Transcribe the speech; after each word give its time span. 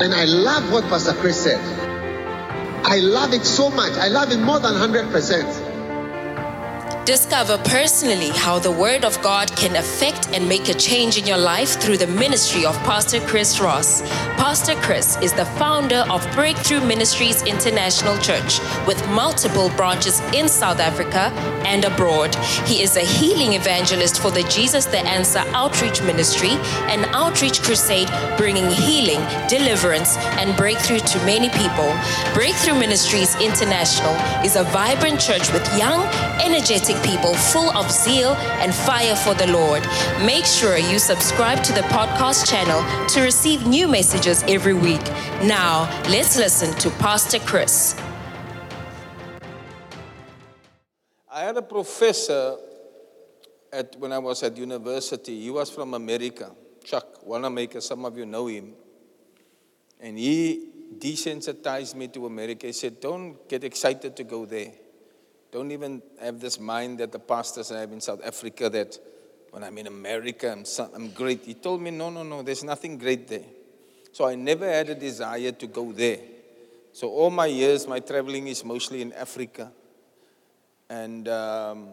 And 0.00 0.14
I 0.14 0.24
love 0.26 0.72
what 0.72 0.84
Pastor 0.84 1.12
Chris 1.12 1.42
said. 1.42 1.60
I 2.84 2.98
love 3.00 3.34
it 3.34 3.44
so 3.44 3.68
much. 3.68 3.92
I 3.92 4.08
love 4.08 4.30
it 4.32 4.38
more 4.38 4.60
than 4.60 4.74
100%. 4.74 5.67
Discover 7.08 7.56
personally 7.64 8.28
how 8.28 8.58
the 8.58 8.70
Word 8.70 9.02
of 9.02 9.18
God 9.22 9.50
can 9.56 9.76
affect 9.76 10.28
and 10.34 10.46
make 10.46 10.68
a 10.68 10.74
change 10.74 11.16
in 11.16 11.26
your 11.26 11.38
life 11.38 11.80
through 11.80 11.96
the 11.96 12.06
ministry 12.06 12.66
of 12.66 12.76
Pastor 12.84 13.18
Chris 13.20 13.60
Ross. 13.60 14.02
Pastor 14.36 14.74
Chris 14.82 15.16
is 15.22 15.32
the 15.32 15.46
founder 15.56 16.04
of 16.10 16.20
Breakthrough 16.34 16.84
Ministries 16.84 17.40
International 17.44 18.18
Church 18.18 18.60
with 18.86 19.02
multiple 19.08 19.70
branches 19.70 20.20
in 20.34 20.50
South 20.50 20.80
Africa 20.80 21.32
and 21.64 21.86
abroad. 21.86 22.34
He 22.66 22.82
is 22.82 22.98
a 22.98 23.00
healing 23.00 23.54
evangelist 23.54 24.20
for 24.20 24.30
the 24.30 24.42
Jesus 24.42 24.84
the 24.84 24.98
Answer 24.98 25.44
Outreach 25.54 26.02
Ministry, 26.02 26.52
an 26.92 27.06
outreach 27.14 27.62
crusade 27.62 28.10
bringing 28.36 28.70
healing, 28.70 29.20
deliverance, 29.48 30.18
and 30.36 30.54
breakthrough 30.58 31.00
to 31.00 31.18
many 31.24 31.48
people. 31.48 31.90
Breakthrough 32.34 32.78
Ministries 32.78 33.34
International 33.36 34.12
is 34.44 34.56
a 34.56 34.64
vibrant 34.64 35.18
church 35.18 35.50
with 35.54 35.66
young, 35.78 36.02
energetic 36.44 36.97
people 36.98 37.34
full 37.34 37.70
of 37.76 37.90
zeal 37.90 38.34
and 38.62 38.74
fire 38.74 39.16
for 39.16 39.34
the 39.34 39.46
Lord. 39.52 39.82
Make 40.24 40.44
sure 40.44 40.76
you 40.78 40.98
subscribe 40.98 41.62
to 41.64 41.72
the 41.72 41.82
podcast 41.82 42.48
channel 42.48 42.80
to 43.08 43.22
receive 43.22 43.66
new 43.66 43.88
messages 43.88 44.42
every 44.48 44.74
week. 44.74 45.04
Now, 45.42 45.88
let's 46.08 46.36
listen 46.36 46.72
to 46.78 46.90
Pastor 46.98 47.38
Chris. 47.40 47.94
I 51.30 51.42
had 51.42 51.56
a 51.56 51.62
professor 51.62 52.56
at 53.72 53.96
when 53.98 54.12
I 54.12 54.18
was 54.18 54.42
at 54.42 54.56
university. 54.56 55.40
He 55.40 55.50
was 55.50 55.70
from 55.70 55.94
America, 55.94 56.50
Chuck 56.84 57.26
Wanamaker. 57.26 57.80
Some 57.80 58.04
of 58.04 58.16
you 58.16 58.26
know 58.26 58.46
him. 58.46 58.74
And 60.00 60.18
he 60.18 60.68
desensitized 60.98 61.94
me 61.94 62.08
to 62.08 62.26
America. 62.26 62.66
He 62.66 62.72
said, 62.72 63.00
Don't 63.00 63.48
get 63.48 63.64
excited 63.64 64.16
to 64.16 64.24
go 64.24 64.46
there. 64.46 64.72
Don't 65.50 65.70
even 65.70 66.02
have 66.20 66.40
this 66.40 66.60
mind 66.60 66.98
that 66.98 67.12
the 67.12 67.18
pastors 67.18 67.70
have 67.70 67.92
in 67.92 68.00
South 68.00 68.20
Africa 68.24 68.68
that 68.68 68.98
when 69.50 69.64
I'm 69.64 69.78
in 69.78 69.86
America, 69.86 70.52
I'm, 70.52 70.64
so, 70.64 70.90
I'm 70.94 71.10
great. 71.10 71.44
He 71.44 71.54
told 71.54 71.80
me, 71.80 71.90
No, 71.90 72.10
no, 72.10 72.22
no, 72.22 72.42
there's 72.42 72.64
nothing 72.64 72.98
great 72.98 73.28
there. 73.28 73.44
So 74.12 74.26
I 74.26 74.34
never 74.34 74.68
had 74.68 74.90
a 74.90 74.94
desire 74.94 75.52
to 75.52 75.66
go 75.66 75.92
there. 75.92 76.18
So 76.92 77.08
all 77.08 77.30
my 77.30 77.46
years, 77.46 77.86
my 77.86 78.00
traveling 78.00 78.48
is 78.48 78.64
mostly 78.64 79.02
in 79.02 79.12
Africa. 79.12 79.70
And 80.90 81.28
um, 81.28 81.88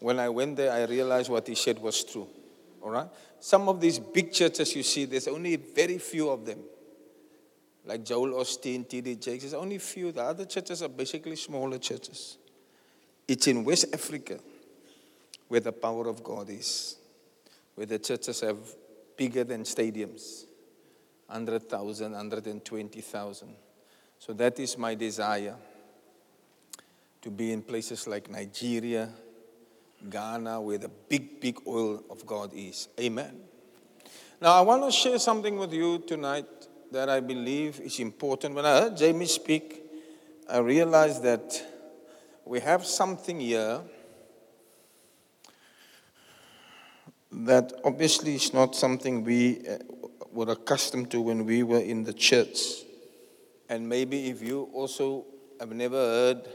when 0.00 0.18
I 0.18 0.28
went 0.28 0.56
there, 0.56 0.72
I 0.72 0.84
realized 0.84 1.30
what 1.30 1.46
he 1.46 1.54
said 1.54 1.78
was 1.78 2.04
true. 2.04 2.28
All 2.82 2.90
right? 2.90 3.08
Some 3.40 3.68
of 3.68 3.80
these 3.80 3.98
big 3.98 4.32
churches 4.32 4.74
you 4.74 4.82
see, 4.82 5.04
there's 5.04 5.28
only 5.28 5.56
very 5.56 5.98
few 5.98 6.28
of 6.28 6.44
them. 6.44 6.58
Like 7.88 8.04
Joel 8.04 8.32
Osteen, 8.34 8.86
T.D. 8.86 9.16
Jakes, 9.16 9.44
there's 9.44 9.54
only 9.54 9.76
a 9.76 9.80
few. 9.80 10.12
The 10.12 10.22
other 10.22 10.44
churches 10.44 10.82
are 10.82 10.90
basically 10.90 11.36
smaller 11.36 11.78
churches. 11.78 12.36
It's 13.26 13.46
in 13.46 13.64
West 13.64 13.86
Africa 13.94 14.38
where 15.48 15.60
the 15.60 15.72
power 15.72 16.06
of 16.06 16.22
God 16.22 16.50
is, 16.50 16.96
where 17.76 17.86
the 17.86 17.98
churches 17.98 18.42
have 18.42 18.58
bigger 19.16 19.42
than 19.42 19.62
stadiums 19.62 20.44
100,000, 21.28 22.12
120,000. 22.12 23.48
So 24.18 24.34
that 24.34 24.60
is 24.60 24.76
my 24.76 24.94
desire 24.94 25.56
to 27.22 27.30
be 27.30 27.52
in 27.52 27.62
places 27.62 28.06
like 28.06 28.30
Nigeria, 28.30 29.08
Ghana, 30.10 30.60
where 30.60 30.76
the 30.76 30.90
big, 30.90 31.40
big 31.40 31.56
oil 31.66 32.04
of 32.10 32.26
God 32.26 32.50
is. 32.54 32.88
Amen. 33.00 33.40
Now, 34.42 34.52
I 34.52 34.60
want 34.60 34.84
to 34.84 34.90
share 34.92 35.18
something 35.18 35.56
with 35.56 35.72
you 35.72 36.00
tonight 36.00 36.67
that 36.90 37.08
I 37.08 37.20
believe 37.20 37.80
is 37.80 38.00
important. 38.00 38.54
When 38.54 38.64
I 38.64 38.80
heard 38.80 38.96
Jamie 38.96 39.26
speak, 39.26 39.82
I 40.48 40.58
realized 40.58 41.22
that 41.22 41.62
we 42.44 42.60
have 42.60 42.86
something 42.86 43.40
here 43.40 43.80
that 47.30 47.72
obviously 47.84 48.34
is 48.34 48.54
not 48.54 48.74
something 48.74 49.22
we 49.22 49.66
uh, 49.68 49.76
were 50.32 50.50
accustomed 50.50 51.10
to 51.10 51.20
when 51.20 51.44
we 51.44 51.62
were 51.62 51.80
in 51.80 52.04
the 52.04 52.12
church. 52.12 52.58
And 53.68 53.86
maybe 53.86 54.30
if 54.30 54.42
you 54.42 54.70
also 54.72 55.26
have 55.60 55.72
never 55.72 55.96
heard 55.96 56.48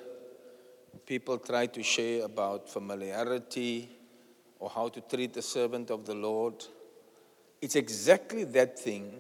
people 1.05 1.37
try 1.37 1.67
to 1.67 1.83
share 1.83 2.25
about 2.25 2.69
familiarity 2.69 3.89
or 4.57 4.69
how 4.69 4.89
to 4.89 5.01
treat 5.01 5.33
the 5.33 5.41
servant 5.43 5.91
of 5.91 6.05
the 6.05 6.15
Lord, 6.15 6.65
it's 7.61 7.75
exactly 7.75 8.45
that 8.45 8.79
thing 8.79 9.19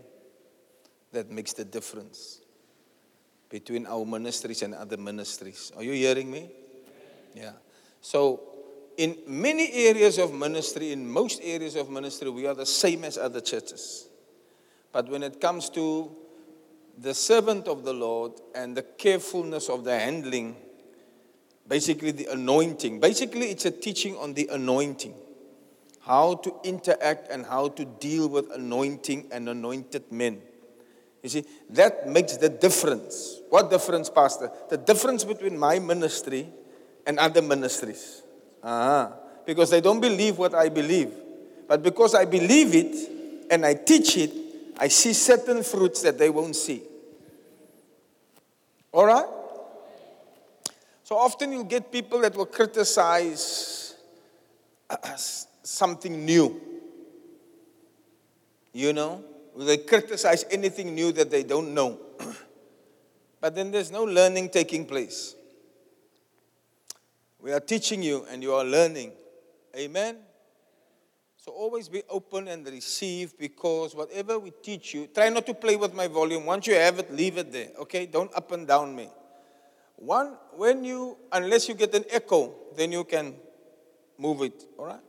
that 1.13 1.31
makes 1.31 1.53
the 1.53 1.63
difference 1.63 2.41
between 3.49 3.85
our 3.85 4.05
ministries 4.05 4.61
and 4.63 4.73
other 4.73 4.97
ministries. 4.97 5.71
Are 5.77 5.83
you 5.83 5.93
hearing 5.93 6.29
me? 6.29 6.49
Yeah. 7.35 7.53
So, 8.01 8.41
in 8.97 9.17
many 9.27 9.71
areas 9.71 10.17
of 10.17 10.33
ministry, 10.33 10.91
in 10.91 11.09
most 11.09 11.39
areas 11.43 11.75
of 11.75 11.89
ministry, 11.89 12.29
we 12.29 12.45
are 12.45 12.53
the 12.53 12.65
same 12.65 13.03
as 13.03 13.17
other 13.17 13.41
churches. 13.41 14.07
But 14.91 15.09
when 15.09 15.23
it 15.23 15.39
comes 15.39 15.69
to 15.71 16.15
the 16.97 17.13
servant 17.13 17.67
of 17.67 17.83
the 17.83 17.93
Lord 17.93 18.33
and 18.53 18.77
the 18.77 18.83
carefulness 18.83 19.69
of 19.69 19.83
the 19.83 19.97
handling, 19.97 20.55
basically 21.67 22.11
the 22.11 22.27
anointing, 22.31 22.99
basically 22.99 23.47
it's 23.47 23.65
a 23.65 23.71
teaching 23.71 24.15
on 24.17 24.33
the 24.33 24.49
anointing. 24.51 25.15
How 26.01 26.35
to 26.35 26.55
interact 26.63 27.29
and 27.31 27.45
how 27.45 27.69
to 27.69 27.85
deal 27.85 28.27
with 28.27 28.51
anointing 28.51 29.29
and 29.31 29.47
anointed 29.47 30.11
men. 30.11 30.41
You 31.23 31.29
see, 31.29 31.45
that 31.69 32.07
makes 32.07 32.35
the 32.35 32.49
difference. 32.49 33.39
What 33.49 33.69
difference, 33.69 34.09
Pastor? 34.09 34.51
The 34.69 34.77
difference 34.77 35.23
between 35.23 35.57
my 35.57 35.79
ministry 35.79 36.49
and 37.07 37.17
other 37.17 37.41
ministries. 37.41 38.21
Uh-huh. 38.61 39.09
Because 39.45 39.69
they 39.69 39.79
don't 39.79 40.01
believe 40.01 40.37
what 40.37 40.53
I 40.53 40.67
believe. 40.67 41.11
But 41.67 41.81
because 41.81 42.13
I 42.13 42.25
believe 42.25 42.75
it 42.75 43.47
and 43.49 43.65
I 43.65 43.73
teach 43.73 44.17
it, 44.17 44.31
I 44.77 44.89
see 44.89 45.13
certain 45.13 45.63
fruits 45.63 46.01
that 46.01 46.17
they 46.17 46.29
won't 46.29 46.57
see. 46.57 46.83
All 48.91 49.05
right? 49.05 49.25
So 51.05 51.17
often 51.17 51.53
you 51.53 51.63
get 51.63 51.89
people 51.89 52.19
that 52.21 52.35
will 52.35 52.45
criticize 52.45 53.95
something 55.63 56.25
new. 56.25 56.61
You 58.73 58.91
know? 58.91 59.23
They 59.57 59.77
criticize 59.77 60.45
anything 60.49 60.95
new 60.95 61.11
that 61.13 61.29
they 61.29 61.43
don't 61.43 61.73
know. 61.73 61.99
but 63.41 63.55
then 63.55 63.71
there's 63.71 63.91
no 63.91 64.03
learning 64.03 64.49
taking 64.49 64.85
place. 64.85 65.35
We 67.39 67.51
are 67.51 67.59
teaching 67.59 68.01
you 68.01 68.25
and 68.29 68.41
you 68.41 68.53
are 68.53 68.63
learning. 68.63 69.11
Amen? 69.75 70.17
So 71.37 71.51
always 71.51 71.89
be 71.89 72.03
open 72.09 72.47
and 72.47 72.65
receive 72.65 73.37
because 73.37 73.93
whatever 73.93 74.39
we 74.39 74.51
teach 74.51 74.93
you, 74.93 75.07
try 75.07 75.27
not 75.27 75.45
to 75.47 75.53
play 75.53 75.75
with 75.75 75.93
my 75.93 76.07
volume. 76.07 76.45
Once 76.45 76.67
you 76.67 76.75
have 76.75 76.99
it, 76.99 77.13
leave 77.13 77.37
it 77.37 77.51
there. 77.51 77.69
Okay? 77.79 78.05
Don't 78.05 78.33
up 78.33 78.53
and 78.53 78.65
down 78.65 78.95
me. 78.95 79.09
One, 79.97 80.37
when 80.55 80.85
you, 80.85 81.17
unless 81.31 81.67
you 81.67 81.75
get 81.75 81.93
an 81.95 82.05
echo, 82.09 82.53
then 82.77 82.93
you 82.93 83.03
can 83.03 83.35
move 84.17 84.41
it. 84.41 84.63
All 84.77 84.85
right? 84.85 85.01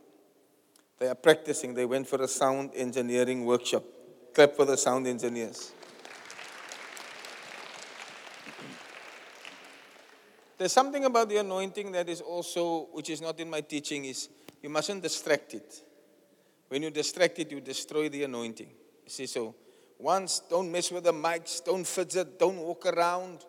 They 0.99 1.07
are 1.07 1.15
practicing. 1.15 1.73
They 1.73 1.85
went 1.85 2.07
for 2.07 2.21
a 2.21 2.27
sound 2.27 2.71
engineering 2.75 3.45
workshop. 3.45 3.83
Clap 4.35 4.53
for 4.53 4.65
the 4.65 4.75
sound 4.75 5.07
engineers. 5.07 5.71
There's 10.57 10.73
something 10.73 11.05
about 11.05 11.29
the 11.29 11.37
anointing 11.37 11.93
that 11.93 12.09
is 12.09 12.19
also, 12.19 12.89
which 12.91 13.09
is 13.09 13.21
not 13.21 13.39
in 13.39 13.49
my 13.49 13.61
teaching, 13.61 14.03
is 14.03 14.27
you 14.61 14.67
mustn't 14.67 15.01
distract 15.01 15.53
it. 15.53 15.81
When 16.67 16.83
you 16.83 16.89
distract 16.89 17.39
it, 17.39 17.49
you 17.49 17.61
destroy 17.61 18.09
the 18.09 18.23
anointing. 18.23 18.67
You 19.05 19.09
see, 19.09 19.25
so 19.25 19.55
once, 19.97 20.41
don't 20.49 20.69
mess 20.69 20.91
with 20.91 21.05
the 21.05 21.13
mics, 21.13 21.63
don't 21.63 21.87
fidget, 21.87 22.37
don't 22.37 22.57
walk 22.57 22.87
around. 22.87 23.45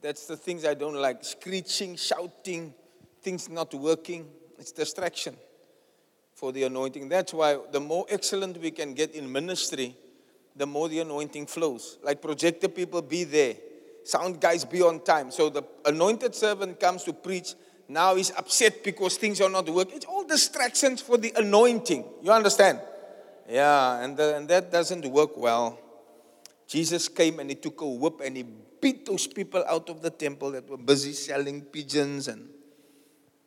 That's 0.00 0.26
the 0.26 0.38
things 0.38 0.64
I 0.64 0.72
don't 0.72 0.94
like. 0.94 1.22
Screeching, 1.22 1.96
shouting, 1.96 2.72
things 3.20 3.50
not 3.50 3.74
working. 3.74 4.26
It's 4.58 4.72
distraction 4.72 5.36
for 6.38 6.52
the 6.52 6.62
anointing. 6.62 7.08
That's 7.08 7.34
why 7.34 7.58
the 7.72 7.80
more 7.80 8.06
excellent 8.08 8.58
we 8.58 8.70
can 8.70 8.94
get 8.94 9.12
in 9.16 9.30
ministry, 9.30 9.96
the 10.54 10.66
more 10.66 10.88
the 10.88 11.00
anointing 11.00 11.46
flows. 11.46 11.98
Like 12.00 12.22
projector 12.22 12.68
people, 12.68 13.02
be 13.02 13.24
there. 13.24 13.56
Sound 14.04 14.40
guys, 14.40 14.64
be 14.64 14.80
on 14.80 15.00
time. 15.00 15.32
So 15.32 15.48
the 15.48 15.64
anointed 15.84 16.36
servant 16.36 16.78
comes 16.78 17.02
to 17.04 17.12
preach. 17.12 17.54
Now 17.88 18.14
he's 18.14 18.30
upset 18.30 18.84
because 18.84 19.16
things 19.16 19.40
are 19.40 19.50
not 19.50 19.68
working. 19.68 19.96
It's 19.96 20.06
all 20.06 20.24
distractions 20.24 21.02
for 21.02 21.18
the 21.18 21.32
anointing. 21.34 22.04
You 22.22 22.30
understand? 22.30 22.82
Yeah, 23.48 24.04
and, 24.04 24.16
the, 24.16 24.36
and 24.36 24.46
that 24.48 24.70
doesn't 24.70 25.04
work 25.10 25.36
well. 25.36 25.76
Jesus 26.68 27.08
came 27.08 27.40
and 27.40 27.50
he 27.50 27.56
took 27.56 27.80
a 27.80 27.88
whip 27.88 28.20
and 28.24 28.36
he 28.36 28.44
beat 28.80 29.06
those 29.06 29.26
people 29.26 29.64
out 29.66 29.90
of 29.90 30.02
the 30.02 30.10
temple 30.10 30.52
that 30.52 30.68
were 30.70 30.76
busy 30.76 31.14
selling 31.14 31.62
pigeons 31.62 32.28
and 32.28 32.48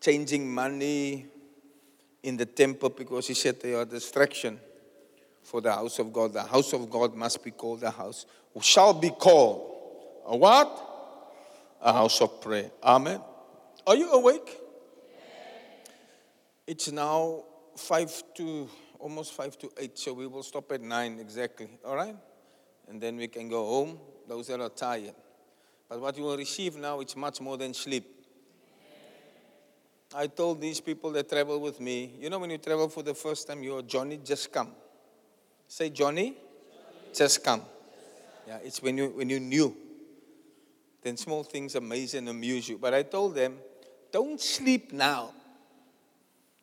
changing 0.02 0.54
money, 0.54 1.28
in 2.24 2.38
the 2.38 2.46
temple 2.46 2.90
because 2.90 3.28
he 3.28 3.34
said 3.34 3.60
they 3.60 3.74
are 3.74 3.86
distraction 3.86 4.60
for 5.44 5.62
the 5.62 5.72
house 5.72 6.00
of 6.00 6.14
God. 6.14 6.34
The 6.34 6.44
house 6.44 6.74
of 6.74 6.90
God 6.90 7.16
must 7.16 7.44
be 7.44 7.52
called 7.52 7.84
a 7.84 7.92
house, 7.92 8.26
shall 8.62 8.94
be 8.94 9.10
called 9.10 9.72
a 10.26 10.38
what? 10.38 10.88
A 11.82 11.94
house 11.94 12.22
of 12.22 12.42
prayer. 12.42 12.70
Amen. 12.84 13.22
Are 13.88 13.96
you 13.96 14.12
awake? 14.12 14.58
It's 16.68 16.92
now 16.92 17.44
five 17.76 18.12
to 18.36 18.70
almost 19.00 19.34
five 19.34 19.58
to 19.58 19.72
eight, 19.78 19.98
so 19.98 20.14
we 20.14 20.28
will 20.28 20.44
stop 20.44 20.72
at 20.72 20.82
nine 20.82 21.18
exactly. 21.20 21.70
All 21.84 21.96
right? 21.96 22.16
And 22.88 23.02
then 23.02 23.18
we 23.18 23.28
can 23.28 23.50
go 23.50 23.66
home, 23.66 24.00
those 24.28 24.48
that 24.48 24.62
are 24.62 24.70
tired. 24.70 25.16
But 25.90 26.00
what 26.00 26.18
you 26.18 26.24
will 26.24 26.38
receive 26.38 26.78
now, 26.78 27.00
it's 27.00 27.16
much 27.16 27.42
more 27.42 27.58
than 27.58 27.74
sleep. 27.74 28.21
I 30.14 30.28
told 30.28 30.60
these 30.60 30.82
people 30.82 31.12
that 31.12 31.30
travel 31.30 31.60
with 31.60 31.80
me, 31.80 32.14
you 32.20 32.30
know, 32.30 32.40
when 32.40 32.50
you 32.50 32.58
travel 32.58 32.90
for 32.90 33.02
the 33.02 33.14
first 33.14 33.48
time, 33.48 33.64
you're 33.64 33.82
Johnny, 33.82 34.20
just 34.24 34.52
come. 34.52 34.72
Say, 35.68 35.90
Johnny, 35.90 36.36
just 37.14 37.44
come. 37.44 37.62
Yeah, 38.46 38.58
it's 38.64 38.82
when 38.82 38.98
you 38.98 39.10
when 39.10 39.30
you 39.30 39.40
knew. 39.40 39.76
Then 41.02 41.16
small 41.18 41.44
things 41.44 41.76
amaze 41.76 42.14
and 42.14 42.28
amuse 42.28 42.68
you. 42.68 42.78
But 42.78 42.94
I 42.94 43.04
told 43.04 43.36
them, 43.36 43.58
don't 44.12 44.40
sleep 44.40 44.92
now. 44.92 45.34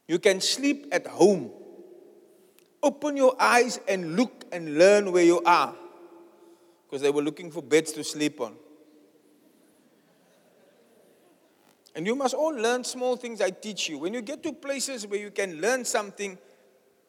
You 0.07 0.19
can 0.19 0.41
sleep 0.41 0.89
at 0.93 1.07
home. 1.07 1.51
Open 2.83 3.17
your 3.17 3.35
eyes 3.41 3.81
and 3.89 4.17
look 4.17 4.45
and 4.53 4.79
learn 4.79 5.11
where 5.11 5.25
you 5.25 5.43
are. 5.45 5.75
Because 6.87 7.03
they 7.03 7.11
were 7.11 7.23
looking 7.23 7.51
for 7.51 7.63
beds 7.63 7.93
to 7.93 8.05
sleep 8.05 8.41
on. 8.41 8.55
And 11.99 12.07
you 12.07 12.15
must 12.15 12.33
all 12.33 12.55
learn 12.55 12.85
small 12.85 13.17
things 13.17 13.41
I 13.41 13.51
teach 13.51 13.89
you. 13.89 13.99
When 13.99 14.15
you 14.15 14.23
get 14.23 14.41
to 14.45 14.53
places 14.53 15.05
where 15.05 15.19
you 15.19 15.33
can 15.33 15.61
learn 15.61 15.85
something, 15.85 16.39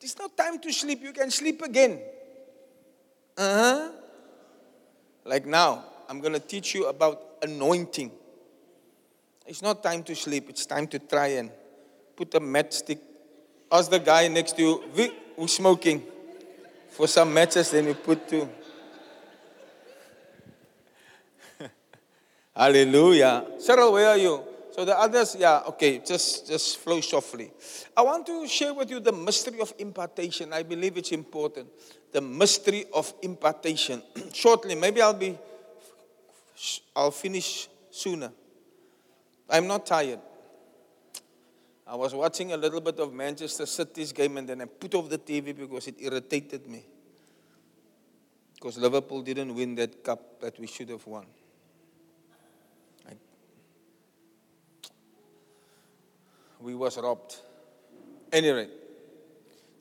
it's 0.02 0.18
not 0.18 0.36
time 0.36 0.58
to 0.58 0.74
sleep. 0.74 1.04
You 1.04 1.14
can 1.14 1.30
sleep 1.30 1.62
again. 1.62 2.00
Uh 3.38 3.54
huh. 3.54 3.92
Like 5.26 5.46
now, 5.46 5.86
I'm 6.10 6.20
going 6.20 6.34
to 6.34 6.40
teach 6.40 6.74
you 6.74 6.88
about 6.88 7.22
anointing. 7.44 8.12
It's 9.46 9.62
not 9.62 9.84
time 9.84 10.02
to 10.06 10.16
sleep. 10.16 10.50
It's 10.50 10.66
time 10.66 10.88
to 10.88 10.98
try 10.98 11.28
and 11.38 11.52
put 12.16 12.34
a 12.34 12.40
matchstick. 12.40 12.98
Ask 13.72 13.92
the 13.92 14.00
guy 14.00 14.28
next 14.28 14.58
to 14.58 14.64
you, 14.64 15.12
who's 15.36 15.54
smoking, 15.54 16.02
for 16.90 17.06
some 17.06 17.32
matches, 17.32 17.70
then 17.70 17.86
you 17.86 17.94
put 17.94 18.28
two. 18.28 18.50
Hallelujah. 22.56 23.46
Cheryl, 23.60 23.92
where 23.92 24.10
are 24.10 24.18
you? 24.18 24.49
So 24.72 24.86
the 24.86 24.98
others, 24.98 25.36
yeah, 25.38 25.64
okay, 25.68 26.00
just, 26.06 26.48
just 26.48 26.78
flow 26.78 27.02
softly. 27.02 27.52
I 27.98 28.02
want 28.02 28.26
to 28.28 28.48
share 28.48 28.74
with 28.74 28.90
you 28.90 29.00
the 29.00 29.12
mystery 29.12 29.60
of 29.60 29.74
impartation. 29.80 30.54
I 30.54 30.64
believe 30.64 30.98
it's 30.98 31.12
important. 31.12 31.68
The 32.12 32.22
mystery 32.22 32.86
of 32.94 33.14
impartation. 33.22 34.02
Shortly, 34.34 34.76
maybe 34.76 35.02
I'll 35.02 35.14
be, 35.14 35.38
I'll 36.96 37.12
finish 37.12 37.68
sooner. 37.90 38.32
I'm 39.50 39.68
not 39.68 39.86
tired. 39.86 40.20
I 41.88 41.96
was 41.96 42.14
watching 42.14 42.54
a 42.54 42.58
little 42.58 42.82
bit 42.82 43.00
of 43.00 43.12
Manchester 43.12 43.66
City's 43.66 44.12
game 44.12 44.38
and 44.38 44.48
then 44.48 44.62
I 44.62 44.66
put 44.66 44.94
off 44.94 45.10
the 45.10 45.18
TV 45.18 45.58
because 45.58 45.88
it 45.88 45.96
irritated 45.98 46.68
me. 46.68 46.86
Because 48.54 48.78
Liverpool 48.78 49.24
didn't 49.24 49.56
win 49.56 49.74
that 49.76 50.04
cup 50.04 50.40
that 50.42 50.60
we 50.60 50.68
should 50.68 50.90
have 50.90 51.06
won. 51.08 51.26
We 56.60 56.76
was 56.76 56.98
robbed. 56.98 57.38
Anyway, 58.32 58.68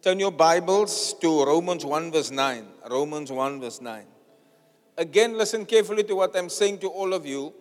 turn 0.00 0.18
your 0.18 0.30
Bibles 0.30 1.14
to 1.20 1.44
Romans 1.44 1.84
1 1.84 2.12
verse 2.12 2.30
9. 2.30 2.64
Romans 2.90 3.32
1 3.32 3.60
verse 3.60 3.80
9. 3.80 4.04
Again, 4.96 5.36
listen 5.36 5.64
carefully 5.64 6.04
to 6.04 6.14
what 6.16 6.36
I'm 6.36 6.48
saying 6.48 6.78
to 6.78 6.88
all 6.88 7.12
of 7.12 7.26
you. 7.26 7.52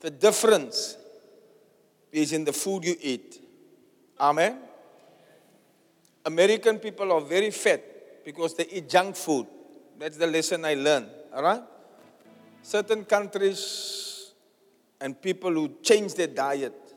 The 0.00 0.10
difference 0.10 0.96
is 2.12 2.32
in 2.32 2.44
the 2.44 2.52
food 2.52 2.84
you 2.84 2.96
eat. 3.00 3.40
Amen. 4.20 4.58
American 6.24 6.78
people 6.78 7.12
are 7.12 7.20
very 7.20 7.50
fat 7.50 8.24
because 8.24 8.54
they 8.54 8.66
eat 8.66 8.88
junk 8.88 9.16
food. 9.16 9.46
That's 9.98 10.16
the 10.16 10.26
lesson 10.26 10.64
I 10.64 10.74
learned. 10.74 11.08
All 11.34 11.42
right? 11.42 11.62
Certain 12.62 13.04
countries 13.04 14.32
and 15.00 15.20
people 15.20 15.52
who 15.52 15.76
change 15.82 16.14
their 16.14 16.26
diet 16.26 16.87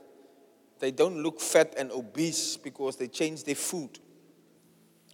they 0.82 0.92
don't 0.92 1.22
look 1.22 1.40
fat 1.40 1.76
and 1.78 1.92
obese 1.92 2.58
because 2.58 2.98
they 2.98 3.08
change 3.08 3.44
their 3.44 3.56
food. 3.56 4.00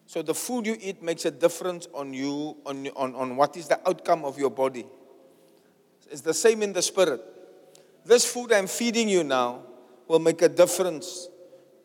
So 0.07 0.21
the 0.21 0.33
food 0.33 0.65
you 0.65 0.77
eat 0.79 1.03
makes 1.03 1.25
a 1.25 1.31
difference 1.31 1.87
on 1.93 2.13
you, 2.13 2.55
on, 2.65 2.87
on, 2.95 3.13
on 3.13 3.35
what 3.35 3.57
is 3.57 3.67
the 3.67 3.77
outcome 3.87 4.23
of 4.23 4.39
your 4.39 4.49
body. 4.49 4.87
It's 6.09 6.21
the 6.21 6.33
same 6.33 6.63
in 6.63 6.71
the 6.71 6.81
spirit. 6.81 7.21
This 8.05 8.25
food 8.25 8.53
I'm 8.53 8.67
feeding 8.67 9.09
you 9.09 9.25
now 9.25 9.63
will 10.07 10.19
make 10.19 10.41
a 10.41 10.47
difference 10.47 11.27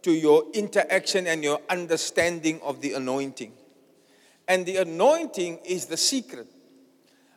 to 0.02 0.12
your 0.12 0.44
interaction 0.54 1.26
and 1.26 1.42
your 1.42 1.60
understanding 1.68 2.60
of 2.62 2.80
the 2.80 2.92
anointing. 2.92 3.52
And 4.46 4.64
the 4.64 4.76
anointing 4.76 5.58
is 5.64 5.86
the 5.86 5.96
secret. 5.96 6.46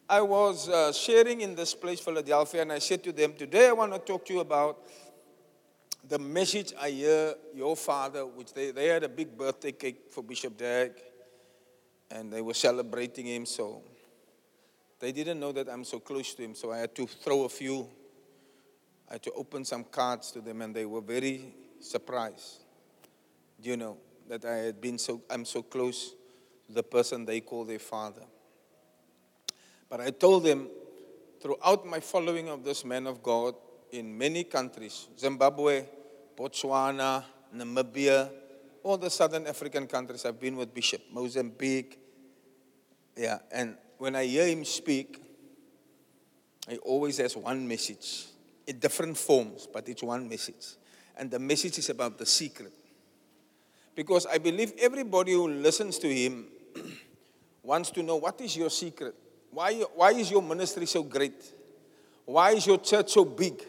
I 0.08 0.22
was 0.22 0.70
uh, 0.70 0.94
sharing 0.94 1.42
in 1.42 1.56
this 1.56 1.74
place, 1.74 2.00
Philadelphia, 2.00 2.62
and 2.62 2.72
I 2.72 2.78
said 2.78 3.04
to 3.06 3.12
them, 3.12 3.34
Today 3.34 3.70
I 3.70 3.72
want 3.72 3.92
to 3.94 3.98
talk 3.98 4.24
to 4.28 4.34
you 4.34 4.40
about 4.42 4.78
the 6.08 6.20
message 6.20 6.74
I 6.80 6.90
hear 6.92 7.34
your 7.54 7.76
father, 7.76 8.26
which 8.26 8.54
they, 8.54 8.72
they 8.72 8.88
had 8.88 9.04
a 9.04 9.10
big 9.10 9.36
birthday 9.38 9.72
cake 9.72 10.12
for 10.12 10.24
Bishop 10.24 10.58
Dag, 10.58 10.92
and 12.12 12.32
they 12.32 12.42
were 12.42 12.54
celebrating 12.54 13.26
him, 13.26 13.46
so 13.46 13.82
they 15.00 15.12
didn't 15.12 15.40
know 15.40 15.52
that 15.52 15.68
I'm 15.68 15.84
so 15.84 16.00
close 16.00 16.34
to 16.36 16.44
him, 16.44 16.54
so 16.54 16.72
I 16.72 16.78
had 16.78 16.96
to 16.96 17.08
throw 17.08 17.44
a 17.44 17.50
few, 17.50 17.90
I 19.10 19.14
had 19.14 19.24
to 19.24 19.32
open 19.32 19.66
some 19.66 19.84
cards 19.84 20.32
to 20.32 20.42
them, 20.42 20.62
and 20.62 20.76
they 20.76 20.86
were 20.86 21.02
very 21.02 21.56
surprised, 21.80 22.64
you 23.62 23.78
know, 23.78 23.98
that 24.28 24.46
I 24.46 24.58
had 24.58 24.82
been 24.82 24.98
so, 24.98 25.22
I'm 25.30 25.46
so 25.46 25.64
close 25.64 26.14
to 26.68 26.74
the 26.74 26.84
person 26.84 27.26
they 27.26 27.42
call 27.42 27.66
their 27.66 27.80
father. 27.80 28.24
But 29.90 30.02
I 30.02 30.12
told 30.12 30.44
them, 30.44 30.68
throughout 31.42 31.86
my 31.86 32.00
following 32.00 32.50
of 32.50 32.64
this 32.64 32.86
man 32.86 33.08
of 33.08 33.22
God, 33.24 33.56
in 33.96 34.18
many 34.18 34.44
countries 34.44 35.08
Zimbabwe, 35.18 35.86
Botswana, 36.38 37.24
Namibia, 37.56 38.30
all 38.84 38.98
the 38.98 39.10
southern 39.10 39.48
African 39.48 39.88
countries. 39.88 40.26
I've 40.26 40.40
been 40.40 40.58
with 40.58 40.74
Bishop, 40.74 41.02
Mozambique. 41.12 42.00
Yeah, 43.16 43.40
and 43.52 43.78
when 43.98 44.16
I 44.16 44.26
hear 44.26 44.46
him 44.46 44.66
speak, 44.66 45.22
he 46.68 46.78
always 46.78 47.18
has 47.18 47.38
one 47.38 47.68
message 47.68 48.26
in 48.68 48.80
different 48.80 49.18
forms, 49.18 49.68
but 49.72 49.88
it's 49.88 50.04
one 50.04 50.28
message. 50.28 50.76
And 51.18 51.32
the 51.32 51.40
message 51.40 51.78
is 51.78 51.90
about 51.90 52.18
the 52.18 52.26
secret. 52.26 52.74
Because 53.96 54.26
I 54.26 54.38
believe 54.38 54.74
everybody 54.78 55.32
who 55.32 55.48
listens 55.48 55.98
to 56.00 56.14
him 56.14 56.48
wants 57.64 57.90
to 57.92 58.04
know 58.04 58.18
what 58.18 58.42
is 58.42 58.58
your 58.58 58.70
secret? 58.70 59.16
Why, 59.52 59.76
why 59.96 60.12
is 60.12 60.30
your 60.30 60.42
ministry 60.42 60.86
so 60.86 61.04
great? 61.04 61.42
Why 62.26 62.52
is 62.52 62.68
your 62.68 62.80
church 62.80 63.12
so 63.12 63.24
big? 63.24 63.64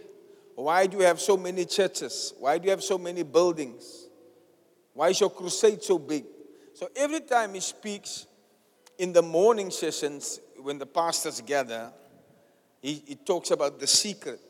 Why 0.57 0.87
do 0.87 0.97
you 0.97 1.03
have 1.05 1.21
so 1.21 1.37
many 1.37 1.67
churches? 1.67 2.33
Why 2.39 2.57
do 2.57 2.65
you 2.65 2.71
have 2.71 2.83
so 2.83 2.97
many 2.97 3.23
buildings? 3.23 4.07
Why 4.95 5.11
is 5.11 5.21
your 5.21 5.29
crusade 5.29 5.83
so 5.83 5.99
big? 5.99 6.25
So 6.73 6.89
every 6.97 7.21
time 7.21 7.53
he 7.53 7.61
speaks 7.61 8.27
in 8.99 9.13
the 9.13 9.21
morning 9.21 9.71
sessions, 9.71 10.41
when 10.59 10.79
the 10.79 10.87
pastors 10.87 11.43
gather, 11.43 11.93
he, 12.81 13.03
he 13.07 13.15
talks 13.17 13.51
about 13.51 13.79
the 13.79 13.87
secret. 13.87 14.41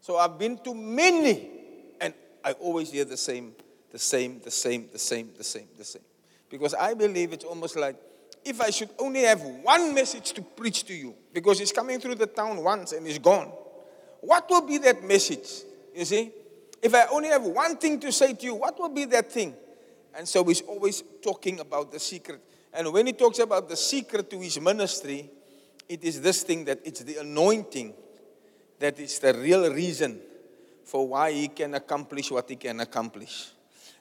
So 0.00 0.16
I've 0.16 0.38
been 0.38 0.58
to 0.58 0.74
many, 0.74 1.50
and 2.00 2.14
I 2.44 2.52
always 2.52 2.92
hear 2.92 3.04
the 3.04 3.16
same, 3.16 3.52
the 3.90 3.98
same, 3.98 4.40
the 4.44 4.50
same, 4.52 4.88
the 4.92 4.98
same, 4.98 5.30
the 5.36 5.44
same, 5.44 5.66
the 5.76 5.84
same. 5.84 6.02
Because 6.48 6.72
I 6.74 6.94
believe 6.94 7.32
it's 7.32 7.44
almost 7.44 7.76
like 7.76 7.96
if 8.44 8.60
I 8.60 8.70
should 8.70 8.90
only 9.00 9.22
have 9.22 9.42
one 9.42 9.92
message 9.92 10.32
to 10.34 10.42
preach 10.42 10.84
to 10.84 10.94
you, 10.94 11.16
because 11.32 11.58
he's 11.58 11.72
coming 11.72 11.98
through 11.98 12.14
the 12.14 12.26
town 12.26 12.62
once 12.62 12.92
and 12.92 13.04
he's 13.04 13.18
gone. 13.18 13.52
What 14.20 14.48
will 14.50 14.66
be 14.66 14.78
that 14.78 15.02
message? 15.02 15.62
You 15.94 16.04
see? 16.04 16.32
If 16.82 16.94
I 16.94 17.06
only 17.10 17.28
have 17.28 17.42
one 17.44 17.76
thing 17.76 18.00
to 18.00 18.12
say 18.12 18.32
to 18.32 18.44
you, 18.44 18.54
what 18.54 18.78
will 18.78 18.88
be 18.88 19.04
that 19.06 19.30
thing? 19.30 19.54
And 20.14 20.26
so 20.26 20.44
he's 20.44 20.62
always 20.62 21.02
talking 21.22 21.60
about 21.60 21.92
the 21.92 22.00
secret. 22.00 22.40
And 22.72 22.92
when 22.92 23.06
he 23.06 23.12
talks 23.12 23.38
about 23.38 23.68
the 23.68 23.76
secret 23.76 24.30
to 24.30 24.38
his 24.38 24.60
ministry, 24.60 25.30
it 25.88 26.04
is 26.04 26.20
this 26.20 26.42
thing 26.42 26.64
that 26.66 26.80
it's 26.84 27.00
the 27.00 27.16
anointing 27.18 27.94
that 28.78 28.98
is 28.98 29.18
the 29.18 29.34
real 29.34 29.72
reason 29.72 30.20
for 30.84 31.06
why 31.06 31.32
he 31.32 31.48
can 31.48 31.74
accomplish 31.74 32.30
what 32.30 32.48
he 32.48 32.56
can 32.56 32.80
accomplish. 32.80 33.50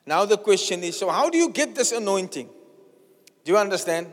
Now 0.05 0.25
the 0.25 0.37
question 0.37 0.83
is 0.83 0.97
so, 0.97 1.09
how 1.09 1.29
do 1.29 1.37
you 1.37 1.49
get 1.49 1.75
this 1.75 1.91
anointing? 1.91 2.47
Do 3.43 3.51
you 3.51 3.57
understand? 3.57 4.07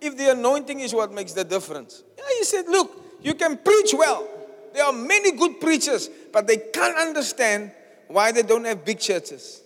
If 0.00 0.16
the 0.16 0.32
anointing 0.32 0.80
is 0.80 0.94
what 0.94 1.12
makes 1.12 1.32
the 1.32 1.44
difference. 1.44 2.02
Yeah, 2.16 2.24
he 2.38 2.44
said, 2.44 2.66
look, 2.68 3.18
you 3.22 3.34
can 3.34 3.56
preach 3.58 3.94
well, 3.94 4.28
there 4.74 4.84
are 4.84 4.92
many 4.92 5.30
good 5.30 5.60
preachers, 5.60 6.10
but 6.32 6.48
they 6.48 6.56
can't 6.56 6.98
understand 6.98 7.70
why 8.08 8.32
they 8.32 8.42
don't 8.42 8.64
have 8.64 8.84
big 8.84 8.98
churches. 8.98 9.62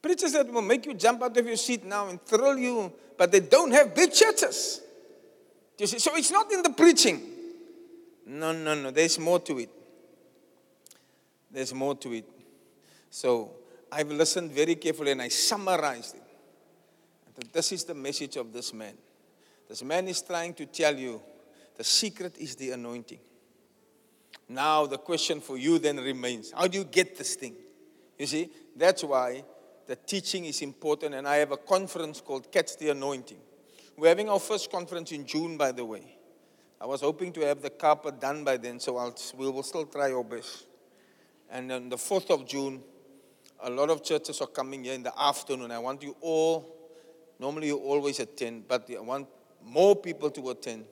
Preachers 0.00 0.32
that 0.32 0.50
will 0.50 0.62
make 0.62 0.86
you 0.86 0.94
jump 0.94 1.22
out 1.22 1.36
of 1.36 1.44
your 1.44 1.56
seat 1.56 1.84
now 1.84 2.08
and 2.08 2.22
thrill 2.22 2.56
you, 2.56 2.92
but 3.18 3.32
they 3.32 3.40
don't 3.40 3.72
have 3.72 3.96
big 3.96 4.12
churches. 4.12 4.80
You 5.76 5.88
see? 5.88 5.98
So 5.98 6.14
it's 6.14 6.30
not 6.30 6.52
in 6.52 6.62
the 6.62 6.70
preaching. 6.70 7.20
No, 8.26 8.52
no, 8.52 8.76
no. 8.76 8.92
There's 8.92 9.18
more 9.18 9.40
to 9.40 9.58
it. 9.58 9.70
There's 11.50 11.74
more 11.74 11.96
to 11.96 12.12
it. 12.12 12.28
So 13.10 13.50
I've 13.90 14.10
listened 14.12 14.52
very 14.52 14.76
carefully 14.76 15.10
and 15.10 15.22
I 15.22 15.28
summarized 15.28 16.14
it. 16.14 17.52
This 17.52 17.72
is 17.72 17.82
the 17.82 17.94
message 17.94 18.36
of 18.36 18.52
this 18.52 18.72
man. 18.72 18.94
This 19.68 19.82
man 19.82 20.06
is 20.06 20.22
trying 20.22 20.54
to 20.54 20.66
tell 20.66 20.96
you 20.96 21.20
the 21.76 21.82
secret 21.82 22.36
is 22.38 22.54
the 22.54 22.70
anointing. 22.70 23.18
Now, 24.52 24.84
the 24.84 24.98
question 24.98 25.40
for 25.40 25.56
you 25.56 25.78
then 25.78 25.96
remains 25.96 26.52
how 26.52 26.66
do 26.66 26.76
you 26.76 26.84
get 26.84 27.16
this 27.16 27.36
thing? 27.36 27.54
You 28.18 28.26
see, 28.26 28.50
that's 28.76 29.02
why 29.02 29.44
the 29.86 29.96
teaching 29.96 30.44
is 30.44 30.60
important, 30.60 31.14
and 31.14 31.26
I 31.26 31.36
have 31.36 31.52
a 31.52 31.56
conference 31.56 32.20
called 32.20 32.52
Catch 32.52 32.76
the 32.76 32.90
Anointing. 32.90 33.38
We're 33.96 34.08
having 34.08 34.28
our 34.28 34.38
first 34.38 34.70
conference 34.70 35.10
in 35.12 35.26
June, 35.26 35.56
by 35.56 35.72
the 35.72 35.84
way. 35.84 36.18
I 36.80 36.86
was 36.86 37.00
hoping 37.00 37.32
to 37.32 37.40
have 37.40 37.62
the 37.62 37.70
carpet 37.70 38.20
done 38.20 38.44
by 38.44 38.58
then, 38.58 38.78
so 38.78 38.96
I'll, 38.98 39.14
we 39.36 39.50
will 39.50 39.62
still 39.62 39.86
try 39.86 40.12
our 40.12 40.24
best. 40.24 40.66
And 41.50 41.72
on 41.72 41.88
the 41.88 41.96
4th 41.96 42.30
of 42.30 42.46
June, 42.46 42.82
a 43.62 43.70
lot 43.70 43.88
of 43.88 44.02
churches 44.02 44.40
are 44.40 44.46
coming 44.48 44.84
here 44.84 44.94
in 44.94 45.02
the 45.02 45.18
afternoon. 45.18 45.70
I 45.70 45.78
want 45.78 46.02
you 46.02 46.14
all, 46.20 46.90
normally 47.38 47.68
you 47.68 47.78
always 47.78 48.20
attend, 48.20 48.68
but 48.68 48.88
I 48.94 49.00
want 49.00 49.28
more 49.64 49.96
people 49.96 50.30
to 50.30 50.50
attend 50.50 50.84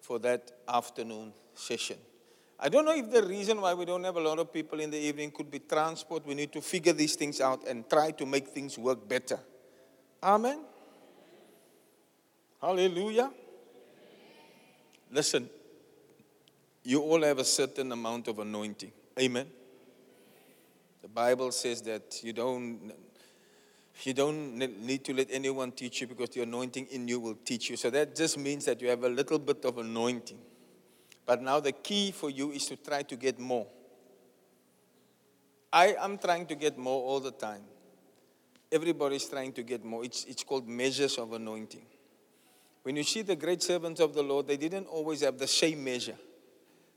for 0.00 0.18
that 0.18 0.52
afternoon 0.68 1.32
session. 1.54 1.98
I 2.60 2.68
don't 2.68 2.84
know 2.84 2.94
if 2.94 3.10
the 3.10 3.22
reason 3.22 3.60
why 3.60 3.72
we 3.74 3.84
don't 3.84 4.02
have 4.02 4.16
a 4.16 4.20
lot 4.20 4.38
of 4.38 4.52
people 4.52 4.80
in 4.80 4.90
the 4.90 4.98
evening 4.98 5.30
could 5.30 5.50
be 5.50 5.60
transport. 5.60 6.26
We 6.26 6.34
need 6.34 6.52
to 6.52 6.60
figure 6.60 6.92
these 6.92 7.14
things 7.14 7.40
out 7.40 7.66
and 7.68 7.88
try 7.88 8.10
to 8.12 8.26
make 8.26 8.48
things 8.48 8.76
work 8.76 9.08
better. 9.08 9.38
Amen. 10.22 10.60
Hallelujah. 12.60 13.30
Listen, 15.12 15.48
you 16.82 17.00
all 17.00 17.22
have 17.22 17.38
a 17.38 17.44
certain 17.44 17.92
amount 17.92 18.26
of 18.26 18.40
anointing. 18.40 18.90
Amen. 19.20 19.46
The 21.02 21.08
Bible 21.08 21.52
says 21.52 21.80
that 21.82 22.20
you 22.24 22.32
don't 22.32 22.92
you 24.02 24.14
don't 24.14 24.56
need 24.58 25.04
to 25.04 25.14
let 25.14 25.28
anyone 25.30 25.72
teach 25.72 26.00
you 26.00 26.06
because 26.06 26.30
the 26.30 26.42
anointing 26.42 26.86
in 26.90 27.08
you 27.08 27.18
will 27.18 27.36
teach 27.44 27.70
you. 27.70 27.76
So 27.76 27.90
that 27.90 28.14
just 28.14 28.38
means 28.38 28.64
that 28.66 28.80
you 28.80 28.88
have 28.88 29.02
a 29.02 29.08
little 29.08 29.38
bit 29.38 29.64
of 29.64 29.78
anointing. 29.78 30.38
But 31.28 31.42
now 31.42 31.60
the 31.60 31.72
key 31.72 32.10
for 32.10 32.30
you 32.30 32.52
is 32.52 32.64
to 32.68 32.76
try 32.76 33.02
to 33.02 33.14
get 33.14 33.38
more. 33.38 33.66
I 35.70 35.94
am 36.00 36.16
trying 36.16 36.46
to 36.46 36.54
get 36.54 36.78
more 36.78 37.02
all 37.02 37.20
the 37.20 37.32
time. 37.32 37.64
Everybody's 38.72 39.26
trying 39.26 39.52
to 39.52 39.62
get 39.62 39.84
more. 39.84 40.06
It's, 40.06 40.24
it's 40.24 40.42
called 40.42 40.66
measures 40.66 41.18
of 41.18 41.34
anointing. 41.34 41.84
When 42.82 42.96
you 42.96 43.02
see 43.02 43.20
the 43.20 43.36
great 43.36 43.62
servants 43.62 44.00
of 44.00 44.14
the 44.14 44.22
Lord, 44.22 44.46
they 44.46 44.56
didn't 44.56 44.86
always 44.86 45.20
have 45.20 45.36
the 45.36 45.46
same 45.46 45.84
measure. 45.84 46.16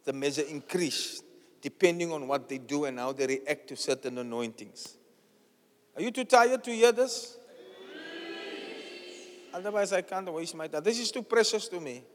The 0.06 0.14
measure 0.14 0.44
increased 0.44 1.26
depending 1.62 2.14
on 2.14 2.26
what 2.26 2.48
they 2.48 2.58
do 2.58 2.86
and 2.86 3.00
how 3.00 3.12
they 3.12 3.28
react 3.28 3.68
to 3.68 3.76
certain 3.76 4.18
anointings. 4.18 4.96
Are 5.94 6.02
you 6.02 6.10
too 6.10 6.24
tired 6.24 6.64
to 6.64 6.72
hear 6.72 6.94
this? 6.94 7.38
Otherwise, 9.54 9.92
I 9.92 10.04
can't 10.04 10.32
waste 10.32 10.56
my 10.56 10.68
time. 10.68 10.84
This 10.84 11.00
is 11.00 11.12
too 11.12 11.24
precious 11.24 11.68
to 11.68 11.82
me. 11.82 12.06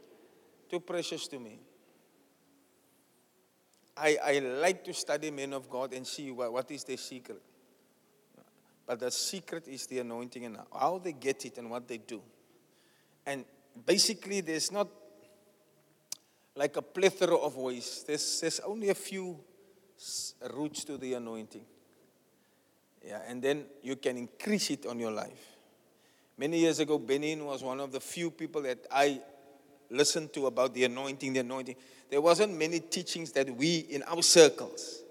Too 0.71 0.81
precious 0.81 1.29
to 1.29 1.39
me. 1.39 1.61
I, 3.97 4.19
I 4.23 4.39
like 4.39 4.85
to 4.85 4.95
study 4.95 5.31
men 5.31 5.53
of 5.53 5.71
God 5.71 5.95
and 5.95 6.07
see 6.07 6.31
what, 6.31 6.53
what 6.53 6.71
is 6.71 6.85
their 6.85 6.99
secret. 6.99 7.41
But 8.87 9.01
the 9.01 9.11
secret 9.11 9.67
is 9.67 9.87
the 9.87 10.01
anointing 10.01 10.45
and 10.45 10.59
how 10.73 10.99
they 11.03 11.13
get 11.13 11.45
it 11.45 11.59
and 11.59 11.71
what 11.71 11.89
they 11.89 11.99
do. 11.99 12.23
And 13.25 13.45
basically, 13.85 14.43
there's 14.43 14.71
not 14.71 14.89
like 16.55 16.77
a 16.77 16.83
plethora 16.83 17.37
of 17.37 17.57
ways, 17.57 18.05
there's, 18.07 18.41
there's 18.41 18.61
only 18.61 18.89
a 18.91 18.95
few 18.95 19.39
routes 20.55 20.85
to 20.85 20.97
the 20.97 21.15
anointing. 21.15 21.65
Yeah, 23.05 23.21
and 23.27 23.43
then 23.43 23.65
you 23.83 23.97
can 23.97 24.17
increase 24.17 24.71
it 24.71 24.87
on 24.87 24.99
your 24.99 25.13
life. 25.13 25.57
Many 26.39 26.59
years 26.61 26.81
ago, 26.81 26.99
Benny 26.99 27.35
Hinn 27.35 27.45
was 27.45 27.63
one 27.63 27.81
of 27.81 27.93
the 27.93 28.01
few 28.01 28.31
people 28.31 28.63
that 28.63 28.87
I 28.91 29.21
listened 29.91 30.33
to 30.35 30.47
about 30.47 30.75
the 30.75 30.85
anointing, 30.85 31.33
the 31.33 31.41
anointing. 31.41 31.77
There 32.11 32.21
wasn't 32.21 32.57
many 32.57 32.81
teachings 32.81 33.33
that 33.33 33.51
we 33.57 33.79
in 33.79 34.03
our 34.05 34.23
circles, 34.23 35.03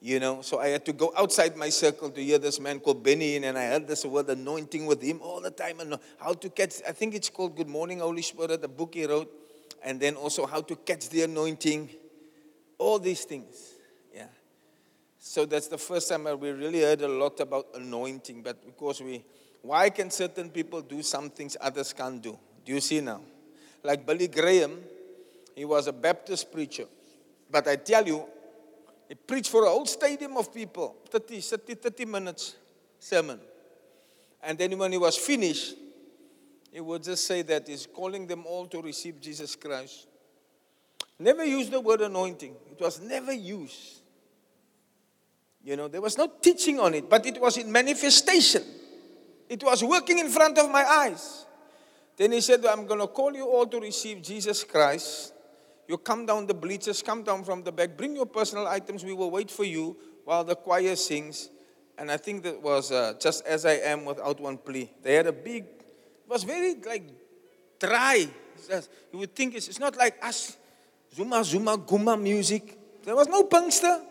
you 0.00 0.20
know. 0.20 0.42
So 0.42 0.60
I 0.60 0.68
had 0.68 0.84
to 0.86 0.92
go 0.92 1.12
outside 1.16 1.56
my 1.56 1.68
circle 1.70 2.10
to 2.10 2.22
hear 2.22 2.38
this 2.38 2.60
man 2.60 2.80
called 2.80 3.02
Benny 3.02 3.38
Hinn, 3.38 3.44
and 3.44 3.58
I 3.58 3.66
heard 3.66 3.88
this 3.88 4.04
word 4.04 4.28
anointing 4.28 4.86
with 4.86 5.02
him 5.02 5.20
all 5.22 5.40
the 5.40 5.50
time. 5.50 5.80
And 5.80 5.98
how 6.18 6.34
to 6.34 6.50
catch, 6.50 6.74
I 6.86 6.92
think 6.92 7.14
it's 7.14 7.30
called 7.30 7.56
Good 7.56 7.68
Morning, 7.68 8.00
Holy 8.00 8.22
Spirit, 8.22 8.62
the 8.62 8.68
book 8.68 8.94
he 8.94 9.06
wrote, 9.06 9.32
and 9.82 10.00
then 10.00 10.14
also 10.14 10.46
how 10.46 10.60
to 10.60 10.76
catch 10.76 11.08
the 11.08 11.22
anointing, 11.22 11.90
all 12.78 12.98
these 12.98 13.24
things. 13.24 13.74
Yeah. 14.14 14.26
So 15.18 15.46
that's 15.46 15.66
the 15.66 15.78
first 15.78 16.08
time 16.08 16.24
we 16.38 16.50
really 16.50 16.82
heard 16.82 17.02
a 17.02 17.08
lot 17.08 17.40
about 17.40 17.66
anointing. 17.74 18.42
But 18.42 18.64
because 18.64 19.00
we, 19.00 19.24
why 19.62 19.90
can 19.90 20.10
certain 20.10 20.50
people 20.50 20.80
do 20.80 21.02
some 21.02 21.30
things 21.30 21.56
others 21.60 21.92
can't 21.92 22.22
do? 22.22 22.38
Do 22.64 22.72
you 22.72 22.80
see 22.80 23.00
now? 23.00 23.20
Like 23.82 24.04
Billy 24.06 24.28
Graham, 24.28 24.78
he 25.54 25.64
was 25.64 25.86
a 25.86 25.92
Baptist 25.92 26.52
preacher. 26.52 26.84
But 27.50 27.66
I 27.68 27.76
tell 27.76 28.06
you, 28.06 28.24
he 29.08 29.14
preached 29.14 29.50
for 29.50 29.64
a 29.64 29.68
whole 29.68 29.86
stadium 29.86 30.36
of 30.36 30.52
people, 30.52 30.96
30, 31.08 31.40
30, 31.40 31.74
30 31.74 32.04
minutes 32.04 32.56
sermon. 32.98 33.40
And 34.42 34.58
then 34.58 34.76
when 34.78 34.92
he 34.92 34.98
was 34.98 35.16
finished, 35.16 35.74
he 36.70 36.80
would 36.80 37.02
just 37.02 37.26
say 37.26 37.42
that 37.42 37.66
he's 37.66 37.86
calling 37.86 38.26
them 38.26 38.44
all 38.46 38.66
to 38.66 38.82
receive 38.82 39.20
Jesus 39.20 39.56
Christ. 39.56 40.06
Never 41.18 41.44
used 41.44 41.72
the 41.72 41.80
word 41.80 42.02
anointing. 42.02 42.54
It 42.70 42.80
was 42.80 43.00
never 43.00 43.32
used. 43.32 44.02
You 45.64 45.76
know, 45.76 45.88
there 45.88 46.00
was 46.00 46.16
no 46.16 46.30
teaching 46.40 46.78
on 46.78 46.94
it, 46.94 47.10
but 47.10 47.26
it 47.26 47.40
was 47.40 47.56
in 47.56 47.72
manifestation. 47.72 48.62
It 49.48 49.64
was 49.64 49.82
working 49.82 50.18
in 50.18 50.28
front 50.28 50.58
of 50.58 50.70
my 50.70 50.84
eyes. 50.84 51.46
Then 52.18 52.32
he 52.32 52.40
said, 52.40 52.66
I'm 52.66 52.84
going 52.84 52.98
to 52.98 53.06
call 53.06 53.32
you 53.32 53.46
all 53.46 53.64
to 53.66 53.78
receive 53.78 54.20
Jesus 54.22 54.64
Christ. 54.64 55.32
You 55.86 55.96
come 55.96 56.26
down 56.26 56.46
the 56.46 56.52
bleachers, 56.52 57.00
come 57.00 57.22
down 57.22 57.44
from 57.44 57.62
the 57.62 57.70
back, 57.70 57.96
bring 57.96 58.16
your 58.16 58.26
personal 58.26 58.66
items. 58.66 59.04
We 59.04 59.14
will 59.14 59.30
wait 59.30 59.50
for 59.50 59.64
you 59.64 59.96
while 60.24 60.42
the 60.42 60.56
choir 60.56 60.96
sings. 60.96 61.48
And 61.96 62.10
I 62.10 62.16
think 62.16 62.42
that 62.42 62.60
was 62.60 62.90
uh, 62.90 63.14
just 63.20 63.46
as 63.46 63.64
I 63.64 63.74
am 63.74 64.04
without 64.04 64.40
one 64.40 64.58
plea. 64.58 64.90
They 65.02 65.14
had 65.14 65.28
a 65.28 65.32
big, 65.32 65.64
it 65.64 66.28
was 66.28 66.42
very 66.42 66.74
like 66.74 67.04
dry. 67.78 68.28
You 69.12 69.18
would 69.20 69.34
think 69.34 69.54
it's, 69.54 69.68
it's 69.68 69.78
not 69.78 69.96
like 69.96 70.16
us, 70.22 70.56
Zuma, 71.14 71.44
Zuma, 71.44 71.78
Guma 71.78 72.20
music. 72.20 72.76
There 73.04 73.14
was 73.14 73.28
no 73.28 73.44
punkster. 73.44 74.02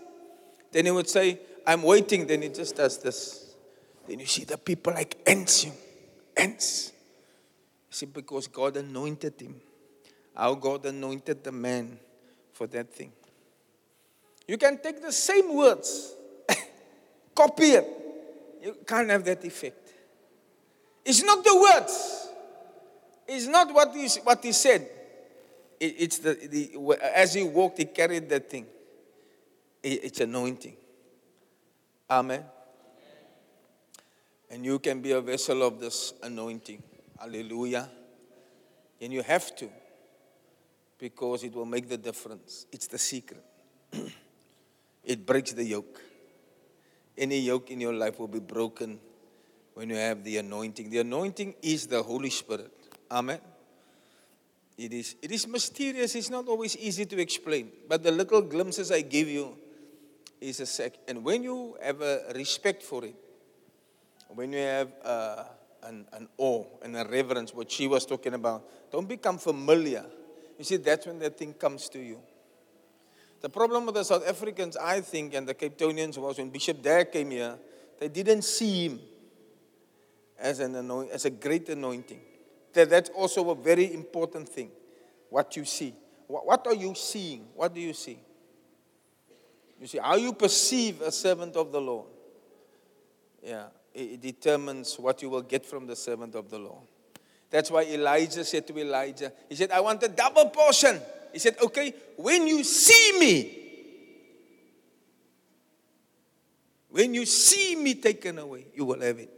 Then 0.71 0.85
he 0.85 0.91
would 0.91 1.09
say, 1.09 1.39
I'm 1.65 1.83
waiting. 1.83 2.25
Then 2.25 2.41
he 2.41 2.49
just 2.49 2.75
does 2.75 2.97
this. 2.97 3.53
Then 4.07 4.19
you 4.19 4.25
see 4.25 4.45
the 4.45 4.57
people 4.57 4.93
like 4.93 5.17
ants. 5.27 5.67
Ants. 6.35 6.93
See, 7.89 8.05
because 8.05 8.47
God 8.47 8.77
anointed 8.77 9.39
him. 9.39 9.55
How 10.35 10.53
God 10.55 10.85
anointed 10.85 11.43
the 11.43 11.51
man 11.51 11.97
for 12.53 12.67
that 12.67 12.93
thing. 12.93 13.11
You 14.47 14.57
can 14.57 14.77
take 14.77 15.01
the 15.01 15.11
same 15.11 15.55
words, 15.55 16.13
copy 17.35 17.65
it. 17.65 17.87
You 18.63 18.77
can't 18.85 19.09
have 19.09 19.25
that 19.25 19.43
effect. 19.43 19.93
It's 21.03 21.23
not 21.23 21.43
the 21.43 21.55
words. 21.55 22.27
It's 23.27 23.47
not 23.47 23.73
what 23.73 23.93
he, 23.95 24.07
what 24.23 24.43
he 24.43 24.51
said. 24.51 24.87
It, 25.79 25.95
it's 25.97 26.19
the, 26.19 26.33
the, 26.33 26.99
as 27.13 27.33
he 27.33 27.43
walked, 27.43 27.77
he 27.77 27.85
carried 27.85 28.29
that 28.29 28.49
thing. 28.49 28.65
It's 29.83 30.19
anointing. 30.19 30.75
Amen. 32.09 32.43
And 34.49 34.65
you 34.65 34.79
can 34.79 35.01
be 35.01 35.11
a 35.11 35.21
vessel 35.21 35.63
of 35.63 35.79
this 35.79 36.13
anointing. 36.23 36.81
Hallelujah. 37.19 37.89
And 39.01 39.13
you 39.13 39.21
have 39.23 39.55
to 39.57 39.69
because 40.99 41.43
it 41.43 41.53
will 41.53 41.65
make 41.65 41.87
the 41.87 41.97
difference. 41.97 42.65
It's 42.71 42.87
the 42.87 42.97
secret. 42.97 43.43
it 45.03 45.25
breaks 45.25 45.53
the 45.53 45.63
yoke. 45.63 46.01
Any 47.17 47.39
yoke 47.39 47.71
in 47.71 47.81
your 47.81 47.93
life 47.93 48.19
will 48.19 48.27
be 48.27 48.39
broken 48.39 48.99
when 49.73 49.89
you 49.89 49.95
have 49.95 50.23
the 50.23 50.37
anointing. 50.37 50.89
The 50.89 50.99
anointing 50.99 51.55
is 51.61 51.87
the 51.87 52.01
Holy 52.01 52.29
Spirit. 52.29 52.71
Amen. 53.09 53.39
It 54.77 54.93
is, 54.93 55.15
it 55.21 55.31
is 55.31 55.47
mysterious. 55.47 56.13
It's 56.15 56.29
not 56.29 56.47
always 56.47 56.77
easy 56.77 57.05
to 57.05 57.19
explain. 57.19 57.71
But 57.87 58.03
the 58.03 58.11
little 58.11 58.41
glimpses 58.41 58.91
I 58.91 59.01
give 59.01 59.27
you, 59.27 59.57
is 60.39 60.59
a 60.59 60.65
sec. 60.65 60.93
And 61.07 61.23
when 61.23 61.43
you 61.43 61.77
have 61.81 62.01
a 62.01 62.31
respect 62.35 62.83
for 62.83 63.03
it, 63.05 63.15
when 64.29 64.53
you 64.53 64.59
have 64.59 64.91
uh, 65.03 65.43
an, 65.87 66.05
an 66.13 66.27
awe 66.37 66.65
and 66.83 66.95
a 66.95 67.05
reverence, 67.05 67.53
what 67.53 67.71
she 67.71 67.87
was 67.87 68.05
talking 68.05 68.33
about, 68.33 68.63
don't 68.91 69.07
become 69.07 69.37
familiar. 69.37 70.05
You 70.57 70.63
see, 70.63 70.77
that's 70.77 71.05
when 71.05 71.19
that 71.19 71.37
thing 71.37 71.53
comes 71.53 71.89
to 71.89 71.99
you. 71.99 72.19
The 73.41 73.49
problem 73.49 73.85
with 73.85 73.95
the 73.95 74.03
South 74.03 74.27
Africans, 74.27 74.75
I 74.77 75.01
think, 75.01 75.33
and 75.33 75.47
the 75.47 75.53
Cape 75.53 75.77
Townians 75.77 76.17
was 76.17 76.37
when 76.37 76.49
Bishop 76.49 76.81
Dag 76.81 77.11
came 77.11 77.31
here, 77.31 77.57
they 77.99 78.07
didn't 78.07 78.41
see 78.43 78.85
him 78.85 78.99
as, 80.39 80.59
an 80.59 80.75
anoint, 80.75 81.11
as 81.11 81.25
a 81.25 81.29
great 81.29 81.69
anointing. 81.69 82.19
That, 82.73 82.89
that's 82.89 83.09
also 83.11 83.49
a 83.51 83.55
very 83.55 83.93
important 83.93 84.49
thing, 84.49 84.71
what 85.29 85.55
you 85.55 85.65
see. 85.65 85.93
What, 86.27 86.45
what 86.45 86.67
are 86.67 86.75
you 86.75 86.93
seeing? 86.95 87.47
What 87.55 87.73
do 87.73 87.79
you 87.79 87.93
see? 87.93 88.19
You 89.79 89.87
see, 89.87 89.99
how 89.99 90.15
you 90.15 90.33
perceive 90.33 91.01
a 91.01 91.11
servant 91.11 91.55
of 91.55 91.71
the 91.71 91.79
Lord. 91.79 92.07
Yeah, 93.43 93.67
it 93.97 94.21
determines 94.21 94.99
what 94.99 95.21
you 95.23 95.29
will 95.29 95.41
get 95.41 95.65
from 95.65 95.87
the 95.87 95.95
servant 95.95 96.35
of 96.35 96.49
the 96.49 96.59
Lord. 96.59 96.83
That's 97.49 97.71
why 97.71 97.85
Elisha 97.85 98.45
said 98.45 98.67
to 98.67 98.77
Elijah, 98.77 99.31
He 99.49 99.55
said, 99.55 99.71
I 99.71 99.79
want 99.79 100.03
a 100.03 100.07
double 100.07 100.49
portion. 100.49 100.99
He 101.33 101.39
said, 101.39 101.55
Okay, 101.61 101.93
when 102.15 102.45
you 102.45 102.63
see 102.63 103.19
me, 103.19 103.57
when 106.89 107.13
you 107.13 107.25
see 107.25 107.75
me 107.75 107.95
taken 107.95 108.37
away, 108.37 108.67
you 108.75 108.85
will 108.85 109.01
have 109.01 109.17
it. 109.17 109.33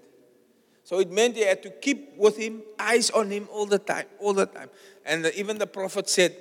So 0.84 1.00
it 1.00 1.12
meant 1.12 1.36
he 1.36 1.46
had 1.46 1.62
to 1.64 1.70
keep 1.70 2.18
with 2.18 2.38
him, 2.38 2.62
eyes 2.78 3.12
on 3.12 3.30
him 3.30 3.48
all 3.52 3.66
the 3.66 3.80
time, 3.80 4.08
all 4.20 4.34
the 4.34 4.48
time. 4.48 4.70
And 5.06 5.26
even 5.36 5.58
the 5.58 5.68
prophet 5.68 6.10
said, 6.10 6.36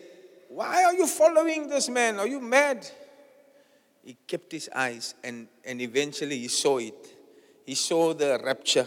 Why 0.49 0.85
are 0.85 0.95
you 0.95 1.07
following 1.07 1.69
this 1.69 1.89
man? 1.89 2.19
Are 2.19 2.27
you 2.27 2.41
mad? 2.41 2.91
He 4.03 4.17
kept 4.27 4.51
his 4.51 4.71
eyes 4.75 5.15
and, 5.23 5.49
and 5.65 5.83
eventually 5.83 6.39
he 6.39 6.49
saw 6.49 6.79
it. 6.79 7.18
He 7.69 7.75
saw 7.75 8.15
the 8.15 8.41
rapture 8.43 8.87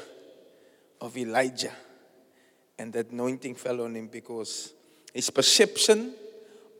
of 1.01 1.15
Elijah. 1.15 1.71
And 2.79 2.91
that 2.93 3.11
anointing 3.11 3.53
fell 3.53 3.81
on 3.81 3.95
him 3.95 4.07
because 4.07 4.73
his 5.13 5.29
perception 5.29 6.15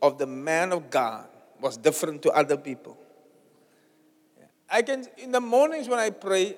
of 0.02 0.18
the 0.18 0.26
man 0.26 0.72
of 0.72 0.90
God 0.90 1.28
was 1.60 1.76
different 1.76 2.20
to 2.22 2.32
other 2.32 2.56
people. 2.56 2.98
I 4.68 4.82
can, 4.82 5.06
in 5.16 5.30
the 5.30 5.40
mornings 5.40 5.88
when 5.88 6.00
I 6.00 6.10
pray, 6.10 6.56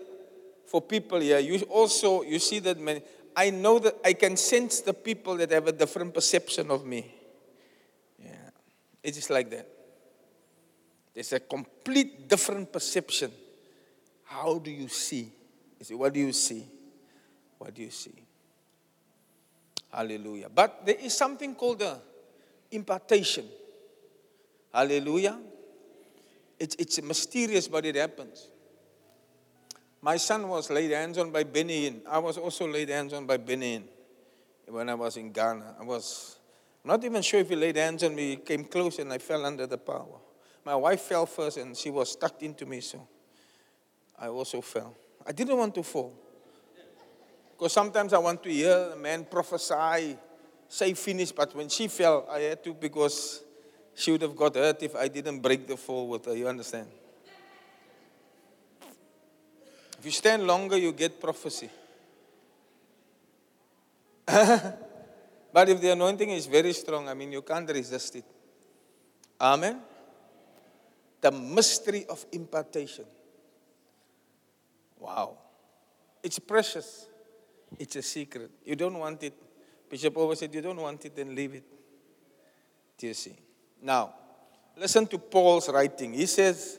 for 0.65 0.81
people 0.81 1.21
here, 1.21 1.41
you 1.41 1.59
also 1.69 2.23
you 2.23 2.39
see 2.39 2.61
that 2.61 2.81
many. 2.81 3.03
I 3.37 3.51
know 3.51 3.79
that 3.81 3.97
I 4.03 4.15
can 4.15 4.39
sense 4.39 4.81
the 4.81 4.95
people 4.95 5.37
that 5.37 5.51
have 5.51 5.67
a 5.67 5.73
different 5.73 6.15
perception 6.15 6.71
of 6.71 6.87
me. 6.87 7.13
Yeah, 8.19 8.31
it 9.03 9.11
is 9.11 9.17
just 9.17 9.29
like 9.29 9.51
that. 9.51 9.69
There's 11.13 11.35
a 11.35 11.41
complete 11.41 12.31
different 12.31 12.73
perception. 12.73 13.31
How 14.35 14.59
do 14.59 14.69
you 14.69 14.89
see? 14.89 15.31
You 15.79 15.85
see, 15.85 15.95
what 15.95 16.13
do 16.13 16.19
you 16.19 16.33
see? 16.33 16.67
What 17.57 17.73
do 17.73 17.83
you 17.83 17.91
see? 17.91 18.15
Hallelujah. 19.93 20.49
But 20.53 20.85
there 20.85 20.97
is 20.97 21.17
something 21.17 21.55
called 21.55 21.79
the 21.79 21.97
impartation. 22.73 23.47
Hallelujah. 24.73 25.39
It's, 26.59 26.75
it's 26.81 27.01
mysterious, 27.01 27.69
but 27.69 27.87
it 27.87 27.95
happens. 27.95 28.49
My 30.03 30.17
son 30.17 30.49
was 30.49 30.69
laid 30.69 30.91
hands 30.91 31.17
on 31.17 31.31
by 31.31 31.45
Benny. 31.45 32.03
I 32.11 32.19
was 32.19 32.37
also 32.37 32.67
laid 32.67 32.89
hands 32.89 33.13
on 33.13 33.27
by 33.27 33.37
Benny 33.37 33.85
when 34.67 34.89
I 34.89 34.95
was 34.95 35.17
in 35.17 35.31
Ghana. 35.31 35.77
I 35.81 35.85
was 35.85 36.39
not 36.83 37.05
even 37.05 37.23
sure 37.23 37.39
if 37.39 37.51
he 37.51 37.55
laid 37.55 37.77
hands 37.77 38.03
on 38.03 38.17
me. 38.17 38.31
He 38.31 38.37
came 38.37 38.65
close 38.65 38.99
and 38.99 39.13
I 39.13 39.19
fell 39.19 39.47
under 39.47 39.69
the 39.69 39.79
power. 39.79 40.19
My 40.65 40.75
wife 40.75 41.03
fell 41.03 41.25
first 41.25 41.57
and 41.57 41.77
she 41.77 41.91
was 41.91 42.11
stuck 42.11 42.43
into 42.43 42.67
me, 42.67 42.81
so 42.81 43.07
I 44.19 44.29
also 44.29 44.61
fell. 44.61 44.95
I 45.27 45.33
didn't 45.33 45.57
want 45.57 45.75
to 45.75 45.83
fall. 45.83 46.13
Because 47.53 47.73
sometimes 47.73 48.13
I 48.13 48.19
want 48.19 48.43
to 48.43 48.51
hear 48.51 48.91
a 48.93 48.97
man 48.97 49.25
prophesy, 49.25 50.17
say 50.69 50.95
finish, 50.95 51.33
but 51.33 51.55
when 51.55 51.69
she 51.69 51.89
fell, 51.89 52.27
I 52.31 52.41
had 52.41 52.65
to 52.65 52.75
because 52.75 53.43
she 53.95 54.11
would 54.11 54.23
have 54.23 54.37
got 54.37 54.55
hurt 54.57 54.83
if 54.83 54.97
I 54.97 55.09
didn't 55.09 55.41
break 55.41 55.67
the 55.67 55.77
fall 55.77 56.09
with 56.09 56.25
her. 56.27 56.37
You 56.37 56.49
understand? 56.49 56.89
If 59.99 60.05
you 60.05 60.11
stand 60.11 60.47
longer, 60.47 60.77
you 60.77 60.93
get 60.93 61.21
prophecy. 61.21 61.71
but 64.27 65.69
if 65.69 65.81
the 65.81 65.93
anointing 65.93 66.31
is 66.31 66.47
very 66.47 66.73
strong, 66.73 67.09
I 67.09 67.15
mean, 67.15 67.33
you 67.33 67.43
can't 67.43 67.71
resist 67.71 68.17
it. 68.17 68.25
Amen. 69.41 69.81
The 71.21 71.31
mystery 71.31 72.05
of 72.07 72.25
impartation. 72.33 73.05
Wow. 75.05 75.37
It's 76.23 76.39
precious. 76.39 77.07
It's 77.79 77.95
a 77.97 78.03
secret. 78.03 78.51
You 78.65 78.75
don't 78.75 78.99
want 78.99 79.23
it. 79.23 79.35
Bishop 79.91 80.17
always 80.17 80.39
said, 80.39 80.55
You 80.55 80.63
don't 80.63 80.81
want 80.81 81.05
it, 81.05 81.15
then 81.15 81.35
leave 81.35 81.55
it. 81.55 81.65
Do 82.97 83.07
you 83.09 83.15
see? 83.15 83.37
Now, 83.83 84.15
listen 84.77 85.07
to 85.09 85.19
Paul's 85.19 85.69
writing. 85.69 86.15
He 86.15 86.25
says, 86.25 86.79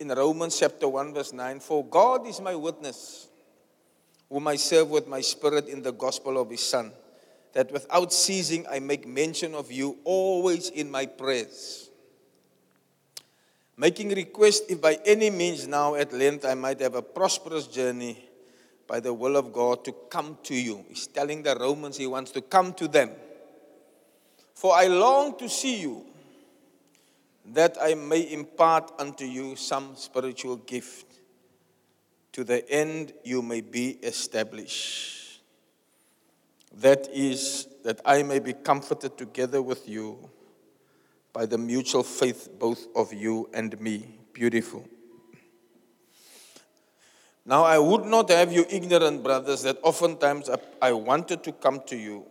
in 0.00 0.08
Romans 0.08 0.58
chapter 0.58 0.88
1, 0.88 1.14
verse 1.14 1.32
9 1.32 1.60
For 1.60 1.84
God 1.84 2.26
is 2.26 2.40
my 2.40 2.56
witness, 2.56 3.28
whom 4.28 4.48
I 4.48 4.56
serve 4.56 4.90
with 4.90 5.06
my 5.06 5.20
spirit 5.20 5.68
in 5.68 5.82
the 5.82 5.92
gospel 5.92 6.40
of 6.40 6.50
his 6.50 6.66
Son, 6.66 6.90
that 7.52 7.70
without 7.70 8.12
ceasing 8.12 8.66
I 8.68 8.80
make 8.80 9.06
mention 9.06 9.54
of 9.54 9.70
you 9.70 9.98
always 10.02 10.70
in 10.70 10.90
my 10.90 11.06
prayers. 11.06 11.90
Making 13.76 14.10
request 14.10 14.64
if 14.68 14.80
by 14.80 14.98
any 15.04 15.30
means 15.30 15.66
now 15.66 15.94
at 15.94 16.12
length 16.12 16.44
I 16.44 16.54
might 16.54 16.80
have 16.80 16.94
a 16.94 17.02
prosperous 17.02 17.66
journey 17.66 18.28
by 18.86 19.00
the 19.00 19.14
will 19.14 19.36
of 19.36 19.52
God 19.52 19.84
to 19.84 19.92
come 20.10 20.36
to 20.44 20.54
you. 20.54 20.84
He's 20.88 21.06
telling 21.06 21.42
the 21.42 21.56
Romans 21.58 21.96
he 21.96 22.06
wants 22.06 22.30
to 22.32 22.42
come 22.42 22.74
to 22.74 22.86
them. 22.86 23.10
For 24.54 24.74
I 24.74 24.86
long 24.86 25.38
to 25.38 25.48
see 25.48 25.80
you 25.80 26.04
that 27.46 27.76
I 27.80 27.94
may 27.94 28.30
impart 28.32 28.92
unto 28.98 29.24
you 29.24 29.56
some 29.56 29.96
spiritual 29.96 30.56
gift, 30.56 31.06
to 32.32 32.44
the 32.44 32.68
end 32.70 33.12
you 33.24 33.42
may 33.42 33.60
be 33.60 33.90
established. 34.02 35.40
That 36.76 37.08
is, 37.12 37.66
that 37.84 38.00
I 38.04 38.22
may 38.22 38.38
be 38.38 38.52
comforted 38.52 39.18
together 39.18 39.60
with 39.60 39.88
you 39.88 40.30
by 41.32 41.46
the 41.46 41.58
mutual 41.58 42.02
faith 42.02 42.48
both 42.58 42.86
of 42.94 43.12
you 43.12 43.48
and 43.54 43.80
me. 43.80 44.18
Beautiful. 44.32 44.86
Now, 47.44 47.64
I 47.64 47.78
would 47.78 48.04
not 48.04 48.30
have 48.30 48.52
you 48.52 48.64
ignorant, 48.70 49.22
brothers, 49.22 49.62
that 49.62 49.78
oftentimes 49.82 50.48
I 50.80 50.92
wanted 50.92 51.42
to 51.44 51.52
come 51.52 51.80
to 51.86 51.96
you, 51.96 52.24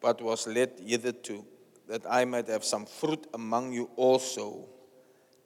but 0.00 0.22
was 0.22 0.46
led 0.46 0.72
hitherto 0.84 1.44
that 1.88 2.02
I 2.08 2.24
might 2.24 2.48
have 2.48 2.64
some 2.64 2.86
fruit 2.86 3.26
among 3.34 3.72
you 3.72 3.90
also, 3.96 4.66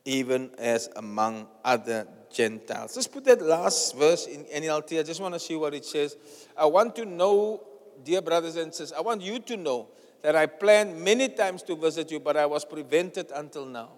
even 0.05 0.51
as 0.59 0.89
among 0.97 1.49
other 1.65 2.07
Gentiles. 2.33 2.95
Let's 2.95 3.09
put 3.09 3.25
that 3.25 3.43
last 3.43 3.97
verse 3.97 4.27
in 4.27 4.45
NLT. 4.45 5.01
I 5.01 5.03
just 5.03 5.21
want 5.21 5.35
to 5.35 5.41
see 5.41 5.57
what 5.57 5.75
it 5.75 5.85
says. 5.85 6.17
I 6.57 6.67
want 6.67 6.95
to 6.97 7.05
know, 7.05 7.63
dear 8.05 8.23
brothers 8.23 8.57
and 8.57 8.73
sisters, 8.73 8.97
I 8.97 9.01
want 9.01 9.23
you 9.23 9.41
to 9.41 9.57
know 9.57 9.89
that 10.23 10.37
I 10.37 10.47
planned 10.47 11.01
many 11.03 11.29
times 11.29 11.63
to 11.65 11.77
visit 11.77 12.11
you, 12.11 12.21
but 12.21 12.37
I 12.37 12.47
was 12.47 12.65
prevented 12.65 13.31
until 13.35 13.65
now. 13.65 13.91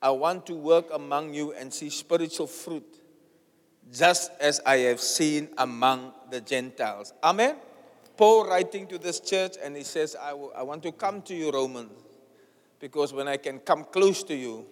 I 0.00 0.10
want 0.10 0.46
to 0.46 0.54
work 0.54 0.86
among 0.92 1.34
you 1.34 1.52
and 1.52 1.72
see 1.72 1.90
spiritual 1.90 2.46
fruit, 2.46 3.00
just 3.92 4.32
as 4.40 4.60
I 4.66 4.76
have 4.78 5.00
seen 5.00 5.48
among 5.58 6.12
the 6.30 6.40
Gentiles. 6.40 7.12
Amen. 7.22 7.56
Paul 8.16 8.46
writing 8.48 8.86
to 8.88 8.98
this 8.98 9.20
church, 9.20 9.56
and 9.62 9.76
he 9.76 9.82
says, 9.82 10.16
I, 10.20 10.30
I 10.30 10.62
want 10.62 10.82
to 10.84 10.92
come 10.92 11.22
to 11.22 11.34
you, 11.34 11.50
Romans, 11.50 11.90
because 12.78 13.12
when 13.12 13.28
I 13.28 13.38
can 13.38 13.58
come 13.58 13.84
close 13.84 14.22
to 14.24 14.34
you, 14.34 14.66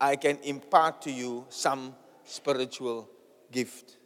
I 0.00 0.16
can 0.16 0.38
impart 0.42 1.02
to 1.02 1.12
you 1.12 1.46
some 1.48 1.94
spiritual 2.24 3.08
gift. 3.52 3.96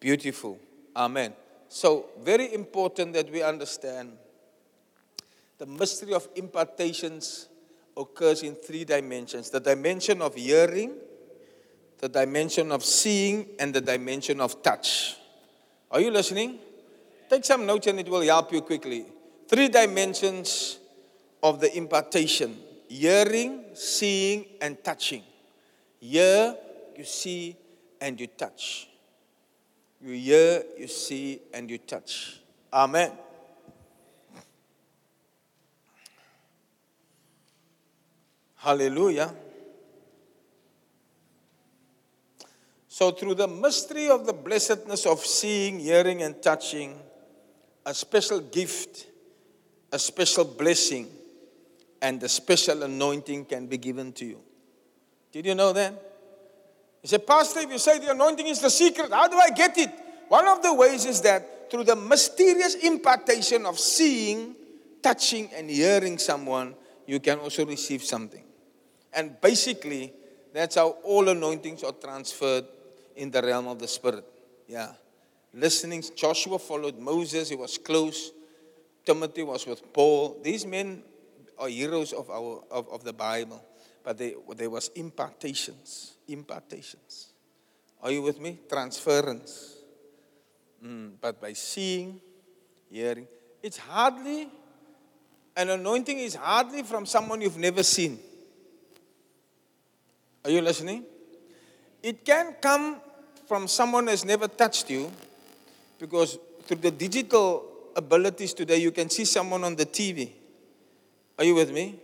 Beautiful. 0.00 0.58
Amen. 0.96 1.34
So, 1.68 2.06
very 2.20 2.54
important 2.54 3.12
that 3.12 3.30
we 3.30 3.42
understand 3.42 4.16
the 5.58 5.66
mystery 5.66 6.14
of 6.14 6.28
impartations 6.36 7.48
occurs 7.96 8.42
in 8.42 8.54
three 8.54 8.84
dimensions 8.84 9.50
the 9.50 9.60
dimension 9.60 10.22
of 10.22 10.34
hearing, 10.34 10.94
the 11.98 12.08
dimension 12.08 12.70
of 12.70 12.84
seeing, 12.84 13.46
and 13.58 13.74
the 13.74 13.80
dimension 13.80 14.40
of 14.40 14.62
touch. 14.62 15.16
Are 15.90 16.00
you 16.00 16.10
listening? 16.10 16.58
Take 17.28 17.44
some 17.44 17.66
notes 17.66 17.86
and 17.88 17.98
it 18.00 18.08
will 18.08 18.22
help 18.22 18.52
you 18.52 18.62
quickly. 18.62 19.06
Three 19.48 19.68
dimensions 19.68 20.78
of 21.42 21.60
the 21.60 21.76
impartation 21.76 22.56
hearing, 22.88 23.64
seeing, 23.74 24.46
and 24.62 24.82
touching. 24.82 25.22
Hear, 26.00 26.56
you 26.96 27.04
see, 27.04 27.56
and 28.00 28.18
you 28.18 28.26
touch. 28.28 28.88
You 30.00 30.12
hear, 30.12 30.62
you 30.78 30.86
see, 30.86 31.42
and 31.52 31.70
you 31.70 31.78
touch. 31.78 32.40
Amen. 32.72 33.12
Hallelujah. 38.68 39.34
So, 42.86 43.12
through 43.12 43.36
the 43.36 43.48
mystery 43.48 44.10
of 44.10 44.26
the 44.26 44.34
blessedness 44.34 45.06
of 45.06 45.20
seeing, 45.20 45.78
hearing, 45.78 46.20
and 46.20 46.42
touching, 46.42 46.98
a 47.86 47.94
special 47.94 48.40
gift, 48.40 49.06
a 49.90 49.98
special 49.98 50.44
blessing, 50.44 51.08
and 52.02 52.22
a 52.22 52.28
special 52.28 52.82
anointing 52.82 53.46
can 53.46 53.68
be 53.68 53.78
given 53.78 54.12
to 54.12 54.26
you. 54.26 54.40
Did 55.32 55.46
you 55.46 55.54
know 55.54 55.72
that? 55.72 55.94
He 57.00 57.08
said, 57.08 57.26
Pastor, 57.26 57.60
if 57.60 57.70
you 57.70 57.78
say 57.78 57.98
the 57.98 58.10
anointing 58.10 58.48
is 58.48 58.60
the 58.60 58.68
secret, 58.68 59.10
how 59.10 59.28
do 59.28 59.38
I 59.38 59.48
get 59.48 59.78
it? 59.78 59.90
One 60.28 60.46
of 60.46 60.62
the 60.62 60.74
ways 60.74 61.06
is 61.06 61.22
that 61.22 61.70
through 61.70 61.84
the 61.84 61.96
mysterious 61.96 62.74
impartation 62.74 63.64
of 63.64 63.78
seeing, 63.78 64.54
touching, 65.02 65.48
and 65.54 65.70
hearing 65.70 66.18
someone, 66.18 66.74
you 67.06 67.18
can 67.18 67.38
also 67.38 67.64
receive 67.64 68.04
something. 68.04 68.44
And 69.12 69.40
basically, 69.40 70.12
that's 70.52 70.76
how 70.76 70.90
all 71.02 71.28
anointings 71.28 71.82
are 71.84 71.92
transferred 71.92 72.64
in 73.16 73.30
the 73.30 73.42
realm 73.42 73.68
of 73.68 73.78
the 73.78 73.88
Spirit. 73.88 74.24
Yeah. 74.66 74.92
Listening, 75.54 76.04
Joshua 76.14 76.58
followed 76.58 76.98
Moses, 76.98 77.48
he 77.48 77.56
was 77.56 77.78
close. 77.78 78.32
Timothy 79.04 79.42
was 79.42 79.66
with 79.66 79.92
Paul. 79.92 80.38
These 80.42 80.66
men 80.66 81.02
are 81.58 81.68
heroes 81.68 82.12
of, 82.12 82.28
our, 82.30 82.62
of, 82.70 82.88
of 82.90 83.04
the 83.04 83.12
Bible. 83.12 83.64
But 84.04 84.18
they, 84.18 84.34
there 84.56 84.70
was 84.70 84.88
impartations. 84.94 86.14
Impartations. 86.28 87.28
Are 88.02 88.10
you 88.10 88.22
with 88.22 88.40
me? 88.40 88.58
Transference. 88.68 89.76
Mm, 90.84 91.12
but 91.20 91.40
by 91.40 91.54
seeing, 91.54 92.20
hearing, 92.90 93.26
it's 93.62 93.78
hardly, 93.78 94.48
an 95.56 95.70
anointing 95.70 96.18
is 96.18 96.34
hardly 96.34 96.82
from 96.82 97.06
someone 97.06 97.40
you've 97.40 97.58
never 97.58 97.82
seen. 97.82 98.18
Are 100.44 100.50
you 100.50 100.60
listening? 100.60 101.04
It 102.02 102.24
can 102.24 102.54
come 102.60 103.00
from 103.46 103.66
someone 103.66 104.04
who 104.04 104.10
has 104.10 104.24
never 104.24 104.46
touched 104.46 104.90
you 104.90 105.10
because 105.98 106.38
through 106.66 106.78
the 106.78 106.90
digital 106.90 107.64
abilities 107.96 108.54
today, 108.54 108.78
you 108.78 108.92
can 108.92 109.10
see 109.10 109.24
someone 109.24 109.64
on 109.64 109.74
the 109.74 109.86
TV. 109.86 110.30
Are 111.38 111.44
you 111.44 111.54
with 111.54 111.72
me? 111.72 111.98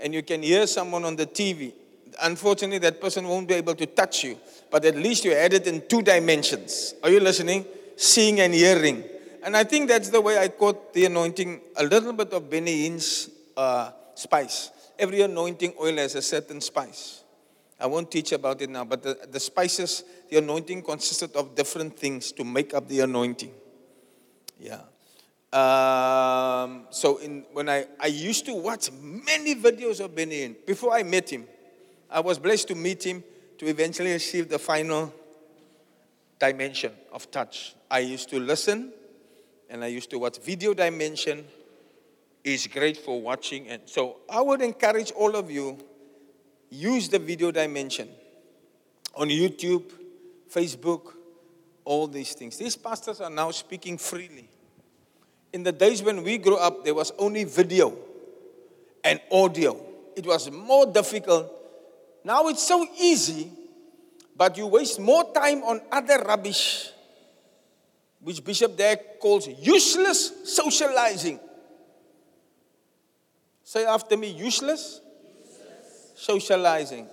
And 0.00 0.12
you 0.12 0.22
can 0.22 0.42
hear 0.42 0.66
someone 0.66 1.04
on 1.04 1.16
the 1.16 1.26
TV. 1.26 1.72
Unfortunately, 2.22 2.78
that 2.78 3.00
person 3.00 3.26
won't 3.26 3.48
be 3.48 3.54
able 3.54 3.74
to 3.74 3.86
touch 3.86 4.24
you, 4.24 4.38
but 4.70 4.84
at 4.84 4.96
least 4.96 5.24
you 5.24 5.32
had 5.32 5.52
it 5.52 5.66
in 5.66 5.82
two 5.88 6.02
dimensions. 6.02 6.94
Are 7.02 7.10
you 7.10 7.20
listening? 7.20 7.64
Seeing 7.96 8.40
and 8.40 8.52
hearing. 8.52 9.04
And 9.42 9.56
I 9.56 9.64
think 9.64 9.88
that's 9.88 10.08
the 10.08 10.20
way 10.20 10.38
I 10.38 10.48
caught 10.48 10.92
the 10.92 11.04
anointing 11.06 11.60
a 11.76 11.84
little 11.84 12.12
bit 12.12 12.32
of 12.32 12.50
Benny 12.50 12.82
Hinn's 12.82 13.30
uh, 13.56 13.90
spice. 14.14 14.70
Every 14.98 15.22
anointing 15.22 15.74
oil 15.80 15.96
has 15.96 16.14
a 16.14 16.22
certain 16.22 16.60
spice. 16.60 17.22
I 17.78 17.86
won't 17.86 18.10
teach 18.10 18.32
about 18.32 18.62
it 18.62 18.70
now, 18.70 18.84
but 18.84 19.02
the, 19.02 19.18
the 19.30 19.40
spices, 19.40 20.02
the 20.30 20.38
anointing 20.38 20.82
consisted 20.82 21.36
of 21.36 21.54
different 21.54 21.98
things 21.98 22.32
to 22.32 22.44
make 22.44 22.72
up 22.72 22.88
the 22.88 23.00
anointing. 23.00 23.52
Yeah. 24.58 24.80
Um, 25.52 26.86
so 26.90 27.18
in, 27.18 27.44
when 27.52 27.68
I, 27.68 27.86
I 28.00 28.06
used 28.06 28.46
to 28.46 28.54
watch 28.54 28.90
many 28.92 29.54
videos 29.54 30.04
of 30.04 30.14
Benny 30.14 30.40
Hinn 30.40 30.56
before 30.66 30.92
I 30.92 31.02
met 31.02 31.30
him. 31.30 31.46
I 32.10 32.20
was 32.20 32.38
blessed 32.38 32.68
to 32.68 32.74
meet 32.74 33.04
him 33.04 33.22
to 33.58 33.66
eventually 33.66 34.12
receive 34.12 34.48
the 34.48 34.58
final 34.58 35.12
dimension 36.38 36.92
of 37.12 37.30
touch. 37.30 37.74
I 37.90 38.00
used 38.00 38.28
to 38.30 38.40
listen 38.40 38.92
and 39.68 39.82
I 39.82 39.88
used 39.88 40.10
to 40.10 40.18
watch 40.18 40.38
video 40.38 40.74
dimension 40.74 41.44
is 42.44 42.66
great 42.66 42.96
for 42.96 43.20
watching 43.20 43.68
and 43.68 43.82
so 43.86 44.18
I 44.30 44.40
would 44.40 44.62
encourage 44.62 45.10
all 45.12 45.34
of 45.34 45.50
you 45.50 45.78
use 46.70 47.08
the 47.08 47.18
video 47.18 47.50
dimension 47.50 48.08
on 49.14 49.28
YouTube, 49.28 49.84
Facebook, 50.52 51.12
all 51.84 52.06
these 52.06 52.34
things. 52.34 52.56
These 52.56 52.76
pastors 52.76 53.20
are 53.20 53.30
now 53.30 53.50
speaking 53.50 53.96
freely. 53.98 54.48
In 55.52 55.62
the 55.62 55.72
days 55.72 56.02
when 56.02 56.22
we 56.22 56.38
grew 56.38 56.56
up, 56.56 56.84
there 56.84 56.94
was 56.94 57.12
only 57.18 57.44
video 57.44 57.96
and 59.02 59.20
audio. 59.30 59.80
It 60.16 60.26
was 60.26 60.50
more 60.50 60.86
difficult. 60.86 61.50
Now 62.24 62.48
it's 62.48 62.66
so 62.66 62.86
easy, 62.98 63.50
but 64.36 64.58
you 64.58 64.66
waste 64.66 64.98
more 64.98 65.32
time 65.32 65.62
on 65.62 65.80
other 65.92 66.18
rubbish, 66.18 66.90
which 68.20 68.44
Bishop 68.44 68.76
Dag 68.76 68.98
calls 69.20 69.46
useless 69.46 70.32
socializing. 70.44 71.38
Say 73.62 73.84
after 73.84 74.16
me, 74.16 74.30
useless 74.30 75.00
socializing. 76.16 77.06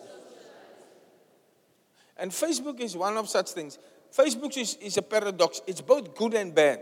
And 2.17 2.31
Facebook 2.31 2.79
is 2.79 2.97
one 2.97 3.17
of 3.17 3.29
such 3.29 3.51
things. 3.51 3.77
Facebook 4.15 4.57
is, 4.57 4.75
is 4.81 4.97
a 4.97 5.01
paradox. 5.01 5.61
It's 5.67 5.81
both 5.81 6.15
good 6.15 6.33
and 6.33 6.53
bad. 6.53 6.79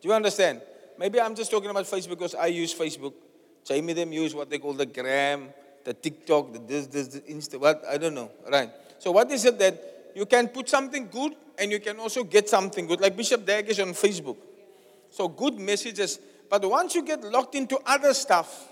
Do 0.00 0.08
you 0.08 0.14
understand? 0.14 0.60
Maybe 0.98 1.20
I'm 1.20 1.34
just 1.34 1.50
talking 1.50 1.70
about 1.70 1.84
Facebook 1.86 2.10
because 2.10 2.34
I 2.34 2.46
use 2.46 2.74
Facebook. 2.74 3.14
Jamie 3.64 3.92
them 3.92 4.12
use 4.12 4.34
what 4.34 4.50
they 4.50 4.58
call 4.58 4.74
the 4.74 4.86
gram, 4.86 5.48
the 5.84 5.94
TikTok, 5.94 6.52
the 6.52 6.58
this, 6.60 6.86
this, 6.86 7.08
the 7.08 7.20
Insta, 7.20 7.58
what? 7.58 7.82
I 7.88 7.98
don't 7.98 8.14
know. 8.14 8.30
Right. 8.50 8.70
So 8.98 9.10
what 9.10 9.30
is 9.30 9.44
it 9.44 9.58
that 9.58 10.12
you 10.14 10.26
can 10.26 10.48
put 10.48 10.68
something 10.68 11.08
good 11.08 11.34
and 11.58 11.70
you 11.70 11.80
can 11.80 11.98
also 11.98 12.24
get 12.24 12.48
something 12.48 12.86
good. 12.86 13.00
Like 13.00 13.16
Bishop 13.16 13.44
Dag 13.44 13.68
is 13.68 13.80
on 13.80 13.88
Facebook. 13.88 14.36
So 15.10 15.28
good 15.28 15.58
messages. 15.58 16.18
But 16.48 16.68
once 16.68 16.94
you 16.94 17.02
get 17.02 17.22
locked 17.24 17.54
into 17.54 17.78
other 17.86 18.14
stuff, 18.14 18.68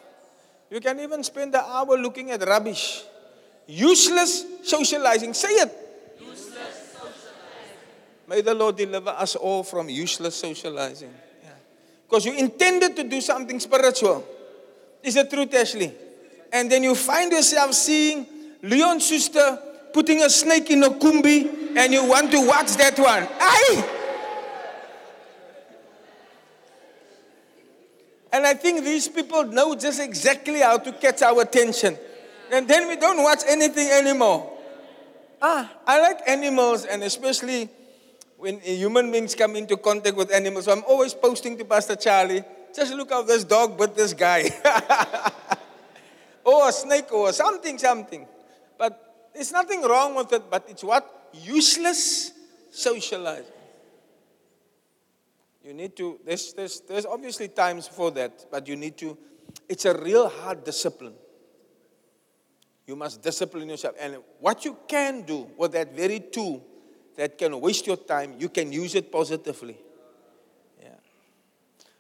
you 0.75 0.81
can 0.81 0.99
even 0.99 1.23
spend 1.23 1.55
an 1.55 1.63
hour 1.65 1.97
looking 1.97 2.33
at 2.33 2.45
rubbish. 2.45 3.05
Useless 3.69 4.45
socializing. 4.65 5.33
Say 5.33 5.51
it. 5.51 5.71
Useless 6.19 6.91
socializing. 6.93 7.79
May 8.27 8.41
the 8.41 8.55
Lord 8.55 8.77
deliver 8.77 9.11
us 9.11 9.37
all 9.37 9.63
from 9.63 9.89
useless 9.89 10.35
socializing. 10.35 11.15
Because 12.03 12.27
you 12.27 12.35
intended 12.35 12.97
to 12.97 13.05
do 13.05 13.21
something 13.21 13.61
spiritual. 13.61 14.27
Is 15.05 15.15
it 15.15 15.31
true, 15.31 15.47
Ashley? 15.55 15.95
And 16.53 16.69
then 16.69 16.83
you 16.83 16.97
find 16.97 17.31
yourself 17.31 17.73
seeing 17.73 18.27
Leon 18.61 18.99
Schuster 18.99 19.57
putting 19.93 20.23
a 20.23 20.29
snake 20.29 20.71
in 20.71 20.83
a 20.83 20.91
kumbi 20.91 21.77
and 21.77 21.93
you 21.93 22.05
want 22.05 22.33
to 22.33 22.45
watch 22.45 22.75
that 22.79 22.99
one. 22.99 23.29
Aye! 23.39 23.94
And 28.35 28.45
I 28.45 28.55
think 28.55 28.83
these 28.83 29.07
people 29.07 29.45
know 29.45 29.77
just 29.77 30.01
exactly 30.01 30.59
how 30.59 30.77
to 30.79 30.91
catch 30.91 31.23
our 31.23 31.43
attention. 31.43 31.97
And 32.51 32.67
then 32.67 32.89
we 32.89 32.97
don't 32.97 33.23
watch 33.23 33.43
anything 33.47 33.89
anymore. 33.91 34.51
Ah, 35.41 35.71
I 35.87 36.01
like 36.01 36.19
animals, 36.27 36.85
and 36.85 37.05
especially 37.05 37.71
when 38.37 38.59
human 38.59 39.13
beings 39.13 39.37
come 39.37 39.55
into 39.55 39.77
contact 39.77 40.17
with 40.17 40.33
animals. 40.33 40.65
So 40.65 40.73
I'm 40.73 40.83
always 40.83 41.15
posting 41.15 41.57
to 41.59 41.65
Pastor 41.65 41.95
Charlie, 41.95 42.43
just 42.75 42.93
look 42.95 43.11
how 43.11 43.23
this 43.23 43.45
dog 43.45 43.79
bit 43.79 43.95
this 43.95 44.13
guy. 44.13 44.51
or 46.45 46.71
a 46.71 46.73
snake 46.73 47.13
or 47.13 47.33
something, 47.33 47.79
something. 47.79 48.27
But 48.77 49.31
there's 49.33 49.53
nothing 49.53 49.81
wrong 49.83 50.17
with 50.17 50.33
it, 50.33 50.51
but 50.51 50.65
it's 50.69 50.83
what? 50.83 51.31
Useless 51.35 52.33
socializing. 52.73 53.54
You 55.65 55.73
need 55.73 55.97
to, 55.97 56.21
there's, 56.25 56.53
there's, 56.53 56.81
there's 56.81 57.07
obviously 57.07 57.49
times 57.49 57.89
for 57.89 58.11
that, 58.11 58.47
but 58.51 58.69
you 58.69 58.77
need 58.77 58.99
to, 58.99 59.17
it's 59.67 59.87
a 59.87 59.99
real 59.99 60.29
hard 60.29 60.63
discipline. 60.63 61.15
You 62.87 62.97
must 62.97 63.23
discipline 63.23 63.71
yourself. 63.71 63.95
And 63.99 64.19
what 64.41 64.67
you 64.67 64.77
can 64.87 65.23
do 65.23 65.49
with 65.57 65.73
that 65.73 65.97
very 65.97 66.21
tool 66.21 66.63
that 67.17 67.39
can 67.39 67.59
waste 67.59 67.87
your 67.87 67.97
time, 67.97 68.35
you 68.39 68.51
can 68.51 68.73
use 68.73 68.95
it 68.95 69.11
positively. 69.11 69.79
Yeah. 70.83 70.89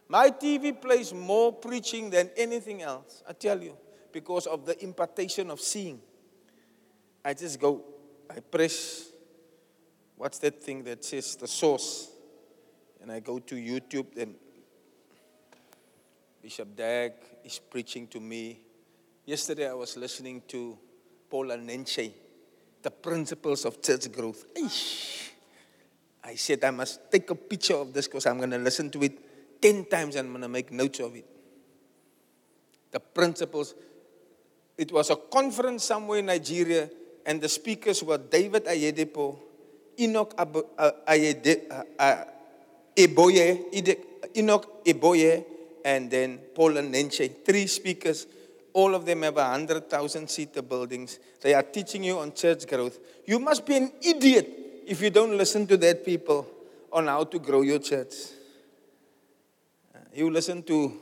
My 0.08 0.28
TV 0.28 0.78
plays 0.78 1.14
more 1.14 1.50
preaching 1.50 2.10
than 2.10 2.30
anything 2.36 2.82
else, 2.82 3.22
I 3.26 3.32
tell 3.32 3.62
you, 3.62 3.78
because 4.12 4.46
of 4.46 4.66
the 4.66 4.82
impartation 4.84 5.50
of 5.50 5.58
seeing. 5.58 6.00
I 7.24 7.32
just 7.32 7.58
go, 7.58 7.82
I 8.28 8.40
press, 8.40 9.08
what's 10.16 10.38
that 10.40 10.62
thing 10.62 10.84
that 10.84 11.02
says 11.02 11.36
the 11.36 11.46
source? 11.46 12.10
And 13.04 13.12
I 13.12 13.20
go 13.20 13.38
to 13.38 13.54
YouTube, 13.54 14.16
and 14.16 14.34
Bishop 16.40 16.74
Dag 16.74 17.12
is 17.44 17.58
preaching 17.58 18.06
to 18.06 18.18
me. 18.18 18.58
Yesterday, 19.26 19.68
I 19.68 19.74
was 19.74 19.98
listening 19.98 20.40
to 20.48 20.78
Paul 21.28 21.48
Enenche, 21.48 22.10
the 22.80 22.90
principles 22.90 23.66
of 23.66 23.82
church 23.82 24.10
growth. 24.10 24.46
I 26.24 26.34
said, 26.36 26.64
I 26.64 26.70
must 26.70 27.12
take 27.12 27.28
a 27.28 27.34
picture 27.34 27.74
of 27.74 27.92
this 27.92 28.08
because 28.08 28.24
I'm 28.24 28.38
going 28.38 28.52
to 28.52 28.58
listen 28.58 28.88
to 28.92 29.02
it 29.02 29.60
10 29.60 29.84
times 29.84 30.16
and 30.16 30.28
I'm 30.28 30.32
going 30.32 30.40
to 30.40 30.48
make 30.48 30.72
notes 30.72 31.00
of 31.00 31.14
it. 31.14 31.26
The 32.90 33.00
principles. 33.00 33.74
It 34.78 34.90
was 34.90 35.10
a 35.10 35.16
conference 35.16 35.84
somewhere 35.84 36.20
in 36.20 36.26
Nigeria, 36.26 36.88
and 37.26 37.38
the 37.38 37.50
speakers 37.50 38.02
were 38.02 38.16
David 38.16 38.64
Oyedepo, 38.64 39.38
Enoch 40.00 40.32
uh, 40.38 40.90
Ayede, 41.06 41.70
uh, 41.98 42.24
Eboye, 42.96 44.36
Enoch 44.36 44.84
Eboye, 44.84 45.44
and 45.84 46.10
then 46.10 46.38
Paul 46.54 46.72
Enenche, 46.72 47.44
three 47.44 47.66
speakers. 47.66 48.26
All 48.72 48.94
of 48.94 49.04
them 49.04 49.22
have 49.22 49.36
100,000 49.36 50.28
seater 50.28 50.62
buildings. 50.62 51.18
They 51.40 51.54
are 51.54 51.62
teaching 51.62 52.02
you 52.04 52.18
on 52.18 52.32
church 52.32 52.66
growth. 52.66 52.98
You 53.24 53.38
must 53.38 53.64
be 53.64 53.76
an 53.76 53.92
idiot 54.00 54.48
if 54.86 55.00
you 55.00 55.10
don't 55.10 55.36
listen 55.36 55.66
to 55.68 55.76
that 55.76 56.04
people 56.04 56.46
on 56.92 57.06
how 57.06 57.24
to 57.24 57.38
grow 57.38 57.62
your 57.62 57.78
church. 57.78 58.14
You 60.14 60.30
listen 60.30 60.62
to 60.64 60.92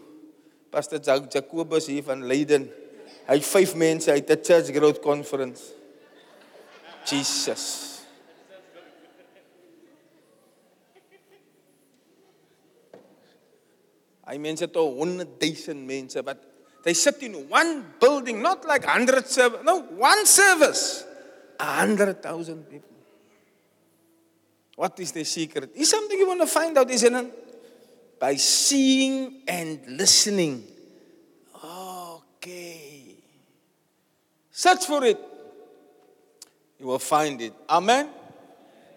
Pastor 0.71 0.99
Jacobus 0.99 1.87
hier 1.87 2.03
van 2.03 2.27
Leiden. 2.27 2.71
Het 3.25 3.45
vyf 3.45 3.75
mense 3.75 4.11
uit 4.11 4.31
'n 4.31 4.41
church 4.43 4.73
growth 4.73 5.01
conference. 5.01 5.63
Jesus. 7.05 7.92
Hy 14.27 14.39
mense 14.39 14.69
tot 14.71 14.95
100 14.95 15.39
000 15.41 15.79
mense 15.83 16.23
wat 16.23 16.39
they 16.83 16.95
sit 16.95 17.23
in 17.23 17.49
one 17.49 17.95
building 17.99 18.43
not 18.43 18.67
like 18.67 18.87
100 18.87 19.27
service 19.27 19.63
no 19.67 19.83
one 19.99 20.27
service 20.27 21.07
100,000 21.63 22.69
people. 22.69 22.89
What 24.77 24.99
is 24.99 25.13
the 25.13 25.25
secret? 25.25 25.71
Is 25.75 25.91
something 25.91 26.19
you 26.19 26.27
want 26.27 26.41
to 26.41 26.47
find 26.47 26.77
out, 26.77 26.91
isn't 26.91 27.15
it? 27.15 28.19
By 28.19 28.37
seeing 28.37 29.43
and 29.47 29.81
listening. 29.87 30.65
Okay. 31.65 33.17
Search 34.51 34.87
for 34.87 35.05
it. 35.05 35.19
You 36.79 36.87
will 36.87 36.99
find 36.99 37.41
it. 37.41 37.53
Amen. 37.69 38.09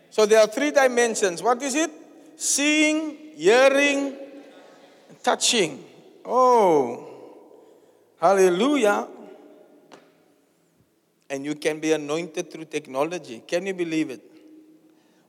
So 0.09 0.25
there 0.25 0.39
are 0.39 0.47
three 0.47 0.71
dimensions. 0.71 1.43
What 1.43 1.61
is 1.61 1.75
it? 1.75 1.91
Seeing, 2.35 3.17
hearing, 3.35 4.15
touching. 5.25 5.83
Oh, 6.23 7.09
hallelujah. 8.21 9.07
And 11.27 11.43
you 11.43 11.55
can 11.55 11.79
be 11.79 11.93
anointed 11.93 12.51
through 12.51 12.65
technology. 12.65 13.41
Can 13.47 13.65
you 13.65 13.73
believe 13.73 14.11
it? 14.11 14.21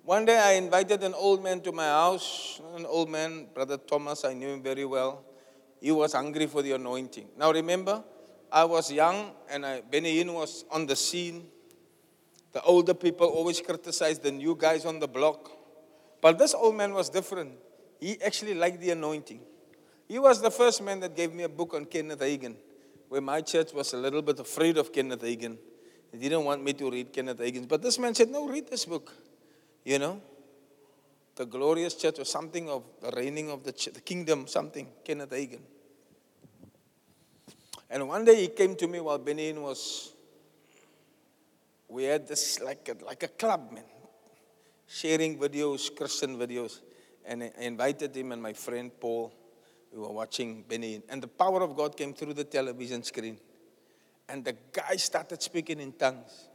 One 0.04 0.26
day 0.26 0.38
I 0.38 0.52
invited 0.52 1.02
an 1.02 1.14
old 1.14 1.42
man 1.42 1.62
to 1.62 1.72
my 1.72 1.86
house. 1.86 2.60
An 2.76 2.84
old 2.84 3.08
man, 3.08 3.46
Brother 3.54 3.78
Thomas, 3.78 4.24
I 4.26 4.34
knew 4.34 4.48
him 4.48 4.62
very 4.62 4.84
well. 4.84 5.24
He 5.80 5.90
was 5.90 6.12
hungry 6.12 6.46
for 6.46 6.60
the 6.60 6.72
anointing. 6.72 7.28
Now 7.38 7.50
remember, 7.50 8.04
I 8.52 8.64
was 8.64 8.92
young 8.92 9.32
and 9.50 9.64
I, 9.64 9.80
Benny 9.80 10.22
Hinn 10.22 10.32
was 10.34 10.66
on 10.70 10.84
the 10.84 10.94
scene. 10.94 11.48
The 12.52 12.60
older 12.62 12.94
people 12.94 13.28
always 13.28 13.62
criticized 13.62 14.22
the 14.22 14.30
new 14.30 14.56
guys 14.56 14.84
on 14.84 15.00
the 15.00 15.08
block. 15.08 15.50
But 16.20 16.38
this 16.38 16.54
old 16.54 16.76
man 16.76 16.92
was 16.92 17.08
different. 17.08 17.52
He 17.98 18.20
actually 18.20 18.54
liked 18.54 18.80
the 18.80 18.90
anointing. 18.90 19.40
He 20.08 20.18
was 20.18 20.40
the 20.40 20.50
first 20.50 20.82
man 20.82 21.00
that 21.00 21.16
gave 21.16 21.32
me 21.32 21.42
a 21.42 21.48
book 21.48 21.74
on 21.74 21.84
Kenneth 21.84 22.20
Hagin, 22.20 22.54
where 23.08 23.20
my 23.20 23.40
church 23.40 23.72
was 23.72 23.92
a 23.92 23.96
little 23.96 24.22
bit 24.22 24.38
afraid 24.38 24.78
of 24.78 24.92
Kenneth 24.92 25.22
Hagin. 25.22 25.58
They 26.12 26.18
didn't 26.18 26.44
want 26.44 26.62
me 26.62 26.72
to 26.74 26.90
read 26.90 27.12
Kenneth 27.12 27.38
Hagin. 27.38 27.66
But 27.66 27.82
this 27.82 27.98
man 27.98 28.14
said, 28.14 28.30
No, 28.30 28.48
read 28.48 28.68
this 28.68 28.84
book. 28.84 29.12
You 29.84 29.98
know, 29.98 30.20
the 31.34 31.44
glorious 31.44 31.94
church 31.94 32.18
or 32.18 32.24
something 32.24 32.68
of 32.68 32.84
the 33.00 33.10
reigning 33.16 33.50
of 33.50 33.62
the, 33.62 33.72
ch- 33.72 33.92
the 33.92 34.00
kingdom, 34.00 34.46
something, 34.46 34.88
Kenneth 35.04 35.30
Hagin. 35.30 35.60
And 37.90 38.08
one 38.08 38.24
day 38.24 38.42
he 38.42 38.48
came 38.48 38.74
to 38.76 38.86
me 38.86 39.00
while 39.00 39.18
Benny 39.18 39.52
Hinn 39.52 39.62
was, 39.62 40.12
we 41.88 42.04
had 42.04 42.26
this 42.26 42.60
like 42.60 42.88
a, 42.88 43.04
like 43.04 43.22
a 43.22 43.28
club, 43.28 43.70
man, 43.72 43.84
sharing 44.88 45.38
videos, 45.38 45.94
Christian 45.94 46.36
videos. 46.36 46.80
And 47.24 47.44
I 47.44 47.52
invited 47.60 48.16
him 48.16 48.32
and 48.32 48.42
my 48.42 48.52
friend 48.52 48.90
Paul. 48.98 49.32
We 49.96 50.02
were 50.02 50.12
watching 50.12 50.62
Benny 50.68 50.96
Hinn. 50.96 51.02
And 51.08 51.22
the 51.22 51.28
power 51.28 51.62
of 51.62 51.74
God 51.74 51.96
came 51.96 52.12
through 52.12 52.34
the 52.34 52.44
television 52.44 53.02
screen. 53.02 53.38
And 54.28 54.44
the 54.44 54.54
guy 54.70 54.96
started 54.96 55.40
speaking 55.40 55.80
in 55.80 55.92
tongues. 55.92 56.48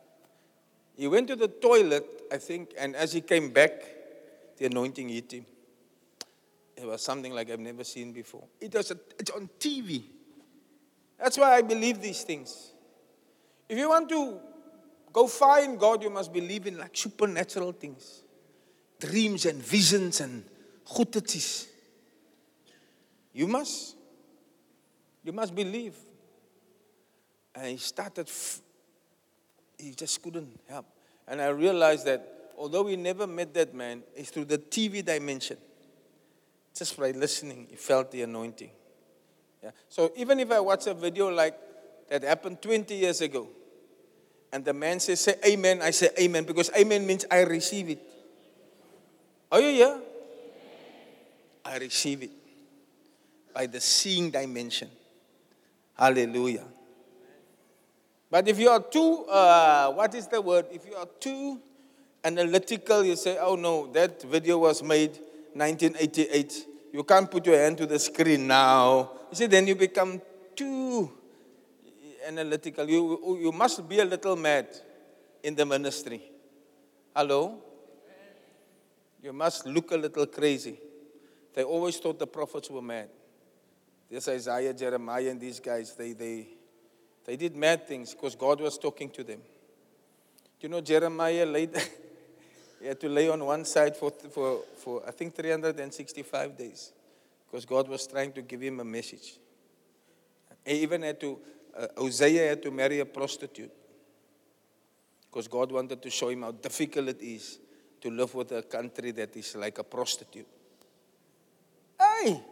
He 0.96 1.08
went 1.08 1.28
to 1.30 1.36
the 1.36 1.48
toilet, 1.48 2.06
I 2.32 2.38
think, 2.38 2.74
and 2.78 2.96
as 2.96 3.14
he 3.14 3.22
came 3.22 3.50
back, 3.50 3.72
the 4.58 4.66
anointing 4.66 5.10
hit 5.10 5.32
him. 5.32 5.46
It 6.76 6.86
was 6.86 7.02
something 7.02 7.34
like 7.34 7.50
I've 7.50 7.60
never 7.60 7.84
seen 7.84 8.12
before. 8.12 8.44
It 8.60 8.76
was 8.76 8.92
a, 8.92 8.98
it's 9.18 9.32
on 9.32 9.50
TV. 9.60 10.04
That's 11.18 11.40
why 11.40 11.56
I 11.56 11.62
believe 11.64 12.00
these 12.00 12.24
things. 12.24 12.74
If 13.68 13.78
you 13.78 13.90
want 13.90 14.10
to 14.10 14.38
go 15.12 15.26
far 15.26 15.64
in 15.64 15.78
God, 15.78 16.04
you 16.04 16.12
must 16.12 16.32
believe 16.32 16.68
in 16.68 16.78
like 16.78 16.96
supernatural 16.96 17.72
things. 17.72 18.22
Dreams 19.00 19.48
and 19.48 19.64
visions 19.64 20.22
and 20.22 20.44
goedeties. 20.86 21.71
You 23.34 23.48
must. 23.48 23.96
You 25.24 25.32
must 25.32 25.56
believe. 25.56 25.96
And 27.56 27.68
he 27.68 27.78
started 27.78 28.30
he 29.78 29.92
just 29.92 30.22
couldn't 30.22 30.60
help. 30.70 30.86
And 31.28 31.42
I 31.42 31.48
realized 31.48 32.06
that 32.06 32.52
although 32.58 32.84
we 32.84 32.96
never 32.96 33.26
met 33.26 33.54
that 33.56 33.74
man, 33.74 34.04
it's 34.16 34.30
through 34.30 34.46
the 34.46 34.58
TV 34.58 35.04
dimension. 35.04 35.58
Just 36.76 36.98
by 36.98 37.12
listening, 37.12 37.68
he 37.70 37.76
felt 37.76 38.12
the 38.12 38.22
anointing. 38.22 38.70
Yeah. 39.64 39.72
So 39.90 40.12
even 40.16 40.40
if 40.40 40.52
I 40.52 40.60
watch 40.60 40.88
a 40.88 40.94
video 40.94 41.30
like 41.30 41.58
that 42.10 42.24
happened 42.24 42.62
20 42.62 42.96
years 42.96 43.22
ago, 43.22 43.48
and 44.54 44.64
the 44.64 44.74
man 44.74 45.00
says, 45.00 45.20
say 45.22 45.36
amen, 45.46 45.82
I 45.82 45.92
say 45.92 46.10
amen, 46.20 46.44
because 46.44 46.70
amen 46.78 47.06
means 47.06 47.26
I 47.30 47.42
receive 47.42 47.90
it. 47.90 48.00
Are 49.52 49.60
you 49.60 49.72
here? 49.72 50.00
I 51.66 51.78
receive 51.78 52.24
it 52.24 52.32
by 53.54 53.68
the 53.68 53.80
seeing 53.80 54.32
dimension. 54.32 54.90
Hallelujah. 55.98 56.66
But 58.30 58.48
if 58.48 58.58
you 58.58 58.70
are 58.70 58.82
too, 58.82 59.26
uh, 59.26 59.92
what 59.92 60.16
is 60.16 60.28
the 60.28 60.42
word? 60.42 60.66
If 60.72 60.86
you 60.86 60.96
are 60.96 61.08
too 61.20 61.60
analytical, 62.24 63.04
you 63.04 63.16
say, 63.16 63.38
oh 63.40 63.56
no, 63.56 63.92
that 63.92 64.22
video 64.24 64.58
was 64.58 64.82
made 64.82 65.12
1988. 65.54 66.68
You 66.94 67.04
can't 67.04 67.30
put 67.30 67.46
your 67.46 67.58
hand 67.58 67.78
to 67.80 67.86
the 67.86 68.00
screen 68.00 68.48
now. 68.48 69.12
You 69.30 69.36
see, 69.36 69.46
then 69.48 69.68
you 69.68 69.76
become 69.76 70.22
too 70.56 71.12
analytical. 72.26 72.90
You, 72.90 73.40
you 73.42 73.52
must 73.52 73.88
be 73.88 74.00
a 74.00 74.06
little 74.06 74.36
mad 74.36 74.68
in 75.44 75.56
the 75.56 75.66
ministry. 75.66 76.22
Hello? 77.16 77.62
You 79.22 79.34
must 79.34 79.66
look 79.66 79.92
a 79.92 79.98
little 79.98 80.26
crazy. 80.26 80.80
They 81.54 81.64
always 81.64 81.98
thought 81.98 82.18
the 82.18 82.28
prophets 82.28 82.70
were 82.70 82.82
mad. 82.82 83.10
This 84.12 84.28
Isaiah, 84.28 84.74
Jeremiah, 84.74 85.30
and 85.30 85.40
these 85.40 85.62
guys, 85.62 85.96
they, 85.96 86.12
they, 86.12 86.48
they 87.24 87.38
did 87.38 87.56
mad 87.56 87.88
things 87.88 88.14
because 88.14 88.36
God 88.36 88.60
was 88.60 88.78
talking 88.78 89.10
to 89.12 89.24
them. 89.24 89.40
You 90.60 90.68
know, 90.68 90.82
Jeremiah 90.82 91.46
laid, 91.46 91.70
he 92.82 92.88
had 92.88 93.00
to 93.00 93.08
lay 93.08 93.30
on 93.30 93.44
one 93.46 93.64
side 93.64 93.96
for, 93.96 94.12
for, 94.12 94.64
for, 94.76 95.02
I 95.08 95.12
think, 95.12 95.34
365 95.34 96.58
days 96.58 96.92
because 97.50 97.66
God 97.66 97.88
was 97.88 98.06
trying 98.06 98.34
to 98.34 98.42
give 98.42 98.60
him 98.60 98.82
a 98.82 98.84
message. 98.84 99.40
He 100.66 100.74
even 100.84 101.04
had 101.04 101.22
to, 101.22 101.40
uh, 101.78 101.88
had 102.22 102.62
to 102.64 102.70
marry 102.70 103.00
a 103.00 103.06
prostitute 103.06 103.72
because 105.30 105.48
God 105.48 105.72
wanted 105.72 106.02
to 106.02 106.10
show 106.10 106.28
him 106.28 106.42
how 106.42 106.52
difficult 106.52 107.08
it 107.08 107.22
is 107.22 107.60
to 108.02 108.12
live 108.12 108.36
with 108.36 108.52
a 108.52 108.64
country 108.64 109.12
that 109.12 109.38
is 109.38 109.56
like 109.56 109.78
a 109.78 109.86
prostitute. 109.86 110.48
Hey! 111.98 112.44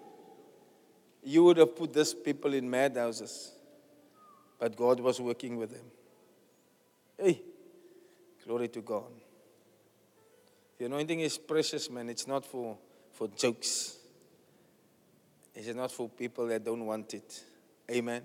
You 1.30 1.44
would 1.44 1.58
have 1.58 1.76
put 1.76 1.94
these 1.94 2.13
people 2.13 2.54
in 2.54 2.70
madhouses 2.70 3.52
but 4.60 4.76
God 4.76 5.00
was 5.00 5.22
working 5.22 5.56
with 5.56 5.72
them. 5.72 5.86
Hey, 7.18 7.42
glory 8.46 8.68
to 8.68 8.82
God. 8.82 9.12
The 10.78 10.86
anointing 10.86 11.22
is 11.22 11.38
precious, 11.38 11.89
man. 11.89 12.10
It's 12.10 12.28
not 12.28 12.46
for, 12.46 12.78
for 13.13 13.30
jokes. 13.30 13.98
It's 15.56 15.76
not 15.76 15.92
for 15.92 16.10
people 16.10 16.48
that 16.48 16.63
don't 16.63 16.86
want 16.86 17.13
it. 17.13 17.44
Amen. 17.89 18.22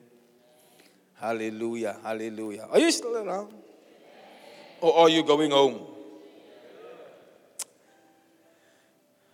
Hallelujah. 1.15 1.97
Hallelujah. 2.03 2.67
Are 2.71 2.79
you 2.79 2.91
still 2.91 3.17
around? 3.17 3.53
Or 4.81 4.99
are 4.99 5.09
you 5.09 5.23
going 5.23 5.53
home? 5.53 5.81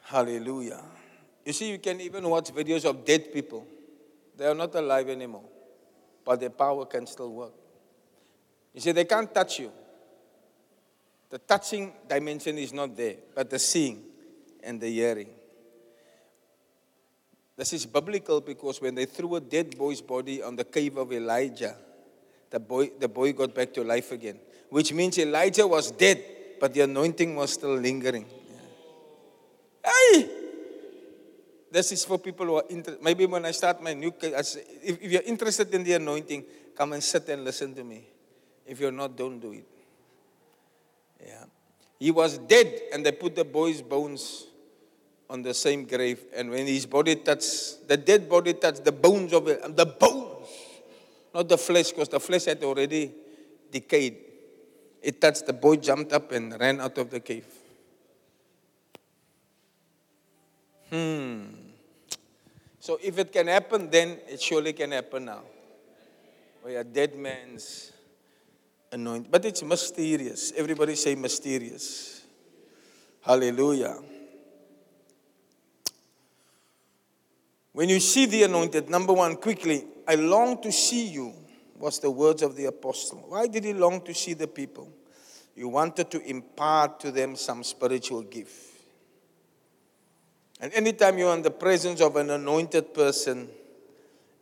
Hallelujah. 0.03 0.83
You 1.51 1.55
see, 1.59 1.71
you 1.71 1.79
can 1.79 2.01
even 2.01 2.29
watch 2.29 2.53
videos 2.53 2.85
of 2.85 3.05
dead 3.05 3.33
people. 3.33 3.67
They 4.37 4.47
are 4.47 4.55
not 4.55 4.75
alive 4.75 5.09
anymore 5.09 5.45
but 6.31 6.39
their 6.39 6.51
power 6.51 6.87
can 6.87 7.07
still 7.07 7.33
work. 7.33 7.53
You 8.73 8.81
see, 8.81 8.93
they 8.93 9.05
can't 9.05 9.35
touch 9.35 9.59
you. 9.59 9.73
The 11.29 11.39
touching 11.39 11.93
dimension 12.09 12.57
is 12.59 12.73
not 12.73 12.97
there, 12.97 13.17
but 13.35 13.51
the 13.51 13.59
seeing 13.59 14.01
and 14.63 14.81
the 14.81 14.89
hearing. 14.89 15.31
This 17.57 17.73
is 17.73 17.85
biblical 17.87 18.41
because 18.41 18.81
when 18.81 18.95
they 18.95 19.07
threw 19.07 19.35
a 19.35 19.41
dead 19.41 19.77
boy's 19.77 20.01
body 20.01 20.41
on 20.41 20.55
the 20.57 20.65
cave 20.65 20.97
of 20.99 21.13
Elijah, 21.13 21.77
the 22.49 22.61
boy, 22.61 22.91
the 22.99 23.09
boy 23.09 23.33
got 23.33 23.53
back 23.55 23.73
to 23.75 23.83
life 23.83 24.13
again, 24.13 24.39
which 24.71 24.93
means 24.93 25.19
Elijah 25.19 25.67
was 25.67 25.91
dead, 25.91 26.23
but 26.61 26.73
the 26.73 26.83
anointing 26.83 27.35
was 27.35 27.53
still 27.53 27.75
lingering. 27.75 28.27
Yeah. 29.85 29.91
Hey! 30.13 30.40
This 31.71 31.93
is 31.93 32.05
for 32.05 32.19
people 32.19 32.47
who 32.47 32.57
are 32.57 32.65
interested. 32.69 33.03
Maybe 33.03 33.27
when 33.27 33.45
I 33.45 33.53
start 33.53 33.83
my 33.83 33.95
new, 33.95 34.13
if, 34.21 34.57
if 35.03 35.13
you're 35.13 35.23
interested 35.23 35.73
in 35.75 35.85
the 35.85 35.95
anointing, 35.95 36.45
come 36.77 36.93
and 36.93 37.03
sit 37.03 37.29
and 37.29 37.45
listen 37.45 37.75
to 37.75 37.85
me. 37.85 38.07
If 38.67 38.81
you're 38.81 38.93
not, 38.93 39.17
don't 39.17 39.39
do 39.39 39.53
it. 39.53 39.67
Yeah. 41.25 41.45
He 41.99 42.11
was 42.11 42.39
dead, 42.39 42.81
and 42.93 43.05
they 43.05 43.13
put 43.13 43.37
the 43.37 43.45
boy's 43.45 43.83
bones 43.83 44.47
on 45.29 45.43
the 45.43 45.55
same 45.55 45.85
grave. 45.85 46.21
And 46.35 46.51
when 46.51 46.67
his 46.67 46.87
body 46.87 47.17
touched, 47.17 47.87
the 47.87 47.97
dead 47.97 48.29
body 48.29 48.55
touched 48.55 48.85
the 48.85 48.93
bones 48.93 49.33
of 49.33 49.47
it, 49.49 49.77
the 49.77 49.87
bones, 49.87 50.49
not 51.35 51.49
the 51.49 51.59
flesh, 51.59 51.91
because 51.91 52.09
the 52.09 52.21
flesh 52.21 52.47
had 52.47 52.63
already 52.65 53.13
decayed. 53.71 54.17
it 55.03 55.21
touched, 55.21 55.47
the 55.47 55.53
boy 55.53 55.77
jumped 55.77 56.13
up 56.13 56.33
and 56.33 56.59
ran 56.59 56.81
out 56.81 56.99
of 56.99 57.11
the 57.11 57.21
cave. 57.21 57.47
Hmm. 60.91 61.60
So 62.81 62.99
if 63.03 63.19
it 63.19 63.31
can 63.31 63.47
happen 63.47 63.91
then, 63.91 64.19
it 64.27 64.41
surely 64.41 64.73
can 64.73 64.93
happen 64.93 65.27
now. 65.27 65.43
We 66.65 66.77
are 66.77 66.85
dead 66.85 67.15
man's 67.15 67.93
anointed. 68.91 69.31
But 69.31 69.45
it's 69.45 69.63
mysterious. 69.63 70.53
Everybody 70.57 70.95
say 70.95 71.15
mysterious. 71.15 72.23
Hallelujah. 73.21 73.99
When 77.73 77.91
you 77.91 78.01
see 78.01 78.27
the 78.27 78.45
anointed, 78.45 78.89
number 78.89 79.13
one, 79.13 79.37
quickly, 79.37 79.85
I 80.09 80.15
long 80.15 80.61
to 80.63 80.73
see 80.73 81.07
you, 81.07 81.35
was 81.79 81.99
the 81.99 82.11
words 82.11 82.43
of 82.43 82.57
the 82.57 82.67
apostle. 82.67 83.25
Why 83.29 83.47
did 83.47 83.65
he 83.65 83.75
long 83.75 84.03
to 84.03 84.15
see 84.15 84.35
the 84.35 84.47
people? 84.47 84.93
He 85.55 85.65
wanted 85.65 86.11
to 86.11 86.21
impart 86.23 87.01
to 87.01 87.11
them 87.11 87.37
some 87.37 87.63
spiritual 87.63 88.23
gift. 88.23 88.70
And 90.61 90.73
anytime 90.75 91.17
you're 91.17 91.35
in 91.35 91.43
the 91.43 91.51
presence 91.51 92.01
of 92.03 92.17
an 92.17 92.31
anointed 92.31 92.93
person, 92.93 93.49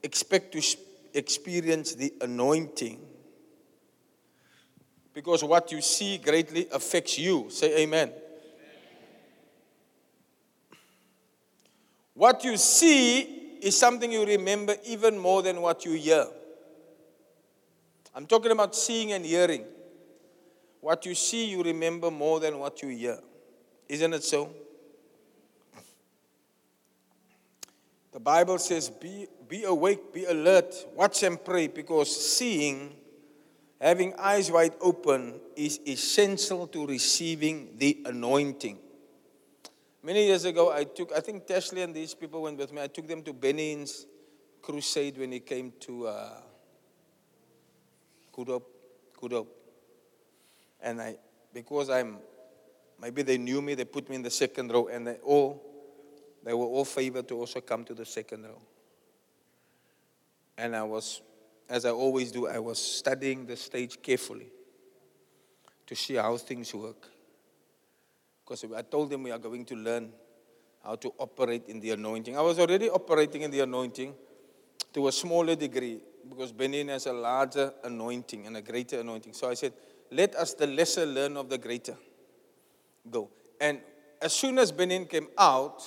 expect 0.03 0.53
to 0.53 0.77
experience 1.15 1.95
the 1.95 2.13
anointing. 2.21 3.01
Because 5.15 5.45
what 5.45 5.71
you 5.71 5.81
see 5.81 6.19
greatly 6.19 6.67
affects 6.73 7.19
you. 7.19 7.47
Say 7.51 7.83
amen. 7.83 8.13
What 12.15 12.43
you 12.43 12.57
see 12.57 13.59
is 13.63 13.79
something 13.79 14.11
you 14.11 14.27
remember 14.27 14.75
even 14.87 15.17
more 15.19 15.43
than 15.43 15.61
what 15.61 15.85
you 15.85 15.93
hear. 15.93 16.27
I'm 18.13 18.27
talking 18.27 18.51
about 18.51 18.75
seeing 18.75 19.13
and 19.13 19.25
hearing. 19.25 19.65
What 20.81 21.07
you 21.07 21.15
see, 21.15 21.51
you 21.51 21.63
remember 21.63 22.11
more 22.11 22.41
than 22.41 22.59
what 22.59 22.83
you 22.83 22.89
hear. 22.89 23.19
Isn't 23.89 24.15
it 24.15 24.25
so? 24.25 24.53
The 28.13 28.21
Bible 28.21 28.59
says, 28.59 28.89
be, 28.89 29.27
be 29.49 29.65
awake, 29.65 30.13
be 30.13 30.25
alert, 30.25 30.75
watch 30.95 31.23
and 31.23 31.43
pray, 31.43 31.67
because 31.67 32.15
seeing, 32.15 32.95
having 33.81 34.15
eyes 34.19 34.51
wide 34.51 34.75
open, 34.81 35.41
is 35.55 35.81
essential 35.87 36.67
to 36.69 36.87
receiving 36.87 37.75
the 37.77 37.99
anointing. 38.07 38.79
Many 40.03 40.27
years 40.27 40.45
ago, 40.45 40.73
I 40.73 40.85
took, 40.85 41.13
I 41.13 41.21
think 41.21 41.47
Tashley 41.47 41.85
and 41.85 41.95
these 41.95 42.15
people 42.15 42.43
went 42.43 42.57
with 42.57 42.73
me. 42.73 42.81
I 42.81 42.87
took 42.87 43.07
them 43.07 43.23
to 43.25 43.33
Benny 43.33 43.71
Hinn's 43.71 44.07
crusade 44.63 45.19
when 45.19 45.33
he 45.33 45.41
came 45.41 45.73
to 45.81 46.07
uh, 46.07 46.41
Kudop, 48.33 48.63
Kudop. 49.21 49.47
And 50.81 51.03
I, 51.03 51.17
because 51.53 51.91
I'm, 51.91 52.19
maybe 53.01 53.23
they 53.23 53.37
knew 53.37 53.61
me, 53.61 53.75
they 53.75 53.85
put 53.85 54.09
me 54.09 54.17
in 54.17 54.23
the 54.23 54.31
second 54.31 54.73
row, 54.73 54.87
and 54.87 55.07
they 55.07 55.17
all, 55.17 55.63
they 56.49 56.55
were 56.55 56.65
all 56.65 56.87
favored 56.87 57.29
to 57.29 57.35
also 57.35 57.61
come 57.61 57.85
to 57.85 57.93
the 57.93 58.07
second 58.07 58.45
row. 58.45 58.59
And 60.57 60.75
I 60.75 60.83
was, 60.83 61.21
as 61.69 61.85
I 61.85 61.91
always 61.91 62.33
do, 62.33 62.49
I 62.49 62.59
was 62.59 62.79
studying 62.79 63.45
the 63.45 63.55
stage 63.55 64.01
carefully 64.01 64.47
to 65.87 65.95
see 65.95 66.15
how 66.15 66.39
things 66.39 66.73
work. 66.73 67.07
Because 68.43 68.65
I 68.75 68.81
told 68.81 69.11
them 69.11 69.25
we 69.25 69.31
are 69.31 69.39
going 69.39 69.67
to 69.67 69.75
learn 69.75 70.11
how 70.83 70.95
to 70.95 71.13
operate 71.19 71.65
in 71.69 71.81
the 71.81 71.91
anointing. 71.91 72.35
I 72.35 72.41
was 72.41 72.59
already 72.59 72.89
operating 72.89 73.43
in 73.43 73.51
the 73.51 73.61
anointing 73.61 74.15
to 74.95 75.09
a 75.09 75.13
smaller 75.13 75.55
degree 75.55 76.01
because 76.31 76.51
Benny 76.51 76.83
Hinn 76.83 76.89
has 76.89 77.05
a 77.05 77.13
larger 77.13 77.75
anointing 77.85 78.47
and 78.47 78.57
a 78.57 78.63
greater 78.63 79.01
anointing. 79.01 79.35
So 79.35 79.51
I 79.51 79.55
said, 79.55 79.75
let 80.11 80.35
us 80.35 80.55
the 80.55 80.67
lesser 80.67 81.05
learn 81.05 81.37
of 81.37 81.51
the 81.51 81.59
greater. 81.59 81.99
Go. 83.11 83.29
And 83.61 83.81
as 84.23 84.33
soon 84.33 84.59
as 84.59 84.73
Benny 84.73 84.99
Hinn 84.99 85.11
came 85.11 85.29
out, 85.37 85.87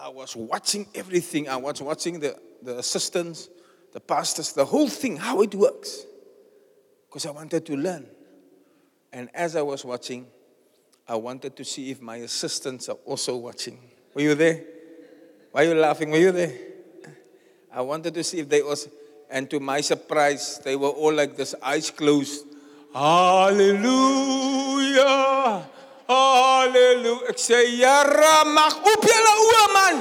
I 0.00 0.08
was 0.08 0.36
watching 0.36 0.86
everything. 0.94 1.48
I 1.48 1.56
was 1.56 1.82
watching 1.82 2.20
the, 2.20 2.38
the 2.62 2.78
assistants, 2.78 3.48
the 3.92 4.00
pastors, 4.00 4.52
the 4.52 4.64
whole 4.64 4.88
thing, 4.88 5.16
how 5.16 5.42
it 5.42 5.54
works. 5.54 6.04
Because 7.08 7.26
I 7.26 7.30
wanted 7.30 7.66
to 7.66 7.76
learn. 7.76 8.06
And 9.12 9.28
as 9.34 9.56
I 9.56 9.62
was 9.62 9.84
watching, 9.84 10.26
I 11.08 11.16
wanted 11.16 11.56
to 11.56 11.64
see 11.64 11.90
if 11.90 12.00
my 12.00 12.16
assistants 12.16 12.88
are 12.88 12.98
also 13.06 13.36
watching. 13.36 13.78
Were 14.14 14.22
you 14.22 14.34
there? 14.34 14.62
Why 15.50 15.64
are 15.64 15.68
you 15.68 15.74
laughing? 15.74 16.10
Were 16.10 16.18
you 16.18 16.32
there? 16.32 16.52
I 17.72 17.80
wanted 17.80 18.14
to 18.14 18.22
see 18.24 18.38
if 18.38 18.48
they 18.48 18.62
was, 18.62 18.88
and 19.30 19.50
to 19.50 19.60
my 19.60 19.80
surprise, 19.80 20.60
they 20.64 20.76
were 20.76 20.88
all 20.88 21.12
like 21.12 21.36
this, 21.36 21.54
eyes 21.62 21.90
closed. 21.90 22.44
Hallelujah! 22.94 23.78
Hallelujah! 26.08 27.28
Ek 27.28 27.36
sê, 27.36 27.58
Here, 27.68 28.32
mag 28.48 28.72
op 28.80 29.04
oë 29.04 29.66
man. 29.74 29.98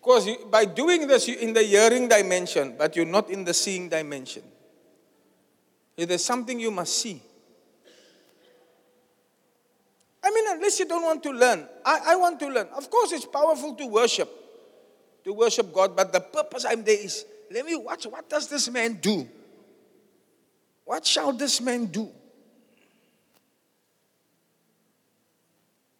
Because 0.00 0.28
by 0.50 0.64
doing 0.64 1.06
this, 1.06 1.28
you're 1.28 1.40
in 1.40 1.52
the 1.52 1.62
hearing 1.62 2.08
dimension, 2.08 2.74
but 2.76 2.96
you're 2.96 3.08
not 3.08 3.30
in 3.30 3.44
the 3.44 3.54
seeing 3.54 3.88
dimension. 3.88 4.42
There's 5.96 6.24
something 6.24 6.60
you 6.60 6.70
must 6.70 6.98
see. 6.98 7.22
I 10.22 10.30
mean, 10.30 10.44
unless 10.48 10.78
you 10.78 10.86
don't 10.86 11.02
want 11.02 11.22
to 11.22 11.30
learn, 11.30 11.66
I, 11.84 12.00
I 12.08 12.16
want 12.16 12.40
to 12.40 12.48
learn. 12.48 12.68
Of 12.76 12.90
course, 12.90 13.12
it's 13.12 13.26
powerful 13.26 13.74
to 13.76 13.86
worship, 13.86 14.28
to 15.24 15.32
worship 15.32 15.72
God, 15.72 15.94
but 15.94 16.12
the 16.12 16.20
purpose 16.20 16.64
I'm 16.64 16.82
there 16.82 16.98
is 17.02 17.24
let 17.50 17.64
me 17.66 17.76
watch 17.76 18.06
what 18.06 18.28
does 18.28 18.48
this 18.48 18.70
man 18.70 18.94
do? 18.94 19.28
What 20.84 21.06
shall 21.06 21.32
this 21.32 21.60
man 21.60 21.86
do? 21.86 22.10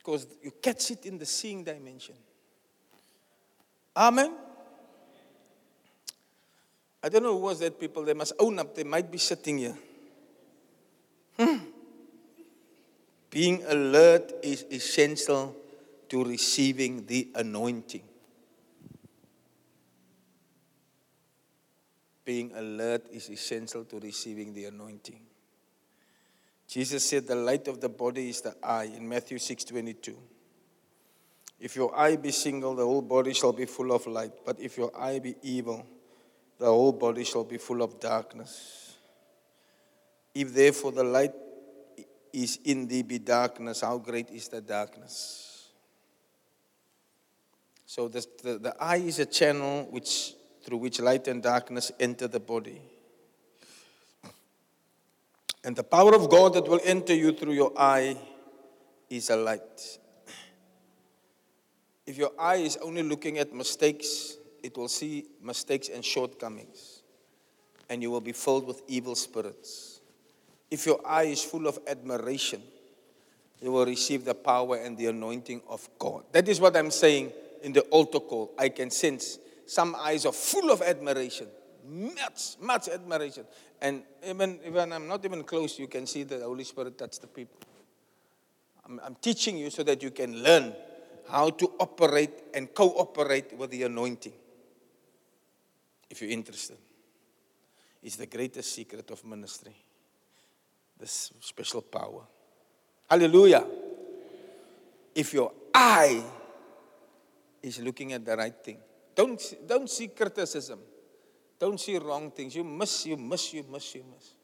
Because 0.04 0.26
you 0.42 0.52
catch 0.60 0.90
it 0.90 1.06
in 1.06 1.16
the 1.16 1.24
seeing 1.24 1.64
dimension. 1.64 2.14
Amen. 3.96 4.34
I 7.02 7.08
don't 7.08 7.22
know 7.22 7.32
who 7.32 7.40
was 7.40 7.60
that 7.60 7.80
people. 7.80 8.04
They 8.04 8.12
must 8.12 8.34
own 8.38 8.58
up. 8.58 8.74
They 8.74 8.84
might 8.84 9.10
be 9.10 9.18
sitting 9.18 9.58
here. 9.58 9.76
Hmm. 11.38 11.56
Being 13.30 13.64
alert 13.64 14.32
is 14.42 14.66
essential 14.70 15.56
to 16.08 16.24
receiving 16.24 17.06
the 17.06 17.30
anointing. 17.34 18.04
Being 22.24 22.52
alert 22.54 23.06
is 23.10 23.28
essential 23.30 23.84
to 23.84 24.00
receiving 24.00 24.54
the 24.54 24.66
anointing. 24.66 25.20
Jesus 26.74 27.08
said 27.08 27.28
the 27.28 27.37
light 27.37 27.68
of 27.68 27.80
the 27.80 27.88
body 27.88 28.30
is 28.30 28.40
the 28.40 28.56
eye 28.60 28.90
in 28.96 29.08
Matthew 29.08 29.38
6:22. 29.38 30.16
If 31.60 31.76
your 31.76 31.96
eye 31.96 32.16
be 32.16 32.32
single, 32.32 32.74
the 32.74 32.84
whole 32.84 33.00
body 33.00 33.32
shall 33.32 33.52
be 33.52 33.64
full 33.64 33.92
of 33.92 34.08
light, 34.08 34.32
but 34.44 34.58
if 34.58 34.76
your 34.76 34.90
eye 34.98 35.20
be 35.20 35.37
evil, 35.40 35.87
the 36.58 36.66
whole 36.66 36.90
body 36.90 37.22
shall 37.22 37.44
be 37.44 37.58
full 37.58 37.80
of 37.80 38.00
darkness. 38.00 38.96
If 40.34 40.52
therefore 40.52 40.90
the 40.90 41.04
light 41.04 41.32
is 42.32 42.58
in 42.64 42.88
thee 42.88 43.02
be 43.02 43.20
darkness, 43.20 43.82
how 43.82 43.98
great 43.98 44.30
is 44.30 44.48
the 44.48 44.60
darkness? 44.60 45.68
So 47.87 48.08
the, 48.08 48.26
the, 48.42 48.58
the 48.58 48.82
eye 48.82 48.96
is 48.96 49.20
a 49.20 49.26
channel 49.26 49.87
which, 49.92 50.34
through 50.64 50.78
which 50.78 50.98
light 50.98 51.28
and 51.28 51.40
darkness 51.40 51.92
enter 52.00 52.26
the 52.26 52.40
body. 52.40 52.82
And 55.64 55.74
the 55.74 55.83
power 55.83 56.14
of 56.14 56.29
God 56.29 56.55
that 56.55 56.68
will 56.68 56.81
enter 56.85 57.14
you 57.14 57.33
through 57.33 57.55
your 57.55 57.72
eye 57.77 58.16
is 59.09 59.31
a 59.31 59.37
light. 59.37 59.98
If 62.07 62.18
your 62.18 62.33
eye 62.38 62.57
is 62.57 62.77
only 62.83 63.03
looking 63.03 63.38
at 63.38 63.55
mistakes, 63.55 64.37
it 64.62 64.77
will 64.77 64.88
see 64.88 65.24
mistakes 65.42 65.88
and 65.88 66.05
shortcomings, 66.05 67.03
and 67.88 68.03
you 68.03 68.11
will 68.11 68.20
be 68.20 68.33
filled 68.33 68.66
with 68.66 68.83
evil 68.88 69.14
spirits. 69.14 70.00
If 70.71 70.85
your 70.85 71.00
eye 71.06 71.25
is 71.25 71.42
full 71.42 71.67
of 71.67 71.79
admiration, 71.87 72.62
you 73.60 73.73
will 73.73 73.87
receive 73.87 74.27
the 74.27 74.35
power 74.35 74.77
and 74.77 74.98
the 74.98 75.06
anointing 75.06 75.62
of 75.69 75.88
God. 75.98 76.25
That 76.33 76.48
is 76.48 76.60
what 76.60 76.77
I'm 76.77 76.90
saying 76.90 77.33
in 77.62 77.73
the 77.73 77.81
altar 77.83 78.21
call. 78.21 78.52
I 78.58 78.69
can 78.69 78.90
sense 78.90 79.38
some 79.67 79.94
eyes 79.94 80.27
are 80.27 80.33
full 80.33 80.71
of 80.71 80.83
admiration, 80.83 81.46
much, 81.87 82.56
much 82.60 82.88
admiration. 82.88 83.46
And 83.85 84.02
even, 84.26 84.60
when 84.70 84.94
I'm 84.94 85.06
not 85.06 85.22
even 85.26 85.44
close, 85.44 85.78
you 85.78 85.88
can 85.88 86.06
see 86.06 86.22
the 86.22 86.40
Holy 86.40 86.64
Spirit 86.64 86.96
touch 86.96 87.20
the 87.20 87.26
people. 87.26 87.60
I'm, 88.87 88.98
I'm 89.04 89.14
teaching 89.16 89.58
you 89.58 89.68
so 89.68 89.82
that 89.82 90.02
you 90.02 90.10
can 90.10 90.42
learn 90.42 90.74
how 91.28 91.50
to 91.50 91.70
operate 91.78 92.44
and 92.54 92.72
cooperate 92.74 93.54
with 93.58 93.70
the 93.70 93.82
anointing. 93.82 94.32
If 96.08 96.22
you're 96.22 96.30
interested, 96.30 96.78
it's 98.02 98.16
the 98.16 98.26
greatest 98.26 98.72
secret 98.72 99.10
of 99.10 99.22
ministry 99.22 99.74
this 100.98 101.32
special 101.40 101.82
power. 101.82 102.22
Hallelujah. 103.10 103.66
If 105.14 105.35
your 105.35 105.52
eye 105.74 106.22
is 107.62 107.80
looking 107.80 108.14
at 108.14 108.24
the 108.24 108.35
right 108.35 108.54
thing, 108.64 108.78
don't, 109.14 109.42
don't 109.66 109.90
see 109.90 110.08
criticism, 110.08 110.78
Don't 111.59 111.79
see 111.79 111.96
wrong 111.98 112.31
things. 112.31 112.55
You 112.55 112.65
miss, 112.65 113.07
you 113.07 113.17
miss, 113.17 113.52
you 113.52 113.65
miss, 113.71 113.94
you 113.94 114.05
miss. 114.11 114.35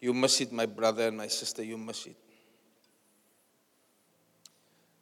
You 0.00 0.14
miss 0.14 0.40
it, 0.40 0.52
my 0.52 0.66
brother 0.66 1.08
and 1.08 1.16
my 1.16 1.26
sister, 1.26 1.62
you 1.64 1.76
miss 1.76 2.06
it. 2.06 2.16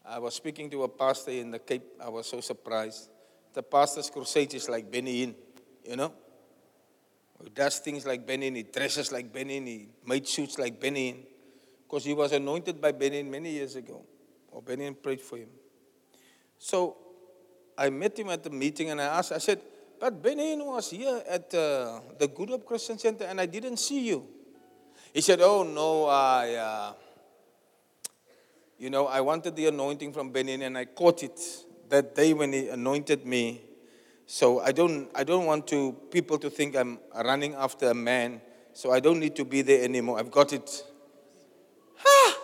I 0.04 0.18
was 0.18 0.34
speaking 0.34 0.70
to 0.70 0.84
a 0.84 0.88
pastor 0.88 1.32
in 1.32 1.50
the 1.50 1.58
Cape. 1.58 1.82
I 2.00 2.08
was 2.08 2.26
so 2.26 2.40
surprised. 2.40 3.10
The 3.52 3.62
pastor's 3.62 4.08
crusade 4.08 4.54
is 4.54 4.68
like 4.68 4.90
Benny 4.90 5.26
Hinn, 5.26 5.34
you 5.84 5.96
know? 5.96 6.12
He 7.42 7.50
does 7.50 7.80
things 7.80 8.06
like 8.06 8.26
Benny 8.26 8.50
Hinn, 8.50 8.56
he 8.56 8.62
dresses 8.62 9.10
like 9.12 9.32
Benny 9.32 9.60
Hinn, 9.60 9.66
he 9.66 9.88
made 10.06 10.26
suits 10.26 10.58
like 10.58 10.80
Benny 10.80 11.12
Hinn. 11.12 11.22
Because 11.82 12.04
he 12.04 12.14
was 12.14 12.32
anointed 12.32 12.80
by 12.80 12.92
Benny 12.92 13.22
Hinn 13.22 13.30
many 13.30 13.50
years 13.50 13.76
ago. 13.76 14.04
Or 14.50 14.62
Benny 14.62 14.88
Hinn 14.88 15.02
prayed 15.02 15.20
for 15.20 15.36
him. 15.36 15.48
So 16.58 16.96
I 17.76 17.90
met 17.90 18.18
him 18.18 18.30
at 18.30 18.42
the 18.42 18.50
meeting 18.50 18.90
and 18.90 19.00
I 19.00 19.04
asked, 19.04 19.32
I 19.32 19.38
said, 19.38 19.60
but 20.00 20.22
Benny 20.22 20.56
Hinn 20.56 20.64
was 20.64 20.90
here 20.90 21.22
at 21.28 21.52
uh, 21.54 22.00
the 22.18 22.28
Good 22.28 22.50
Hope 22.50 22.66
Christian 22.66 22.98
Center 22.98 23.24
and 23.24 23.40
I 23.40 23.46
didn't 23.46 23.78
see 23.78 24.08
you. 24.08 24.26
He 25.12 25.20
said, 25.20 25.40
oh 25.40 25.62
no, 25.62 26.04
I... 26.06 26.54
Uh, 26.54 26.92
you 28.78 28.90
know, 28.90 29.06
I 29.06 29.22
wanted 29.22 29.56
the 29.56 29.68
anointing 29.68 30.12
from 30.12 30.30
Benny 30.30 30.56
Hinn 30.56 30.66
and 30.66 30.76
I 30.76 30.84
caught 30.84 31.22
it 31.22 31.40
that 31.88 32.14
day 32.14 32.34
when 32.34 32.52
he 32.52 32.68
anointed 32.68 33.24
me. 33.24 33.62
So 34.26 34.60
I 34.60 34.72
don't, 34.72 35.08
I 35.14 35.24
don't 35.24 35.46
want 35.46 35.66
to, 35.68 35.92
people 36.10 36.38
to 36.38 36.50
think 36.50 36.76
I'm 36.76 36.98
running 37.24 37.54
after 37.54 37.90
a 37.90 37.94
man. 37.94 38.40
So 38.72 38.92
I 38.92 39.00
don't 39.00 39.18
need 39.18 39.34
to 39.36 39.44
be 39.44 39.62
there 39.62 39.82
anymore. 39.82 40.18
I've 40.18 40.30
got 40.30 40.52
it. 40.52 40.84
Ah! 42.04 42.38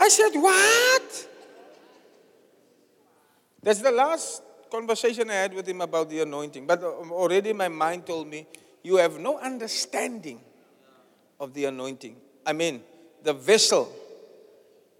I 0.00 0.08
said, 0.08 0.30
what? 0.34 1.28
That's 3.62 3.82
the 3.82 3.92
last 3.92 4.42
conversation 4.70 5.30
I 5.30 5.34
had 5.34 5.54
with 5.54 5.68
him 5.68 5.80
about 5.80 6.08
the 6.10 6.20
anointing. 6.20 6.66
But 6.66 6.82
um, 6.82 7.12
already 7.12 7.52
my 7.52 7.68
mind 7.68 8.06
told 8.06 8.28
me, 8.28 8.46
you 8.82 8.96
have 8.96 9.18
no 9.18 9.38
understanding 9.38 10.40
of 11.40 11.54
the 11.54 11.66
anointing. 11.66 12.16
I 12.46 12.52
mean, 12.52 12.82
the 13.22 13.32
vessel 13.32 13.92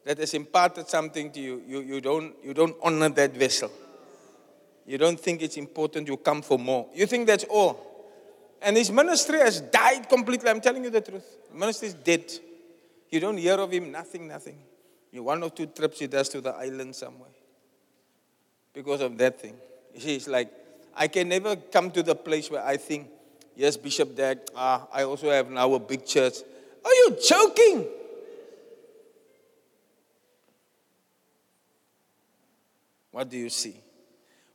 that 0.04 0.18
has 0.18 0.34
imparted 0.34 0.88
something 0.88 1.30
to 1.32 1.40
you, 1.40 1.62
you, 1.66 1.80
you, 1.80 2.00
don't, 2.00 2.34
you 2.42 2.54
don't 2.54 2.76
honor 2.82 3.08
that 3.10 3.32
vessel. 3.32 3.70
You 4.86 4.98
don't 4.98 5.20
think 5.20 5.42
it's 5.42 5.56
important, 5.56 6.08
you 6.08 6.16
come 6.16 6.42
for 6.42 6.58
more. 6.58 6.88
You 6.94 7.06
think 7.06 7.26
that's 7.26 7.44
all. 7.44 7.84
And 8.62 8.76
his 8.76 8.90
ministry 8.90 9.38
has 9.38 9.60
died 9.60 10.08
completely. 10.08 10.48
I'm 10.50 10.60
telling 10.60 10.82
you 10.82 10.90
the 10.90 11.00
truth. 11.00 11.24
ministry 11.54 11.88
is 11.88 11.94
dead. 11.94 12.24
You 13.10 13.20
don't 13.20 13.36
hear 13.36 13.54
of 13.54 13.70
him, 13.70 13.92
nothing, 13.92 14.26
nothing. 14.26 14.58
You 15.12 15.22
one 15.22 15.42
or 15.42 15.50
two 15.50 15.66
trips 15.66 15.98
he 16.00 16.06
does 16.06 16.28
to 16.30 16.40
the 16.40 16.50
island 16.50 16.94
somewhere. 16.94 17.30
Because 18.78 19.00
of 19.00 19.18
that 19.18 19.40
thing. 19.40 19.56
It's 19.92 20.28
like, 20.28 20.52
I 20.94 21.08
can 21.08 21.28
never 21.28 21.56
come 21.56 21.90
to 21.90 22.00
the 22.00 22.14
place 22.14 22.48
where 22.48 22.64
I 22.64 22.76
think, 22.76 23.08
yes, 23.56 23.76
Bishop 23.76 24.14
Dag, 24.14 24.38
ah, 24.54 24.86
I 24.92 25.02
also 25.02 25.28
have 25.32 25.50
now 25.50 25.74
a 25.74 25.80
big 25.80 26.06
church. 26.06 26.34
Are 26.84 26.92
you 26.92 27.16
joking? 27.28 27.88
What 33.10 33.28
do 33.28 33.36
you 33.36 33.50
see? 33.50 33.82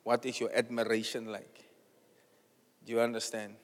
What 0.03 0.25
is 0.25 0.39
your 0.39 0.55
admiration 0.55 1.25
like? 1.25 1.65
Do 2.85 2.93
you 2.93 3.01
understand? 3.01 3.55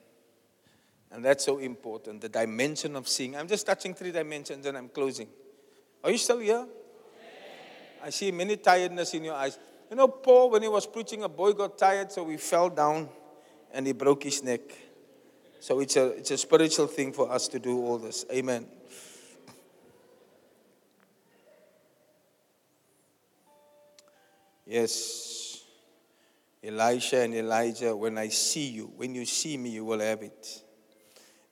And 1.10 1.24
that's 1.24 1.46
so 1.46 1.60
important 1.60 2.20
the 2.20 2.28
dimension 2.28 2.98
of 2.98 3.08
seeing. 3.08 3.38
I'm 3.38 3.48
just 3.48 3.66
touching 3.66 3.94
three 3.94 4.12
dimensions 4.12 4.66
and 4.66 4.78
I'm 4.78 4.90
closing. 4.90 5.30
Are 6.04 6.12
you 6.12 6.18
still 6.18 6.40
here? 6.40 6.68
I 8.04 8.10
see 8.10 8.34
many 8.34 8.58
tiredness 8.58 9.14
in 9.14 9.24
your 9.24 9.36
eyes. 9.36 9.58
You 9.90 9.96
know, 9.96 10.08
Paul, 10.08 10.52
when 10.52 10.62
he 10.62 10.68
was 10.68 10.86
preaching, 10.86 11.24
a 11.24 11.30
boy 11.30 11.54
got 11.54 11.78
tired, 11.78 12.12
so 12.12 12.28
he 12.30 12.38
fell 12.38 12.70
down 12.70 13.10
and 13.74 13.88
he 13.88 13.94
broke 13.94 14.24
his 14.24 14.44
neck. 14.44 14.62
So 15.60 15.80
it's 15.80 15.96
a, 15.96 16.08
it's 16.10 16.32
a 16.32 16.38
spiritual 16.38 16.88
thing 16.88 17.12
for 17.12 17.32
us 17.32 17.48
to 17.50 17.60
do 17.60 17.78
all 17.80 17.98
this. 17.98 18.26
Amen. 18.32 18.68
Yes. 24.66 25.64
Elisha 26.64 27.22
and 27.22 27.34
Elijah, 27.34 27.96
when 27.96 28.18
I 28.18 28.28
see 28.28 28.68
you, 28.68 28.92
when 28.96 29.16
you 29.16 29.26
see 29.26 29.58
me, 29.58 29.70
you 29.70 29.86
will 29.86 30.00
have 30.00 30.22
it. 30.22 30.62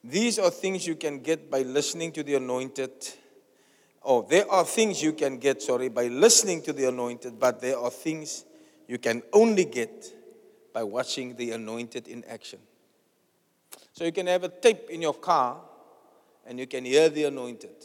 These 0.04 0.38
are 0.38 0.52
things 0.52 0.86
you 0.86 0.96
can 0.96 1.20
get 1.20 1.50
by 1.50 1.64
listening 1.64 2.12
to 2.14 2.24
the 2.24 2.36
anointed. 2.36 2.92
Oh, 4.10 4.22
there 4.22 4.50
are 4.50 4.64
things 4.64 5.04
you 5.04 5.12
can 5.12 5.38
get, 5.38 5.62
sorry, 5.62 5.90
by 5.90 6.08
listening 6.08 6.62
to 6.62 6.72
the 6.72 6.88
anointed, 6.88 7.38
but 7.38 7.60
there 7.60 7.78
are 7.78 7.92
things 7.92 8.46
you 8.88 8.98
can 8.98 9.22
only 9.34 9.66
get 9.66 10.06
by 10.72 10.82
watching 10.82 11.36
the 11.36 11.52
anointed 11.52 12.08
in 12.08 12.24
action. 12.24 12.60
So 13.92 14.06
you 14.06 14.14
can 14.14 14.28
have 14.28 14.46
a 14.46 14.48
tape 14.48 14.90
in 14.90 15.02
your 15.02 15.14
car 15.14 15.58
and 16.46 16.58
you 16.58 16.68
can 16.68 16.86
hear 16.86 17.10
the 17.10 17.26
anointed. 17.26 17.76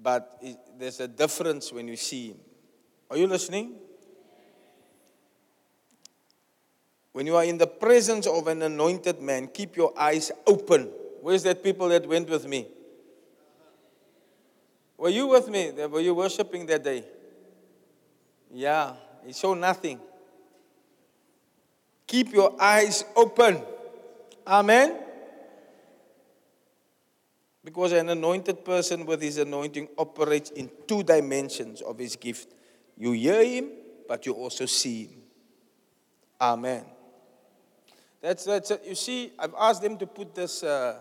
But 0.00 0.40
there's 0.78 1.00
a 1.00 1.08
difference 1.08 1.72
when 1.72 1.88
you 1.88 1.96
see 1.96 2.28
him. 2.28 2.38
Are 3.10 3.16
you 3.16 3.26
listening? 3.26 3.74
When 7.10 7.26
you 7.26 7.34
are 7.34 7.44
in 7.44 7.58
the 7.58 7.66
presence 7.66 8.28
of 8.28 8.46
an 8.46 8.62
anointed 8.62 9.20
man, 9.20 9.48
keep 9.48 9.74
your 9.74 9.92
eyes 9.98 10.30
open. 10.46 10.88
Where's 11.20 11.42
that 11.42 11.64
people 11.64 11.88
that 11.88 12.06
went 12.06 12.30
with 12.30 12.46
me? 12.46 12.68
Were 15.04 15.10
you 15.10 15.26
with 15.26 15.50
me? 15.50 15.70
Were 15.70 16.00
you 16.00 16.14
worshiping 16.14 16.64
that 16.64 16.82
day? 16.82 17.04
Yeah, 18.50 18.94
he 19.26 19.34
saw 19.34 19.52
nothing. 19.52 20.00
Keep 22.06 22.32
your 22.32 22.56
eyes 22.58 23.04
open. 23.14 23.60
Amen. 24.46 24.96
Because 27.62 27.92
an 27.92 28.08
anointed 28.08 28.64
person 28.64 29.04
with 29.04 29.20
his 29.20 29.36
anointing 29.36 29.88
operates 29.98 30.48
in 30.48 30.70
two 30.88 31.02
dimensions 31.02 31.82
of 31.82 31.98
his 31.98 32.16
gift. 32.16 32.54
You 32.96 33.12
hear 33.12 33.44
him, 33.44 33.72
but 34.08 34.24
you 34.24 34.32
also 34.32 34.64
see 34.64 35.02
him. 35.04 35.22
Amen. 36.40 36.86
That's, 38.22 38.44
that's 38.44 38.70
it. 38.70 38.82
You 38.86 38.94
see, 38.94 39.32
I've 39.38 39.54
asked 39.58 39.82
them 39.82 39.98
to 39.98 40.06
put 40.06 40.34
this 40.34 40.62
uh, 40.62 40.96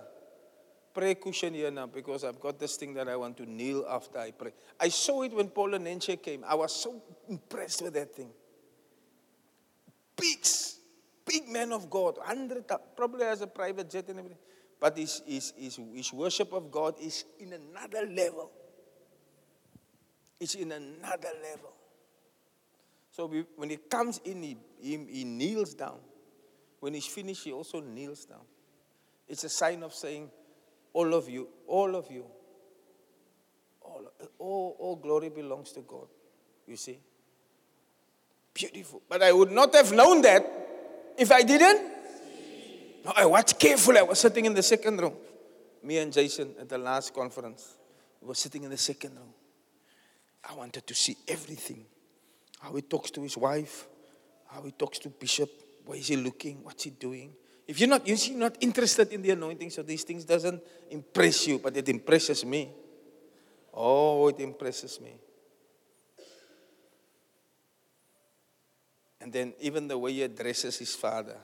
prayer 0.94 1.16
cushion 1.16 1.54
here 1.54 1.72
now 1.72 1.88
because 1.88 2.24
I've 2.24 2.39
got 2.39 2.60
this 2.60 2.76
thing 2.76 2.94
that 2.94 3.08
I 3.08 3.16
want 3.16 3.38
to 3.38 3.46
kneel 3.46 3.86
after 3.89 4.20
I 4.20 4.32
pray. 4.32 4.52
I 4.80 4.89
saw 4.89 5.24
it 5.24 5.34
when 5.34 5.50
Paul 5.50 5.72
Enenche 5.72 6.22
came. 6.22 6.44
I 6.48 6.56
was 6.56 6.76
so 6.76 7.02
impressed 7.28 7.82
with 7.82 7.94
that 7.94 8.16
thing. 8.16 8.30
Big, 10.16 10.46
big 11.26 11.50
man 11.50 11.74
of 11.74 11.89
God, 11.89 12.18
100, 12.18 12.66
probably 12.96 13.26
has 13.26 13.41
a 13.41 13.48
private 13.48 13.89
jet 13.89 14.08
and 14.10 14.20
everything. 14.20 14.38
But 14.80 14.98
his, 14.98 15.22
his, 15.26 15.54
his, 15.58 15.80
his 15.94 16.14
worship 16.14 16.54
of 16.54 16.70
God 16.70 16.96
is 17.02 17.26
in 17.39 17.54
another 17.54 18.06
level. 18.06 18.52
It's 20.39 20.56
in 20.56 20.72
another 20.72 21.30
level. 21.41 21.74
So 23.10 23.28
we, 23.28 23.46
when 23.56 23.70
he 23.70 23.78
comes 23.78 24.20
in, 24.26 24.44
he, 24.44 24.58
he, 24.82 24.98
he 25.10 25.24
kneels 25.24 25.74
down. 25.74 26.00
When 26.80 26.94
he's 26.94 27.06
finished, 27.06 27.46
he 27.46 27.54
also 27.54 27.80
kneels 27.80 28.26
down. 28.26 28.41
It's 29.28 29.44
a 29.46 29.50
sign 29.50 29.84
of 29.84 29.94
saying, 29.94 30.30
All 30.94 31.14
of 31.14 31.28
you, 31.28 31.48
all 31.68 31.96
of 31.96 32.10
you, 32.12 32.26
all, 33.82 34.12
all, 34.38 34.76
all 34.80 34.96
glory 34.96 35.30
belongs 35.30 35.72
to 35.74 35.82
God. 35.82 36.08
You 36.68 36.78
see? 36.78 37.00
Beautiful. 38.54 39.02
But 39.10 39.24
I 39.24 39.32
would 39.32 39.52
not 39.52 39.74
have 39.74 39.91
known 39.91 40.22
that 40.22 40.46
if 41.18 41.32
I 41.32 41.41
didn't. 41.41 41.91
No, 43.06 43.12
I 43.16 43.26
watched 43.26 43.60
carefully. 43.60 43.98
I 43.98 44.04
was 44.04 44.20
sitting 44.20 44.46
in 44.46 44.54
the 44.54 44.64
second 44.64 45.02
row. 45.02 45.16
Me 45.82 45.98
and 45.98 46.14
Jason 46.14 46.54
at 46.60 46.70
the 46.70 46.78
last 46.78 47.14
conference. 47.14 47.76
We 48.22 48.28
were 48.28 48.36
sitting 48.36 48.64
in 48.64 48.70
the 48.70 48.78
second 48.78 49.16
row. 49.16 49.34
I 50.50 50.54
wanted 50.56 50.86
to 50.88 50.96
see 50.96 51.18
everything. 51.28 51.86
How 52.60 52.74
he 52.74 52.82
talks 52.82 53.12
to 53.12 53.22
his 53.22 53.36
wife, 53.36 53.88
how 54.48 54.62
he 54.62 54.72
talks 54.72 55.00
to 55.00 55.10
Bishop, 55.10 55.50
where 55.86 55.98
is 55.98 56.08
he 56.08 56.16
looking? 56.16 56.64
What's 56.64 56.84
he 56.84 56.91
doing? 56.91 57.34
If 57.68 57.80
you're 57.80 57.89
not, 57.89 58.07
you're 58.07 58.38
not 58.38 58.57
interested 58.59 59.11
in 59.14 59.22
the 59.22 59.32
anointing, 59.32 59.70
so 59.70 59.84
these 59.84 60.03
things 60.03 60.26
doesn't 60.26 60.61
impress 60.89 61.47
you, 61.47 61.59
but 61.59 61.76
it 61.78 61.88
impresses 61.88 62.43
me. 62.43 62.72
Oh, 63.74 64.28
it 64.28 64.39
impresses 64.39 64.99
me. 64.99 65.16
And 69.22 69.32
then 69.32 69.53
even 69.61 69.88
the 69.88 69.97
way 69.97 70.11
he 70.11 70.24
addresses 70.24 70.78
his 70.78 70.93
father, 70.95 71.38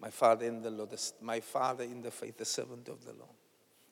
my 0.00 0.08
father 0.08 0.46
in 0.46 0.62
the 0.62 0.70
Lord, 0.70 0.98
my 1.20 1.40
father 1.40 1.84
in 1.84 2.00
the 2.00 2.10
faith, 2.10 2.38
the 2.38 2.46
servant 2.46 2.88
of 2.88 3.04
the 3.04 3.12
Lord. 3.12 3.30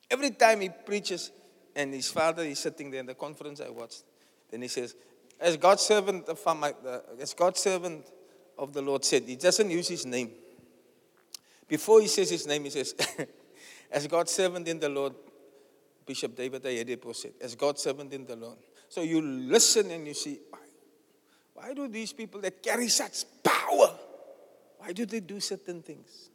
Every 0.09 0.31
time 0.31 0.61
he 0.61 0.69
preaches, 0.69 1.31
and 1.75 1.93
his 1.93 2.09
father 2.09 2.43
is 2.43 2.57
sitting 2.57 2.89
there 2.89 2.99
in 2.99 3.05
the 3.05 3.13
conference 3.13 3.61
I 3.61 3.69
watched, 3.69 4.03
then 4.49 4.63
he 4.63 4.67
says, 4.67 4.95
as 5.39 5.55
God's 5.55 5.83
servant, 5.83 6.27
of 6.27 6.57
my, 6.57 6.73
uh, 6.85 6.99
as 7.19 7.33
God's 7.35 7.59
servant 7.59 8.07
of 8.57 8.73
the 8.73 8.81
Lord 8.81 9.05
said. 9.05 9.23
He 9.23 9.35
doesn't 9.35 9.69
use 9.69 9.87
his 9.87 10.05
name. 10.05 10.31
Before 11.69 12.01
he 12.01 12.07
says 12.07 12.29
his 12.29 12.45
name, 12.45 12.65
he 12.65 12.71
says, 12.71 12.93
As 13.91 14.05
God's 14.07 14.31
servant 14.31 14.67
in 14.67 14.79
the 14.79 14.89
Lord, 14.89 15.13
Bishop 16.05 16.35
David 16.35 16.63
Oyedepo 16.63 17.15
said, 17.15 17.33
As 17.39 17.55
God's 17.55 17.81
servant 17.81 18.11
in 18.13 18.25
the 18.25 18.35
Lord. 18.35 18.57
So 18.89 19.01
you 19.01 19.21
listen 19.21 19.89
and 19.91 20.05
you 20.05 20.15
see, 20.15 20.39
why, 20.49 20.59
why 21.53 21.73
do 21.73 21.87
these 21.87 22.11
people 22.11 22.41
that 22.41 22.61
carry 22.61 22.89
such 22.89 23.23
power, 23.43 23.95
why 24.79 24.91
do 24.91 25.05
they 25.05 25.21
do 25.21 25.39
certain 25.39 25.81
things? 25.81 26.29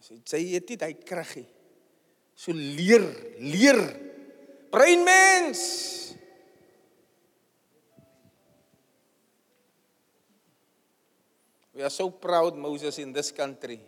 Sy 0.00 0.16
sê 0.24 0.38
jy 0.40 0.54
het. 0.56 1.46
So 2.34 2.52
leer, 2.52 3.04
leer. 3.38 3.80
Breinmens. 4.72 6.09
We 11.80 11.86
are 11.86 11.88
so 11.88 12.10
proud 12.10 12.58
Moses 12.58 12.98
in 12.98 13.10
this 13.10 13.32
country. 13.32 13.80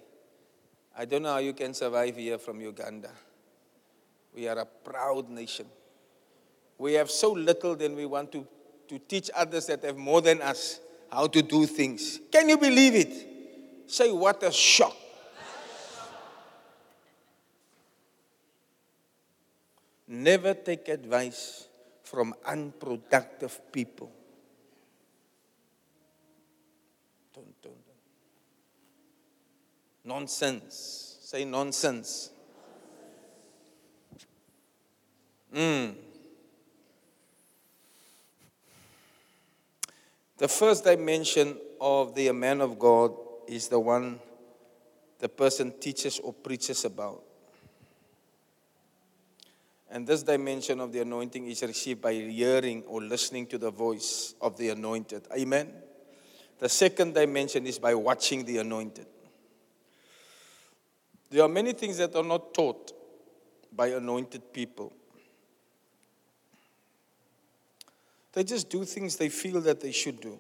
I 0.96 1.04
don't 1.04 1.24
know 1.24 1.32
how 1.34 1.40
you 1.40 1.52
can 1.52 1.74
survive 1.74 2.16
here 2.16 2.38
from 2.38 2.58
Uganda. 2.58 3.10
We 4.34 4.48
are 4.48 4.60
a 4.60 4.64
proud 4.64 5.28
nation. 5.28 5.66
We 6.78 6.94
have 6.94 7.10
so 7.10 7.32
little, 7.32 7.76
then 7.76 7.94
we 7.94 8.06
want 8.06 8.32
to, 8.32 8.46
to 8.88 8.98
teach 8.98 9.28
others 9.36 9.66
that 9.66 9.84
have 9.84 9.98
more 9.98 10.22
than 10.22 10.40
us 10.40 10.80
how 11.10 11.26
to 11.26 11.42
do 11.42 11.66
things. 11.66 12.18
Can 12.32 12.48
you 12.48 12.56
believe 12.56 12.94
it? 12.94 13.90
Say, 13.90 14.10
what 14.10 14.42
a 14.42 14.50
shock. 14.50 14.96
Never 20.08 20.54
take 20.54 20.88
advice 20.88 21.68
from 22.04 22.32
unproductive 22.46 23.60
people. 23.70 24.10
Nonsense. 30.04 31.18
Say 31.22 31.44
nonsense. 31.44 32.30
Mm. 35.54 35.94
The 40.38 40.48
first 40.48 40.84
dimension 40.84 41.56
of 41.80 42.14
the 42.14 42.32
man 42.32 42.60
of 42.60 42.78
God 42.78 43.12
is 43.46 43.68
the 43.68 43.78
one 43.78 44.18
the 45.18 45.28
person 45.28 45.72
teaches 45.78 46.18
or 46.18 46.32
preaches 46.32 46.84
about. 46.84 47.22
And 49.88 50.06
this 50.06 50.22
dimension 50.22 50.80
of 50.80 50.90
the 50.90 51.00
anointing 51.00 51.46
is 51.46 51.62
received 51.62 52.00
by 52.00 52.14
hearing 52.14 52.82
or 52.88 53.02
listening 53.02 53.46
to 53.48 53.58
the 53.58 53.70
voice 53.70 54.34
of 54.40 54.56
the 54.56 54.70
anointed. 54.70 55.28
Amen. 55.36 55.70
The 56.58 56.68
second 56.68 57.14
dimension 57.14 57.66
is 57.66 57.78
by 57.78 57.94
watching 57.94 58.44
the 58.44 58.58
anointed. 58.58 59.06
There 61.32 61.42
are 61.42 61.48
many 61.48 61.72
things 61.72 61.96
that 61.96 62.14
are 62.14 62.22
not 62.22 62.52
taught 62.52 62.92
by 63.74 63.86
anointed 63.86 64.52
people. 64.52 64.92
They 68.34 68.44
just 68.44 68.68
do 68.68 68.84
things 68.84 69.16
they 69.16 69.30
feel 69.30 69.62
that 69.62 69.80
they 69.80 69.92
should 69.92 70.20
do. 70.20 70.38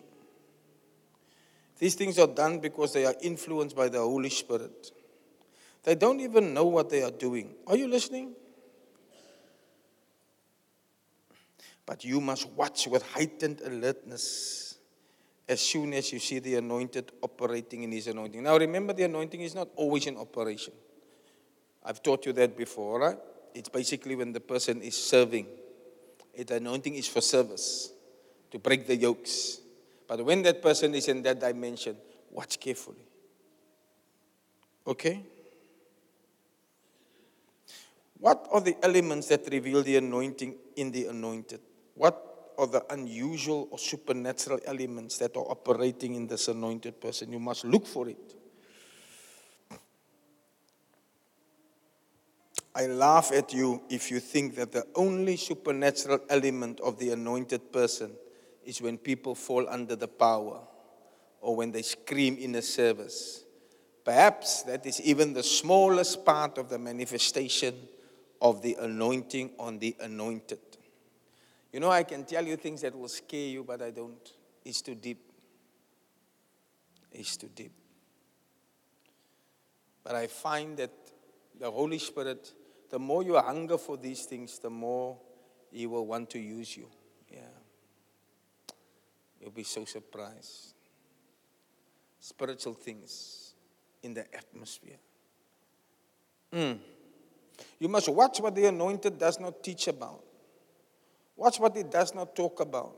These 1.78 1.94
things 1.94 2.18
are 2.18 2.26
done 2.26 2.58
because 2.58 2.92
they 2.92 3.06
are 3.06 3.14
influenced 3.22 3.74
by 3.74 3.88
the 3.88 4.00
Holy 4.00 4.28
Spirit. 4.28 4.90
They 5.82 5.94
don't 5.94 6.20
even 6.20 6.52
know 6.52 6.66
what 6.66 6.90
they 6.90 7.02
are 7.02 7.10
doing. 7.10 7.54
Are 7.66 7.76
you 7.76 7.88
listening? 7.88 8.34
But 11.86 12.04
you 12.04 12.20
must 12.20 12.50
watch 12.50 12.86
with 12.86 13.02
heightened 13.02 13.62
alertness 13.62 14.61
as 15.52 15.60
soon 15.60 15.92
as 15.92 16.12
you 16.12 16.18
see 16.18 16.38
the 16.38 16.56
anointed 16.56 17.12
operating 17.22 17.82
in 17.84 17.92
his 17.92 18.08
anointing. 18.08 18.42
Now 18.42 18.56
remember, 18.56 18.92
the 18.92 19.04
anointing 19.04 19.40
is 19.40 19.54
not 19.54 19.68
always 19.76 20.06
in 20.06 20.16
operation. 20.16 20.72
I've 21.84 22.02
taught 22.02 22.26
you 22.26 22.32
that 22.32 22.56
before, 22.56 23.00
right? 23.00 23.18
It's 23.54 23.68
basically 23.68 24.16
when 24.16 24.32
the 24.32 24.40
person 24.40 24.80
is 24.80 24.96
serving. 24.96 25.46
It 26.32 26.50
anointing 26.50 26.94
is 26.94 27.06
for 27.06 27.20
service, 27.20 27.92
to 28.50 28.58
break 28.58 28.86
the 28.86 28.96
yokes. 28.96 29.60
But 30.08 30.24
when 30.24 30.42
that 30.42 30.62
person 30.62 30.94
is 30.94 31.08
in 31.08 31.22
that 31.22 31.40
dimension, 31.40 31.96
watch 32.30 32.58
carefully. 32.58 33.06
Okay? 34.86 35.22
What 38.18 38.48
are 38.50 38.60
the 38.60 38.76
elements 38.82 39.28
that 39.28 39.46
reveal 39.50 39.82
the 39.82 39.96
anointing 39.96 40.54
in 40.76 40.92
the 40.92 41.06
anointed? 41.06 41.60
What 41.94 42.31
the 42.70 42.84
unusual 42.92 43.68
or 43.70 43.78
supernatural 43.78 44.60
elements 44.66 45.18
that 45.18 45.36
are 45.36 45.50
operating 45.50 46.14
in 46.14 46.26
this 46.26 46.48
anointed 46.48 47.00
person? 47.00 47.32
You 47.32 47.40
must 47.40 47.64
look 47.64 47.86
for 47.86 48.08
it. 48.08 48.34
I 52.74 52.86
laugh 52.86 53.32
at 53.32 53.52
you 53.52 53.82
if 53.90 54.10
you 54.10 54.18
think 54.18 54.54
that 54.56 54.72
the 54.72 54.86
only 54.94 55.36
supernatural 55.36 56.20
element 56.30 56.80
of 56.80 56.98
the 56.98 57.10
anointed 57.10 57.70
person 57.70 58.12
is 58.64 58.80
when 58.80 58.96
people 58.96 59.34
fall 59.34 59.68
under 59.68 59.94
the 59.94 60.08
power 60.08 60.60
or 61.40 61.56
when 61.56 61.72
they 61.72 61.82
scream 61.82 62.38
in 62.38 62.54
a 62.54 62.62
service. 62.62 63.44
Perhaps 64.04 64.62
that 64.62 64.86
is 64.86 65.00
even 65.02 65.34
the 65.34 65.42
smallest 65.42 66.24
part 66.24 66.56
of 66.56 66.68
the 66.68 66.78
manifestation 66.78 67.74
of 68.40 68.62
the 68.62 68.76
anointing 68.80 69.50
on 69.58 69.78
the 69.78 69.94
anointed. 70.00 70.58
You 71.72 71.80
know, 71.80 71.90
I 71.90 72.02
can 72.02 72.24
tell 72.24 72.44
you 72.46 72.56
things 72.56 72.82
that 72.82 72.96
will 72.96 73.08
scare 73.08 73.48
you, 73.48 73.64
but 73.64 73.80
I 73.80 73.90
don't. 73.90 74.30
It's 74.64 74.82
too 74.82 74.94
deep. 74.94 75.20
It's 77.10 77.36
too 77.36 77.50
deep. 77.54 77.72
But 80.04 80.14
I 80.14 80.26
find 80.26 80.76
that 80.76 80.90
the 81.58 81.70
Holy 81.70 81.98
Spirit 81.98 82.52
the 82.92 82.98
more 82.98 83.22
you 83.22 83.38
hunger 83.38 83.78
for 83.78 83.96
these 83.96 84.26
things, 84.26 84.58
the 84.58 84.68
more 84.68 85.16
He 85.70 85.86
will 85.86 86.06
want 86.06 86.28
to 86.30 86.38
use 86.38 86.76
you. 86.76 86.88
Yeah. 87.32 87.40
You'll 89.40 89.50
be 89.50 89.62
so 89.62 89.86
surprised. 89.86 90.74
Spiritual 92.20 92.74
things 92.74 93.54
in 94.02 94.12
the 94.12 94.26
atmosphere. 94.36 94.98
Mm. 96.52 96.78
You 97.78 97.88
must 97.88 98.10
watch 98.10 98.40
what 98.40 98.54
the 98.54 98.66
anointed 98.66 99.18
does 99.18 99.40
not 99.40 99.64
teach 99.64 99.88
about. 99.88 100.22
Watch 101.36 101.58
what 101.58 101.76
he 101.76 101.82
does 101.82 102.14
not 102.14 102.36
talk 102.36 102.60
about. 102.60 102.94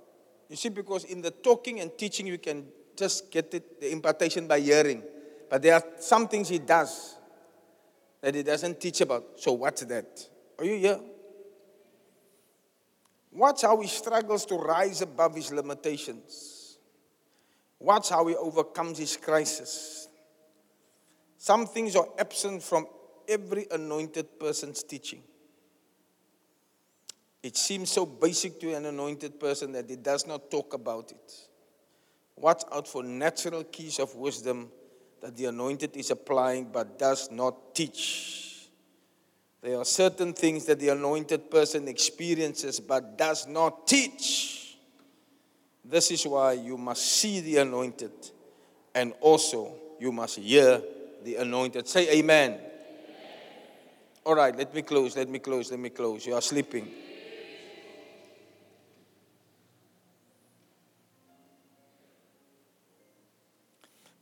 You 0.49 0.57
see, 0.57 0.69
because 0.69 1.05
in 1.05 1.23
the 1.23 1.31
talking 1.31 1.81
and 1.81 1.97
teaching, 1.97 2.27
you 2.27 2.39
can 2.39 2.67
just 2.97 3.31
get 3.31 3.53
it, 3.55 3.81
the 3.81 3.91
impartation 3.91 4.47
by 4.47 4.61
hearing. 4.61 5.03
But 5.49 5.63
there 5.63 5.75
are 5.75 5.85
some 5.99 6.29
things 6.29 6.49
he 6.49 6.59
does 6.59 7.17
that 8.21 8.35
he 8.35 8.43
doesn't 8.43 8.81
teach 8.81 9.01
about. 9.01 9.25
So, 9.37 9.53
what's 9.53 9.83
that? 9.85 10.29
Are 10.59 10.65
you 10.65 10.79
here? 10.79 11.01
Watch 13.33 13.63
how 13.63 13.81
he 13.81 13.89
struggles 13.89 14.47
to 14.47 14.57
rise 14.57 15.03
above 15.03 15.35
his 15.35 15.53
limitations. 15.53 16.79
Watch 17.81 18.11
how 18.11 18.27
he 18.29 18.37
overcomes 18.37 18.99
his 18.99 19.17
crisis. 19.17 20.09
Some 21.37 21.67
things 21.67 21.97
are 21.97 22.07
absent 22.19 22.63
from 22.63 22.87
every 23.29 23.67
anointed 23.71 24.39
person's 24.39 24.83
teaching. 24.83 25.23
It 27.45 27.59
seems 27.59 27.91
so 27.91 28.07
basic 28.07 28.59
to 28.61 28.73
an 28.73 28.87
anointed 28.87 29.39
person 29.39 29.73
that 29.73 29.91
he 29.91 29.97
does 29.97 30.27
not 30.27 30.51
talk 30.51 30.73
about 30.73 31.11
it. 31.11 31.33
Watch 32.37 32.63
out 32.73 32.89
for 32.89 33.03
natural 33.03 33.65
keys 33.65 33.99
of 33.99 34.15
wisdom 34.15 34.71
that 35.21 35.37
the 35.37 35.45
anointed 35.45 35.95
is 35.95 36.11
applying 36.11 36.71
but 36.73 36.99
does 36.99 37.31
not 37.31 37.75
teach. 37.75 38.71
There 39.61 39.77
are 39.77 39.85
certain 39.85 40.33
things 40.33 40.65
that 40.65 40.81
the 40.81 40.89
anointed 40.89 41.51
person 41.51 41.87
experiences 41.87 42.81
but 42.81 43.19
does 43.19 43.47
not 43.47 43.87
teach. 43.87 44.79
This 45.85 46.13
is 46.13 46.27
why 46.27 46.55
you 46.55 46.79
must 46.79 47.05
see 47.05 47.41
the 47.41 47.59
anointed 47.59 48.13
and 48.95 49.13
also 49.21 49.75
you 50.01 50.13
must 50.13 50.39
hear 50.39 50.81
the 51.23 51.37
anointed. 51.37 51.89
Say 51.89 52.11
amen. 52.21 52.53
amen. 52.53 52.61
All 54.25 54.35
right, 54.35 54.57
let 54.57 54.75
me 54.75 54.81
close, 54.81 55.15
let 55.15 55.29
me 55.29 55.41
close, 55.41 55.71
let 55.71 55.79
me 55.79 55.91
close. 55.91 56.25
You 56.25 56.37
are 56.37 56.41
sleeping. 56.41 56.89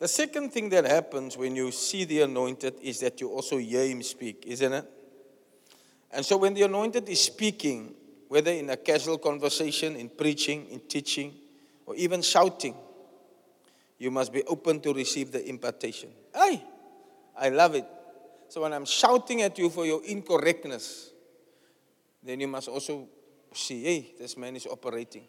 The 0.03 0.09
second 0.09 0.51
thing 0.51 0.69
that 0.71 0.85
happens 0.85 1.37
when 1.37 1.55
you 1.55 1.71
see 1.71 2.03
the 2.03 2.23
anointed 2.23 2.75
is 2.83 2.99
that 2.99 3.21
you 3.21 3.29
also 3.29 3.59
hear 3.59 3.87
him 3.87 4.03
speak, 4.03 4.43
isn't 4.49 4.73
it? 4.73 4.85
And 6.11 6.27
so 6.27 6.39
when 6.39 6.55
the 6.55 6.63
anointed 6.63 7.09
is 7.09 7.21
speaking, 7.21 7.95
whether 8.27 8.51
in 8.51 8.69
a 8.71 8.77
casual 8.77 9.19
conversation, 9.19 9.95
in 9.95 10.09
preaching, 10.09 10.67
in 10.71 10.81
teaching, 10.89 11.33
or 11.87 11.95
even 11.95 12.21
shouting, 12.21 12.75
you 13.97 14.11
must 14.11 14.33
be 14.33 14.43
open 14.43 14.81
to 14.81 14.93
receive 14.93 15.31
the 15.31 15.49
impartation. 15.49 16.09
Hey, 16.35 16.65
I 17.39 17.51
love 17.51 17.77
it. 17.77 17.87
So 18.49 18.63
when 18.63 18.73
I'm 18.73 18.87
shouting 18.87 19.43
at 19.43 19.57
you 19.57 19.71
for 19.71 19.87
your 19.87 20.05
incorrectness, 20.05 21.13
then 22.25 22.41
you 22.41 22.49
must 22.49 22.67
also 22.67 23.07
see, 23.55 23.85
hey, 23.85 24.15
this 24.19 24.37
man 24.37 24.57
is 24.57 24.67
operating. 24.67 25.23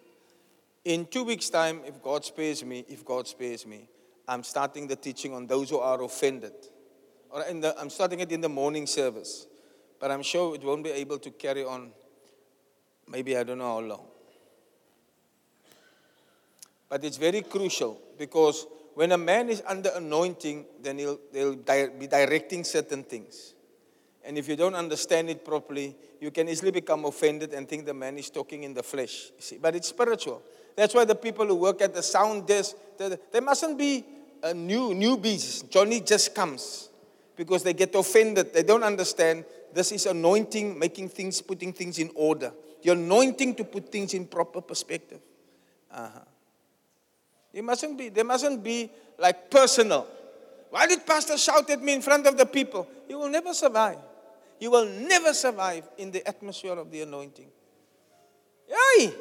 In 0.84 1.06
two 1.06 1.26
weeks' 1.26 1.52
time, 1.52 1.82
if 1.86 2.02
God 2.02 2.26
spares 2.26 2.66
me, 2.66 2.84
if 2.90 3.06
God 3.06 3.28
spares 3.28 3.68
me, 3.68 3.88
I'm 4.28 4.44
starting 4.44 4.88
the 4.88 4.96
teaching 4.96 5.34
on 5.34 5.48
those 5.48 5.70
who 5.70 5.80
are 5.80 6.02
offended. 6.04 6.54
Or 7.30 7.42
the, 7.42 7.76
I'm 7.80 7.90
starting 7.90 8.20
it 8.20 8.32
in 8.32 8.42
the 8.42 8.50
morning 8.50 8.88
service. 8.88 9.48
But 10.00 10.12
I'm 10.12 10.24
sure 10.24 10.56
it 10.56 10.64
won't 10.64 10.84
be 10.84 10.92
able 10.92 11.20
to 11.20 11.32
carry 11.32 11.64
on 11.64 11.92
maybe 13.08 13.38
I 13.38 13.44
don't 13.44 13.58
know 13.58 13.76
how 13.76 13.80
long. 13.80 14.06
But 16.90 17.04
it's 17.04 17.18
very 17.18 17.42
crucial 17.42 18.00
because 18.18 18.68
when 18.94 19.12
a 19.12 19.18
man 19.18 19.50
is 19.50 19.64
under 19.68 19.90
anointing, 19.96 20.66
then 20.82 21.00
he'll, 21.00 21.20
they'll 21.32 21.56
di- 21.56 21.88
be 21.88 22.08
directing 22.08 22.64
certain 22.64 23.04
things. 23.04 23.56
And 24.24 24.38
if 24.38 24.48
you 24.48 24.56
don't 24.56 24.76
understand 24.76 25.30
it 25.30 25.44
properly, 25.44 25.96
you 26.22 26.32
can 26.32 26.48
easily 26.48 26.72
become 26.72 27.04
offended 27.06 27.54
and 27.54 27.68
think 27.68 27.86
the 27.86 27.94
man 27.94 28.18
is 28.18 28.30
talking 28.30 28.64
in 28.64 28.74
the 28.74 28.84
flesh. 28.84 29.32
See? 29.40 29.58
But 29.58 29.76
it's 29.76 29.90
spiritual. 29.90 30.42
That's 30.76 30.94
why 30.94 31.06
the 31.06 31.16
people 31.16 31.46
who 31.46 31.56
work 31.56 31.82
at 31.82 31.94
the 31.94 32.04
sound 32.04 32.48
desk, 32.48 32.76
they, 32.98 33.18
they 33.32 33.40
mustn't 33.40 33.78
be 33.78 34.06
new 34.56 34.90
newbies. 34.90 35.70
Johnny 35.70 36.02
just 36.02 36.36
comes 36.36 36.90
because 37.36 37.64
they 37.64 37.74
get 37.74 37.96
offended. 37.96 38.54
They 38.54 38.64
don't 38.64 38.84
understand 38.84 39.46
this 39.74 39.92
is 39.92 40.06
anointing, 40.06 40.78
making 40.78 41.10
things, 41.10 41.42
putting 41.42 41.74
things 41.74 42.00
in 42.00 42.12
order. 42.16 42.52
The 42.84 42.92
anointing 42.92 43.56
to 43.56 43.64
put 43.64 43.92
things 43.92 44.14
in 44.14 44.26
proper 44.26 44.62
perspective. 44.62 45.22
Uh-huh. 45.92 46.20
You 47.54 47.64
mustn't 47.64 47.98
be, 47.98 48.10
they 48.10 48.24
mustn't 48.24 48.64
be 48.64 48.92
like 49.18 49.50
personal. 49.50 50.08
Why 50.72 50.88
did 50.88 51.06
pastor 51.06 51.38
shout 51.38 51.70
at 51.70 51.82
me 51.82 51.94
in 51.94 52.02
front 52.02 52.26
of 52.26 52.36
the 52.36 52.46
people? 52.46 52.88
You 53.08 53.20
will 53.20 53.30
never 53.30 53.54
survive. 53.54 54.00
You 54.60 54.72
will 54.72 54.86
never 54.86 55.34
survive 55.34 55.88
in 55.98 56.12
the 56.12 56.28
atmosphere 56.28 56.74
of 56.74 56.90
the 56.90 57.02
anointing. 57.02 57.48
Hey, 58.68 59.14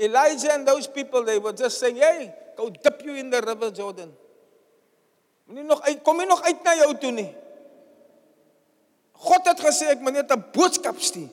Elijah 0.00 0.54
and 0.54 0.66
those 0.66 0.86
people, 0.86 1.24
they 1.24 1.38
were 1.38 1.52
just 1.52 1.78
saying, 1.78 1.96
hey, 1.96 2.34
go 2.56 2.70
dip 2.70 3.02
you 3.04 3.14
in 3.14 3.30
the 3.30 3.40
river 3.42 3.70
Jordan. 3.70 4.12
Kom 6.04 6.16
nie 6.18 6.26
nog 6.26 6.42
uit 6.42 6.62
na 6.64 6.74
jou 6.78 6.94
toe 6.98 7.10
nie. 7.10 7.30
God 9.20 9.48
het 9.50 9.60
gesê 9.60 9.90
ek 9.92 10.00
moet 10.00 10.14
net 10.14 10.30
'n 10.30 10.44
boodskap 10.54 11.00
stuur. 11.00 11.28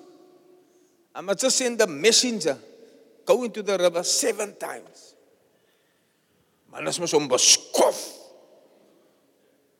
I 1.15 1.21
must 1.21 1.39
just 1.41 1.57
send 1.57 1.79
the 1.79 1.87
messenger 1.87 2.57
go 3.25 3.43
into 3.43 3.61
the 3.63 3.77
river 3.77 4.03
seven 4.03 4.55
times. 4.57 5.15
Man 6.71 6.87
is 6.87 6.99
mos 6.99 7.13
om 7.13 7.27
beskof. 7.27 7.97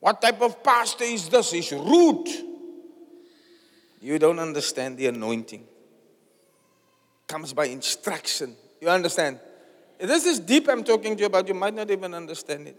What 0.00 0.20
type 0.20 0.40
of 0.40 0.62
pastor 0.62 1.04
is 1.04 1.28
this? 1.28 1.50
He's 1.50 1.72
rude. 1.72 2.28
You 4.00 4.18
don't 4.18 4.38
understand 4.38 4.96
the 4.96 5.08
anointing. 5.08 5.66
Comes 7.26 7.52
by 7.52 7.66
instruction. 7.66 8.56
You 8.80 8.88
understand? 8.88 9.40
This 9.98 10.26
is 10.26 10.38
deep 10.38 10.68
I'm 10.68 10.84
talking 10.84 11.16
to 11.16 11.20
you 11.20 11.26
about. 11.26 11.48
You 11.48 11.54
might 11.54 11.74
not 11.74 11.90
even 11.90 12.14
understand 12.14 12.68
it. 12.68 12.76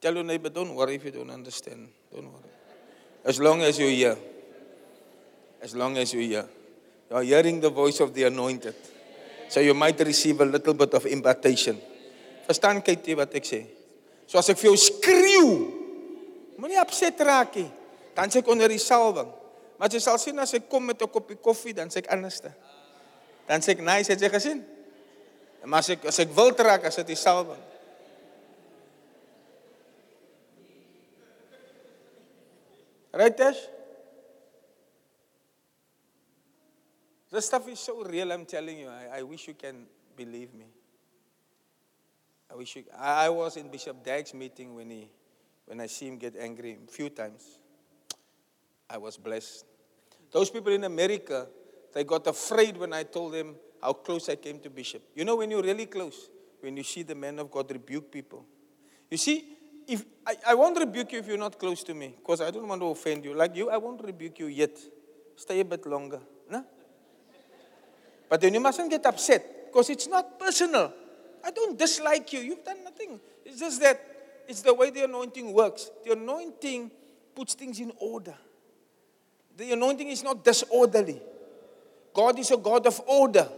Tell 0.00 0.14
your 0.14 0.24
neighbor, 0.24 0.48
don't 0.48 0.74
worry 0.74 0.96
if 0.96 1.04
you 1.04 1.10
don't 1.10 1.30
understand. 1.30 1.88
Don't 2.12 2.26
worry. 2.26 2.50
As 3.24 3.40
long 3.40 3.62
as 3.62 3.78
you're 3.78 3.90
here. 3.90 4.16
As 5.62 5.74
long 5.74 5.96
as 5.96 6.12
you're 6.12 6.22
here. 6.22 6.48
You 7.10 7.16
are 7.16 7.22
hearing 7.22 7.60
the 7.60 7.70
voice 7.70 8.00
of 8.00 8.12
the 8.12 8.24
anointed. 8.24 8.74
So 9.48 9.60
you 9.60 9.74
might 9.74 9.98
receive 10.00 10.40
a 10.40 10.44
little 10.44 10.74
bit 10.74 10.92
of 10.94 11.06
impartation. 11.06 11.78
Verstaan 12.46 12.82
kyk 12.82 13.02
jy 13.06 13.14
wat 13.18 13.34
ek 13.34 13.46
sê? 13.46 13.64
So 14.26 14.38
as 14.38 14.50
ek 14.50 14.58
vir 14.58 14.70
jou 14.70 14.78
skreeu, 14.78 15.48
moenie 16.58 16.78
upset 16.82 17.18
raak 17.26 17.58
nie. 17.58 17.66
Dan 18.14 18.30
sê 18.30 18.42
ek 18.42 18.50
onder 18.50 18.70
die 18.70 18.82
salwing. 18.82 19.30
Maar 19.78 19.90
jy 19.92 20.00
sal 20.02 20.18
sien 20.22 20.38
as 20.42 20.54
ek 20.54 20.68
kom 20.70 20.86
met 20.86 21.02
'n 21.02 21.10
koppie 21.10 21.38
koffie, 21.38 21.74
dan 21.74 21.90
sê 21.90 22.02
ek 22.02 22.10
anderste. 22.10 22.50
Dan 23.46 23.60
sê 23.60 23.74
ek, 23.74 23.80
"Nice, 23.80 24.10
het 24.10 24.20
jy 24.20 24.30
gesien?" 24.30 24.64
Maar 25.66 25.82
as 25.82 25.88
ek 25.90 26.04
as 26.06 26.18
ek 26.22 26.30
wil 26.36 26.54
trek, 26.54 26.84
as 26.86 26.96
dit? 33.36 33.56
This 37.30 37.46
stuff 37.46 37.68
is 37.68 37.80
so 37.80 38.04
real, 38.04 38.30
I'm 38.32 38.46
telling 38.46 38.78
you. 38.78 38.88
I, 38.88 39.18
I 39.18 39.22
wish 39.22 39.48
you 39.48 39.54
can 39.54 39.86
believe 40.16 40.54
me. 40.54 40.66
I 42.50 42.54
wish 42.54 42.76
you. 42.76 42.84
I, 42.96 43.26
I 43.26 43.28
was 43.28 43.56
in 43.56 43.68
Bishop 43.68 44.04
Dag's 44.04 44.32
meeting 44.32 44.74
when 44.74 44.90
he, 44.90 45.10
when 45.66 45.80
I 45.80 45.86
see 45.86 46.06
him 46.06 46.18
get 46.18 46.36
angry 46.36 46.78
a 46.86 46.90
few 46.90 47.10
times. 47.10 47.58
I 48.88 48.98
was 48.98 49.16
blessed. 49.16 49.64
Those 50.30 50.50
people 50.50 50.72
in 50.72 50.84
America, 50.84 51.48
they 51.92 52.04
got 52.04 52.26
afraid 52.26 52.76
when 52.76 52.92
I 52.92 53.02
told 53.02 53.34
them 53.34 53.56
how 53.82 53.92
close 53.92 54.28
I 54.28 54.36
came 54.36 54.58
to 54.60 54.70
Bishop. 54.70 55.02
You 55.14 55.24
know, 55.24 55.36
when 55.36 55.50
you're 55.50 55.62
really 55.62 55.86
close, 55.86 56.28
when 56.60 56.76
you 56.76 56.82
see 56.82 57.02
the 57.02 57.14
man 57.14 57.38
of 57.38 57.50
God 57.50 57.70
rebuke 57.70 58.10
people. 58.10 58.44
You 59.10 59.18
see, 59.18 59.44
if 59.86 60.04
I, 60.26 60.36
I 60.48 60.54
won't 60.54 60.78
rebuke 60.78 61.12
you 61.12 61.20
if 61.20 61.28
you're 61.28 61.38
not 61.38 61.58
close 61.58 61.84
to 61.84 61.94
me, 61.94 62.14
because 62.18 62.40
I 62.40 62.50
don't 62.50 62.66
want 62.66 62.80
to 62.80 62.86
offend 62.86 63.24
you. 63.24 63.34
Like 63.34 63.54
you, 63.54 63.70
I 63.70 63.76
won't 63.76 64.02
rebuke 64.02 64.38
you 64.38 64.46
yet. 64.46 64.76
Stay 65.36 65.60
a 65.60 65.64
bit 65.64 65.86
longer. 65.86 66.20
No? 66.50 66.64
But 68.28 68.40
then 68.40 68.54
you 68.54 68.60
mustn't 68.60 68.90
get 68.90 69.06
upset, 69.06 69.66
because 69.66 69.90
it's 69.90 70.08
not 70.08 70.38
personal. 70.38 70.92
I 71.44 71.50
don't 71.52 71.78
dislike 71.78 72.32
you. 72.32 72.40
You've 72.40 72.64
done 72.64 72.82
nothing. 72.82 73.20
It's 73.44 73.60
just 73.60 73.80
that 73.82 74.00
it's 74.48 74.62
the 74.62 74.74
way 74.74 74.90
the 74.90 75.04
anointing 75.04 75.52
works. 75.52 75.90
The 76.04 76.12
anointing 76.12 76.90
puts 77.34 77.54
things 77.54 77.78
in 77.78 77.92
order. 77.98 78.34
The 79.56 79.72
anointing 79.72 80.08
is 80.08 80.24
not 80.24 80.44
disorderly. 80.44 81.22
God 82.12 82.38
is 82.38 82.50
a 82.50 82.56
God 82.56 82.86
of 82.86 83.00
order. 83.06 83.48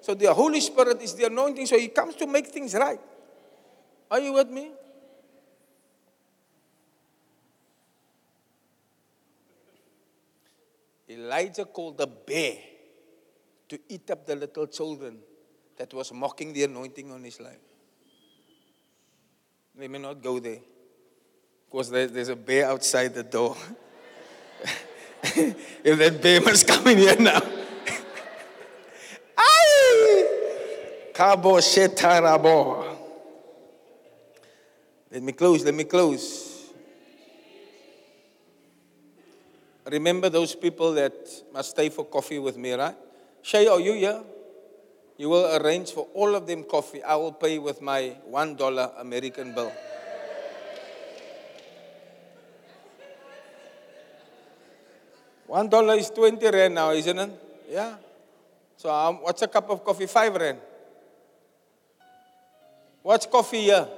So 0.00 0.14
the 0.14 0.32
Holy 0.32 0.60
Spirit 0.60 1.00
is 1.02 1.14
the 1.14 1.26
anointing, 1.26 1.66
so 1.66 1.78
He 1.78 1.88
comes 1.88 2.14
to 2.16 2.26
make 2.26 2.46
things 2.46 2.74
right. 2.74 3.00
Are 4.10 4.20
you 4.20 4.32
with 4.32 4.48
me? 4.48 4.72
Elijah 11.08 11.64
called 11.64 11.98
the 11.98 12.06
bear 12.06 12.54
to 13.68 13.78
eat 13.88 14.10
up 14.10 14.26
the 14.26 14.36
little 14.36 14.66
children 14.66 15.18
that 15.76 15.92
was 15.92 16.12
mocking 16.12 16.52
the 16.52 16.64
anointing 16.64 17.10
on 17.10 17.24
his 17.24 17.40
life. 17.40 17.58
Let 19.78 19.90
me 19.90 19.98
not 19.98 20.22
go 20.22 20.38
there. 20.38 20.58
Because 21.66 21.90
there's 21.90 22.28
a 22.28 22.36
bear 22.36 22.66
outside 22.66 23.14
the 23.14 23.22
door. 23.22 23.56
if 25.22 25.98
that 25.98 26.20
bear 26.20 26.40
must 26.40 26.66
come 26.66 26.86
in 26.88 26.98
here 26.98 27.16
now. 27.18 27.40
Kabo 31.20 31.60
shetarabo. 31.60 32.96
Let 35.12 35.22
me 35.22 35.32
close, 35.32 35.62
let 35.62 35.74
me 35.74 35.84
close. 35.84 36.72
Remember 39.84 40.30
those 40.30 40.54
people 40.54 40.94
that 40.94 41.12
must 41.52 41.76
stay 41.76 41.90
for 41.90 42.06
coffee 42.06 42.38
with 42.38 42.56
me, 42.56 42.72
right? 42.72 42.96
Shay, 43.42 43.66
are 43.66 43.78
you 43.80 43.92
here? 43.92 44.22
You 45.18 45.28
will 45.28 45.60
arrange 45.60 45.92
for 45.92 46.08
all 46.14 46.34
of 46.34 46.46
them 46.46 46.64
coffee. 46.64 47.02
I 47.02 47.16
will 47.16 47.32
pay 47.32 47.58
with 47.58 47.82
my 47.82 48.16
$1 48.32 49.00
American 49.00 49.54
bill. 49.54 49.72
One 55.46 55.68
dollar 55.68 55.96
is 55.96 56.08
20 56.08 56.48
rand 56.48 56.74
now, 56.76 56.92
isn't 56.92 57.18
it? 57.18 57.30
Yeah. 57.68 57.96
So 58.78 58.88
um, 58.88 59.16
what's 59.16 59.42
a 59.42 59.48
cup 59.48 59.68
of 59.68 59.84
coffee? 59.84 60.06
Five 60.06 60.34
rand. 60.34 60.60
What's 63.02 63.26
coffee 63.26 63.62
here? 63.62 63.88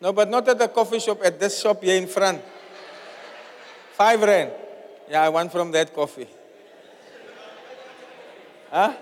No, 0.00 0.12
but 0.12 0.30
not 0.30 0.48
at 0.48 0.58
the 0.58 0.68
coffee 0.68 1.00
shop, 1.00 1.18
at 1.24 1.40
this 1.40 1.60
shop 1.60 1.82
here 1.82 1.96
in 1.96 2.06
front. 2.06 2.40
Five 3.94 4.22
rand. 4.22 4.52
Yeah, 5.10 5.22
I 5.22 5.28
want 5.28 5.50
from 5.50 5.72
that 5.72 5.92
coffee. 5.92 6.28
Huh? 8.70 8.92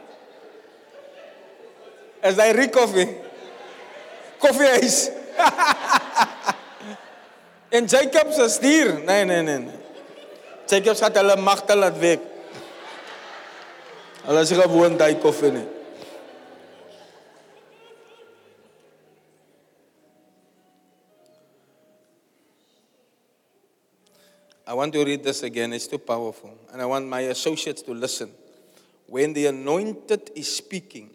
As 2.22 2.38
I 2.38 2.52
read 2.52 2.72
coffee. 2.72 3.14
Coffee 4.40 4.68
ice. 4.82 5.10
en 7.70 7.86
Jacob 7.92 8.32
se 8.32 8.48
stuur. 8.48 9.04
Nee, 9.04 9.24
nee, 9.24 9.42
nee, 9.42 9.58
nee. 9.58 9.74
Jacob 10.66 10.96
gaat 10.96 11.16
hulle 11.16 11.36
magte 11.36 11.76
laat 11.76 11.98
I 24.66 24.74
want 24.74 24.92
to 24.94 25.04
read 25.04 25.22
this 25.22 25.44
again. 25.44 25.72
It's 25.72 25.86
too 25.86 25.98
powerful. 25.98 26.58
And 26.72 26.82
I 26.82 26.86
want 26.86 27.06
my 27.06 27.20
associates 27.20 27.82
to 27.82 27.92
listen. 27.92 28.32
When 29.06 29.32
the 29.32 29.46
anointed 29.46 30.32
is 30.34 30.56
speaking, 30.56 31.10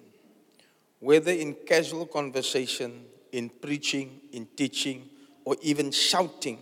whether 1.01 1.33
in 1.33 1.55
casual 1.67 2.05
conversation, 2.05 3.07
in 3.33 3.49
preaching, 3.49 4.21
in 4.31 4.47
teaching, 4.55 5.09
or 5.43 5.57
even 5.61 5.91
shouting, 5.91 6.59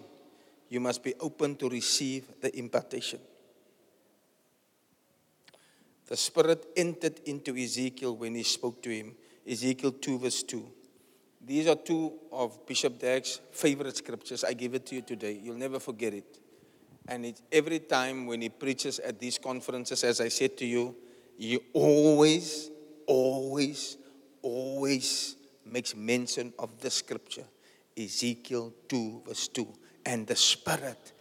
you 0.68 0.80
must 0.80 1.04
be 1.04 1.14
open 1.20 1.58
to 1.58 1.70
receive 1.70 2.26
the 2.42 2.58
impartation. 2.58 3.20
The 6.10 6.18
Spirit 6.18 6.66
entered 6.76 7.20
into 7.26 7.56
Ezekiel 7.56 8.16
when 8.16 8.34
he 8.34 8.42
spoke 8.42 8.82
to 8.82 8.90
him. 8.90 9.16
Ezekiel 9.48 9.92
2, 9.92 10.18
verse 10.18 10.42
2. 10.42 10.66
These 11.46 11.68
are 11.68 11.76
two 11.76 12.14
of 12.32 12.66
Bishop 12.66 12.98
Dag's 12.98 13.40
favorite 13.52 13.96
scriptures. 13.96 14.44
I 14.44 14.54
give 14.54 14.74
it 14.74 14.88
to 14.88 14.96
you 14.96 15.04
today. 15.04 15.40
You'll 15.40 15.60
never 15.60 15.80
forget 15.80 16.16
it. 16.16 16.40
And 17.08 17.40
every 17.52 17.78
time 17.78 18.26
when 18.26 18.42
he 18.42 18.50
preaches 18.50 18.98
at 18.98 19.20
these 19.20 19.38
conferences, 19.38 20.04
as 20.04 20.20
I 20.20 20.30
said 20.30 20.58
to 20.58 20.66
you, 20.66 20.96
he 21.38 21.60
always, 21.74 22.72
always, 23.06 23.98
always 24.42 25.36
makes 25.64 25.96
mention 25.96 26.54
of 26.58 26.82
this 26.82 26.96
scripture 26.96 27.46
Ezekiel 27.96 28.74
2, 28.88 29.24
verse 29.28 29.48
2. 29.50 29.68
And 30.08 30.26
the 30.26 30.36
Spirit 30.36 31.14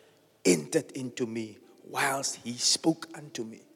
entered 0.46 0.92
into 0.92 1.26
me 1.26 1.58
whilst 1.84 2.36
he 2.36 2.54
spoke 2.54 3.06
unto 3.14 3.44
me. 3.44 3.67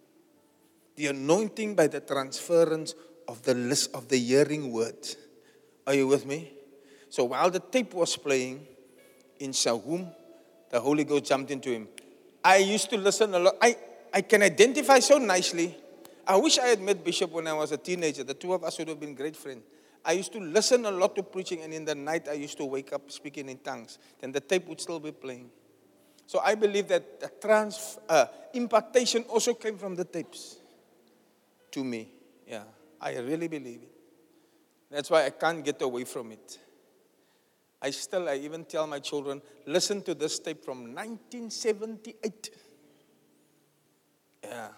The 0.97 1.07
anointing 1.09 1.75
by 1.75 1.87
the 1.87 2.01
transference 2.01 2.95
of 3.29 3.43
the 3.43 3.55
list 3.55 3.95
of 3.95 4.09
the 4.09 4.19
hearing 4.19 4.73
word. 4.73 5.09
Are 5.87 5.95
you 5.95 6.07
with 6.07 6.27
me? 6.27 6.53
So 7.09 7.25
while 7.25 7.51
the 7.51 7.61
tape 7.61 7.95
was 7.95 8.17
playing 8.17 8.67
in 9.39 9.51
Sahum, 9.51 10.13
the 10.71 10.81
Holy 10.81 11.05
Ghost 11.05 11.25
jumped 11.25 11.51
into 11.51 11.71
him. 11.71 11.89
I 12.45 12.57
used 12.57 12.91
to 12.91 12.97
listen 12.97 13.35
a 13.35 13.39
lot. 13.39 13.55
I, 13.61 13.77
I 14.13 14.23
can 14.23 14.43
identify 14.43 14.99
so 14.99 15.19
nicely. 15.19 15.77
I 16.27 16.37
wish 16.37 16.59
I 16.59 16.67
had 16.67 16.81
met 16.81 17.05
Bishop 17.05 17.31
when 17.31 17.47
I 17.47 17.53
was 17.53 17.73
a 17.73 17.77
teenager. 17.77 18.25
The 18.25 18.35
two 18.35 18.53
of 18.53 18.65
us 18.65 18.79
would 18.79 18.89
have 18.89 19.01
been 19.01 19.15
great 19.15 19.37
friends. 19.37 19.63
I 20.05 20.13
used 20.13 20.33
to 20.33 20.41
listen 20.41 20.85
a 20.85 20.91
lot 20.91 21.15
to 21.17 21.23
preaching, 21.23 21.63
and 21.63 21.73
in 21.73 21.85
the 21.85 21.95
night 21.95 22.29
I 22.29 22.33
used 22.33 22.57
to 22.59 22.65
wake 22.65 22.93
up 22.93 23.11
speaking 23.11 23.49
in 23.49 23.59
tongues. 23.59 23.99
Then 24.21 24.33
the 24.33 24.41
tape 24.41 24.67
would 24.67 24.81
still 24.81 24.99
be 24.99 25.13
playing. 25.13 25.51
So 26.27 26.41
I 26.41 26.55
believe 26.55 26.89
that 26.89 27.21
the 27.21 27.31
trans, 27.41 27.99
uh, 28.09 28.27
impartation 28.53 29.23
also 29.25 29.55
came 29.55 29.79
from 29.79 29.95
the 29.95 30.05
tapes 30.05 30.57
to 31.73 31.85
me. 31.85 32.09
Yeah, 32.47 32.65
I 33.01 33.17
really 33.19 33.49
believe 33.49 33.83
it. 33.83 33.93
That's 34.91 35.11
why 35.11 35.25
I 35.25 35.31
can't 35.31 35.65
get 35.65 35.81
away 35.83 36.05
from 36.05 36.33
it. 36.33 36.59
I 37.81 37.91
still, 37.91 38.29
I 38.29 38.37
even 38.37 38.65
tell 38.65 38.87
my 38.87 39.01
children, 39.01 39.43
listen 39.67 40.03
to 40.03 40.15
this 40.15 40.39
tape 40.39 40.65
from 40.65 40.95
1978. 40.95 42.51
Yeah. 44.45 44.69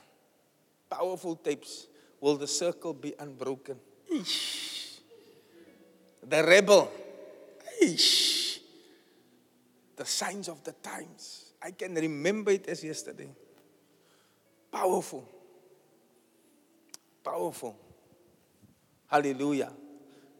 Powerful 0.88 1.36
tapes. 1.36 1.88
Will 2.20 2.36
the 2.36 2.46
circle 2.46 2.94
be 2.94 3.12
unbroken? 3.18 3.76
Eesh. 4.10 5.00
The 6.26 6.42
rebel. 6.44 6.90
Eesh. 7.82 8.60
The 9.96 10.06
signs 10.06 10.48
of 10.48 10.64
the 10.64 10.72
times. 10.72 11.52
I 11.60 11.72
can 11.72 11.94
remember 11.94 12.52
it 12.52 12.66
as 12.68 12.82
yesterday. 12.82 13.28
Powerful. 14.72 15.28
Powerful. 17.24 17.76
Hallelujah 19.06 19.72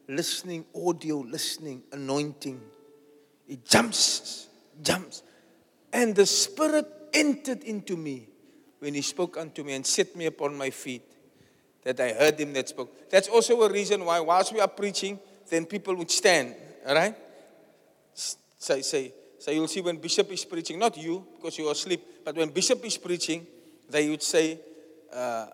listening, 0.09 0.65
audio 0.75 1.19
listening, 1.19 1.83
anointing. 1.93 2.61
It 3.49 3.65
jumps, 3.65 4.49
jumps. 4.83 5.23
And 5.93 6.15
the 6.15 6.27
Spirit 6.27 6.87
entered 7.13 7.63
into 7.65 7.97
me 7.97 8.29
when 8.79 8.95
He 8.95 9.03
spoke 9.03 9.37
unto 9.37 9.63
me 9.63 9.75
and 9.75 9.87
set 9.87 10.15
me 10.17 10.27
upon 10.27 10.57
my 10.57 10.71
feet, 10.71 11.03
that 11.85 12.01
I 12.01 12.13
heard 12.13 12.39
Him 12.39 12.53
that 12.55 12.69
spoke. 12.69 13.11
That's 13.11 13.29
also 13.29 13.61
a 13.63 13.71
reason 13.71 14.05
why, 14.05 14.21
whilst 14.21 14.53
we 14.53 14.61
are 14.61 14.69
preaching, 14.69 15.19
then 15.49 15.67
people 15.67 15.95
would 15.97 16.11
stand, 16.11 16.55
all 16.87 16.95
right? 16.95 17.15
Say, 18.15 18.83
say, 18.83 19.13
so 19.39 19.51
you'll 19.51 19.69
see 19.69 19.83
when 19.83 19.99
Bishop 19.99 20.31
is 20.33 20.45
preaching, 20.45 20.79
not 20.79 20.97
you, 20.97 21.27
because 21.37 21.59
you're 21.59 21.73
asleep, 21.73 22.03
but 22.25 22.35
when 22.35 22.49
Bishop 22.49 22.85
is 22.85 22.97
preaching, 22.97 23.47
they 23.91 24.09
would 24.09 24.23
say, 24.23 24.59
uh, 25.13 25.47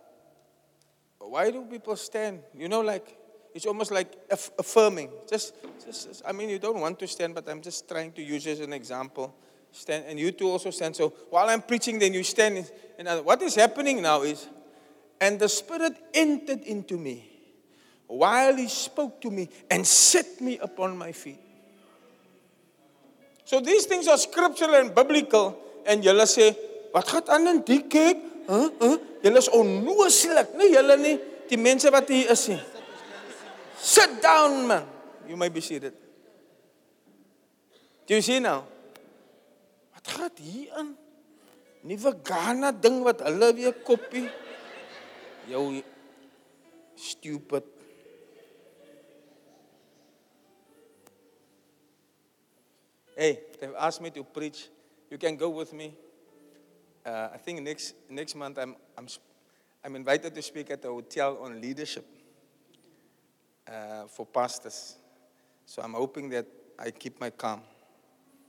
Why 1.31 1.53
do 1.53 1.62
people 1.62 1.95
stand? 1.95 2.41
You 2.59 2.68
know, 2.68 2.81
like, 2.81 3.16
it's 3.55 3.64
almost 3.64 3.93
like 3.93 4.11
aff- 4.28 4.51
affirming. 4.59 5.11
Just, 5.28 5.55
just, 5.85 6.09
just, 6.09 6.22
I 6.26 6.33
mean, 6.33 6.49
you 6.49 6.59
don't 6.59 6.81
want 6.81 6.99
to 6.99 7.07
stand, 7.07 7.37
but 7.37 7.49
I'm 7.49 7.62
just 7.62 7.89
trying 7.89 8.11
to 8.12 8.22
use 8.22 8.49
as 8.49 8.59
an 8.59 8.72
example. 8.72 9.33
Stand, 9.70 10.07
and 10.09 10.18
you 10.18 10.33
two 10.33 10.51
also 10.51 10.70
stand. 10.70 10.97
So 10.97 11.11
while 11.31 11.49
I'm 11.49 11.62
preaching, 11.62 12.01
then 12.01 12.14
you 12.14 12.24
stand. 12.24 12.68
And 12.99 13.24
what 13.24 13.41
is 13.43 13.55
happening 13.55 14.03
now 14.03 14.22
is, 14.22 14.49
and 15.20 15.39
the 15.39 15.49
Spirit 15.49 15.93
entered 16.12 16.62
into 16.62 16.99
me 16.99 17.31
while 18.09 18.57
He 18.57 18.66
spoke 18.66 19.20
to 19.20 19.31
me 19.31 19.49
and 19.70 19.87
set 19.87 20.41
me 20.41 20.59
upon 20.59 20.99
my 20.99 21.12
feet. 21.12 21.39
So 23.45 23.61
these 23.61 23.87
things 23.87 24.09
are 24.09 24.18
scriptural 24.18 24.74
and 24.74 24.93
biblical. 24.93 25.57
And 25.87 26.03
julle 26.03 26.26
sê, 26.26 26.57
wat 26.93 27.07
gaan 27.07 27.28
aan 27.31 27.47
in 27.47 27.62
die? 27.62 28.30
Huh? 28.47 28.70
Huh? 28.80 28.97
Julle 29.22 29.38
is 29.38 29.51
onnooslik, 29.53 30.55
nie 30.59 30.70
julle 30.72 30.97
nie, 31.01 31.16
die 31.51 31.59
mense 31.61 31.91
wat 31.93 32.09
hier 32.09 32.30
is 32.32 32.47
nie. 32.49 32.61
Sit 33.80 34.20
down, 34.22 34.66
man. 34.68 34.86
You 35.28 35.36
may 35.36 35.49
be 35.49 35.61
seated. 35.61 35.95
Do 38.07 38.14
you 38.14 38.22
see 38.22 38.41
now? 38.41 38.64
Wat 39.95 40.09
gaan 40.09 40.30
hier 40.41 40.72
aan? 40.74 40.97
Nuwe 41.86 42.12
Ghana 42.24 42.72
ding 42.72 43.01
wat 43.07 43.22
hulle 43.24 43.53
weer 43.55 43.76
kopie. 43.86 44.26
Jou 45.49 45.80
stupid. 46.97 47.64
Hey, 53.16 53.41
they've 53.61 53.76
asked 53.76 54.01
me 54.01 54.11
to 54.11 54.24
preach. 54.24 54.68
You 55.11 55.18
can 55.18 55.36
go 55.36 55.49
with 55.49 55.72
me. 55.72 55.95
Uh, 57.05 57.28
I 57.32 57.38
think 57.38 57.62
next 57.62 57.94
next 58.09 58.34
month 58.34 58.59
I'm 58.59 58.76
I'm 58.96 59.09
I'm 59.84 59.96
invited 59.96 60.34
to 60.34 60.42
speak 60.42 60.70
at 60.70 60.84
a 60.84 60.88
hotel 60.88 61.38
on 61.40 61.61
leadership 61.61 62.05
uh, 63.66 64.05
for 64.07 64.26
pastors. 64.26 64.96
So 65.64 65.80
I'm 65.82 65.94
hoping 65.94 66.28
that 66.30 66.46
I 66.78 66.90
keep 66.90 67.20
my 67.20 67.30
calm. 67.30 67.62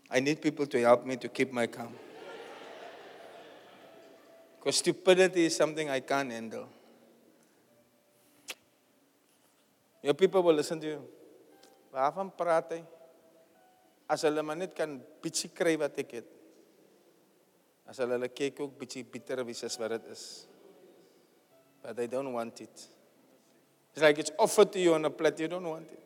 I 0.09 0.19
need 0.19 0.41
people 0.41 0.65
to 0.67 0.81
help 0.81 1.05
me 1.05 1.15
to 1.17 1.29
keep 1.29 1.53
my 1.53 1.67
calm. 1.67 1.93
Because 4.59 4.77
stupidity 4.77 5.45
is 5.45 5.55
something 5.55 5.89
I 5.89 6.01
can't 6.01 6.31
handle. 6.31 6.67
Your 10.03 10.13
people 10.13 10.43
will 10.43 10.55
listen 10.55 10.79
to 10.81 10.87
you. 10.87 11.01
Waarvan 11.93 12.31
praat 12.35 12.71
hy? 12.71 12.81
As 14.11 14.23
hulle 14.27 14.43
maar 14.43 14.57
net 14.59 14.75
kan 14.75 14.99
bietjie 15.23 15.51
kry 15.55 15.77
wat 15.79 15.95
ek 16.03 16.19
het. 16.19 16.40
As 17.91 17.99
hulle 17.99 18.15
hulle 18.15 18.29
kyk 18.31 18.61
ook 18.63 18.77
bietjie 18.79 19.03
bitter 19.03 19.41
wie 19.43 19.55
is 19.67 19.77
wat 19.79 19.91
dit 19.91 20.05
is. 20.13 20.23
But 21.83 21.97
they 21.97 22.07
don't 22.07 22.31
want 22.31 22.61
it. 22.61 22.87
It's 23.91 24.01
like 24.01 24.17
it's 24.17 24.31
offered 24.39 24.71
to 24.71 24.79
you 24.79 24.93
on 24.93 25.03
a 25.03 25.09
plate, 25.09 25.39
you 25.39 25.49
don't 25.49 25.67
want 25.67 25.91
it. 25.91 25.99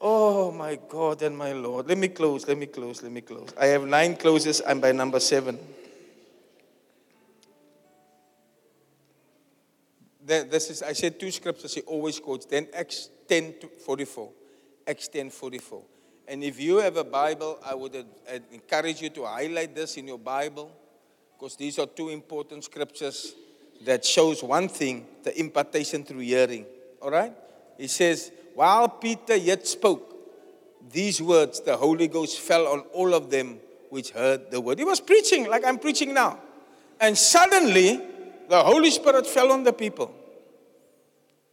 Oh 0.00 0.50
my 0.50 0.76
God 0.88 1.22
and 1.22 1.38
my 1.38 1.52
Lord. 1.52 1.88
Let 1.88 1.98
me 1.98 2.08
close, 2.08 2.48
let 2.48 2.58
me 2.58 2.66
close, 2.66 3.02
let 3.02 3.12
me 3.12 3.20
close. 3.20 3.54
I 3.58 3.66
have 3.66 3.86
nine 3.86 4.16
closes, 4.16 4.60
I'm 4.66 4.80
by 4.80 4.90
number 4.90 5.20
seven. 5.20 5.58
This 10.24 10.70
is, 10.70 10.82
I 10.82 10.92
said 10.92 11.20
two 11.20 11.30
scriptures 11.30 11.72
he 11.72 11.82
always 11.82 12.18
quotes. 12.18 12.46
Then 12.46 12.66
Acts 12.74 13.10
10 13.28 13.54
to 13.60 13.68
44. 13.68 14.30
Acts 14.88 15.06
10 15.06 15.30
44. 15.30 15.82
And 16.28 16.42
if 16.42 16.60
you 16.60 16.78
have 16.78 16.96
a 16.96 17.04
Bible, 17.04 17.58
I 17.64 17.74
would 17.74 18.04
encourage 18.52 19.00
you 19.00 19.10
to 19.10 19.24
highlight 19.24 19.74
this 19.74 19.96
in 19.96 20.08
your 20.08 20.18
Bible 20.18 20.72
because 21.38 21.56
these 21.56 21.78
are 21.78 21.86
two 21.86 22.08
important 22.08 22.64
scriptures 22.64 23.34
that 23.84 24.04
shows 24.04 24.42
one 24.42 24.68
thing 24.68 25.06
the 25.22 25.38
impartation 25.38 26.02
through 26.04 26.20
hearing. 26.20 26.66
All 27.00 27.10
right? 27.10 27.32
He 27.78 27.86
says, 27.86 28.32
While 28.54 28.88
Peter 28.88 29.36
yet 29.36 29.66
spoke 29.66 30.14
these 30.90 31.20
words, 31.20 31.60
the 31.60 31.76
Holy 31.76 32.08
Ghost 32.08 32.40
fell 32.40 32.66
on 32.66 32.80
all 32.92 33.14
of 33.14 33.30
them 33.30 33.60
which 33.90 34.10
heard 34.10 34.50
the 34.50 34.60
word. 34.60 34.78
He 34.78 34.84
was 34.84 35.00
preaching 35.00 35.48
like 35.48 35.64
I'm 35.64 35.78
preaching 35.78 36.12
now. 36.12 36.38
And 37.00 37.16
suddenly, 37.16 38.00
the 38.48 38.62
Holy 38.62 38.90
Spirit 38.90 39.26
fell 39.26 39.52
on 39.52 39.62
the 39.64 39.72
people. 39.72 40.14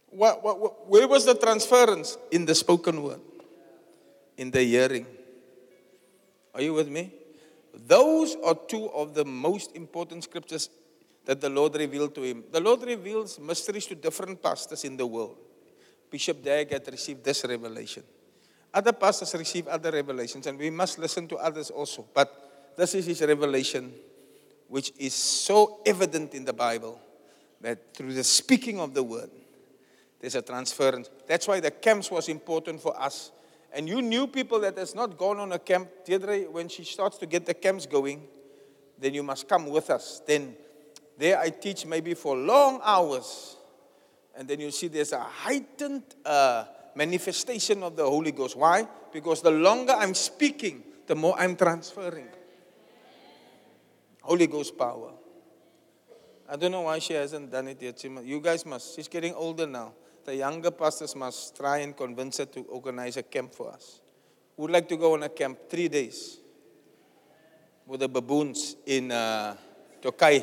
What, 0.08 0.42
what, 0.42 0.60
what, 0.60 0.88
where 0.88 1.08
was 1.08 1.24
the 1.26 1.34
transference? 1.34 2.16
In 2.30 2.46
the 2.46 2.54
spoken 2.54 3.02
word, 3.02 3.20
in 4.36 4.50
the 4.50 4.62
hearing. 4.62 5.06
Are 6.54 6.62
you 6.62 6.74
with 6.74 6.88
me? 6.88 7.12
Those 7.74 8.36
are 8.44 8.54
two 8.54 8.90
of 8.90 9.14
the 9.14 9.24
most 9.24 9.74
important 9.74 10.24
scriptures 10.24 10.70
that 11.24 11.40
the 11.40 11.48
Lord 11.48 11.74
revealed 11.74 12.14
to 12.14 12.22
him. 12.22 12.44
The 12.52 12.60
Lord 12.60 12.82
reveals 12.82 13.38
mysteries 13.38 13.86
to 13.86 13.94
different 13.94 14.42
pastors 14.42 14.84
in 14.84 14.96
the 14.96 15.06
world. 15.06 15.36
Bishop 16.10 16.42
Dag 16.42 16.70
had 16.70 16.86
received 16.86 17.24
this 17.24 17.44
revelation. 17.44 18.04
Other 18.72 18.92
pastors 18.92 19.34
receive 19.34 19.66
other 19.68 19.90
revelations, 19.90 20.46
and 20.46 20.58
we 20.58 20.70
must 20.70 20.98
listen 20.98 21.26
to 21.28 21.36
others 21.36 21.70
also. 21.70 22.06
But 22.12 22.72
this 22.76 22.94
is 22.94 23.06
his 23.06 23.20
revelation, 23.22 23.92
which 24.68 24.92
is 24.98 25.14
so 25.14 25.80
evident 25.86 26.34
in 26.34 26.44
the 26.44 26.52
Bible 26.52 27.00
that 27.60 27.94
through 27.94 28.14
the 28.14 28.24
speaking 28.24 28.78
of 28.80 28.94
the 28.94 29.02
word, 29.02 29.30
there's 30.20 30.34
a 30.34 30.42
transference. 30.42 31.08
That's 31.26 31.48
why 31.48 31.60
the 31.60 31.70
camps 31.70 32.10
was 32.10 32.28
important 32.28 32.80
for 32.80 33.00
us. 33.00 33.30
And 33.74 33.88
you 33.88 34.00
knew 34.00 34.28
people 34.28 34.60
that 34.60 34.78
has 34.78 34.94
not 34.94 35.18
gone 35.18 35.38
on 35.40 35.50
a 35.50 35.58
camp. 35.58 35.88
Deirdre, 36.04 36.42
when 36.50 36.68
she 36.68 36.84
starts 36.84 37.18
to 37.18 37.26
get 37.26 37.44
the 37.44 37.54
camps 37.54 37.86
going, 37.86 38.22
then 38.98 39.14
you 39.14 39.24
must 39.24 39.48
come 39.48 39.66
with 39.66 39.90
us. 39.90 40.22
Then 40.24 40.56
there 41.18 41.38
I 41.38 41.50
teach 41.50 41.84
maybe 41.84 42.14
for 42.14 42.36
long 42.36 42.80
hours. 42.84 43.56
And 44.36 44.46
then 44.46 44.60
you 44.60 44.70
see 44.70 44.86
there's 44.86 45.12
a 45.12 45.20
heightened 45.20 46.04
uh, 46.24 46.64
manifestation 46.94 47.82
of 47.82 47.96
the 47.96 48.04
Holy 48.04 48.30
Ghost. 48.30 48.56
Why? 48.56 48.86
Because 49.12 49.42
the 49.42 49.50
longer 49.50 49.92
I'm 49.92 50.14
speaking, 50.14 50.84
the 51.08 51.16
more 51.16 51.34
I'm 51.36 51.56
transferring. 51.56 52.28
Holy 54.22 54.46
Ghost 54.46 54.78
power. 54.78 55.10
I 56.48 56.56
don't 56.56 56.70
know 56.70 56.82
why 56.82 57.00
she 57.00 57.14
hasn't 57.14 57.50
done 57.50 57.68
it 57.68 57.82
yet. 57.82 58.04
You 58.04 58.40
guys 58.40 58.64
must. 58.64 58.94
She's 58.94 59.08
getting 59.08 59.34
older 59.34 59.66
now. 59.66 59.94
The 60.24 60.36
younger 60.36 60.70
pastors 60.70 61.14
must 61.14 61.54
try 61.54 61.78
and 61.78 61.94
convince 61.94 62.38
her 62.38 62.46
to 62.46 62.60
organize 62.62 63.18
a 63.18 63.22
camp 63.22 63.54
for 63.54 63.70
us. 63.70 64.00
We 64.56 64.62
would 64.62 64.70
like 64.70 64.88
to 64.88 64.96
go 64.96 65.12
on 65.12 65.22
a 65.22 65.28
camp 65.28 65.58
three 65.68 65.88
days 65.88 66.38
with 67.86 68.00
the 68.00 68.08
baboons 68.08 68.76
in 68.86 69.12
uh, 69.12 69.54
Tokai. 70.00 70.42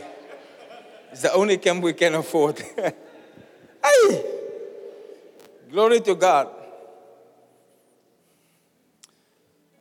It's 1.11 1.23
the 1.23 1.33
only 1.33 1.57
camp 1.57 1.83
we 1.83 1.93
can 1.93 2.13
afford. 2.13 2.59
hey! 3.83 4.25
Glory 5.71 6.01
to 6.01 6.15
God. 6.15 6.49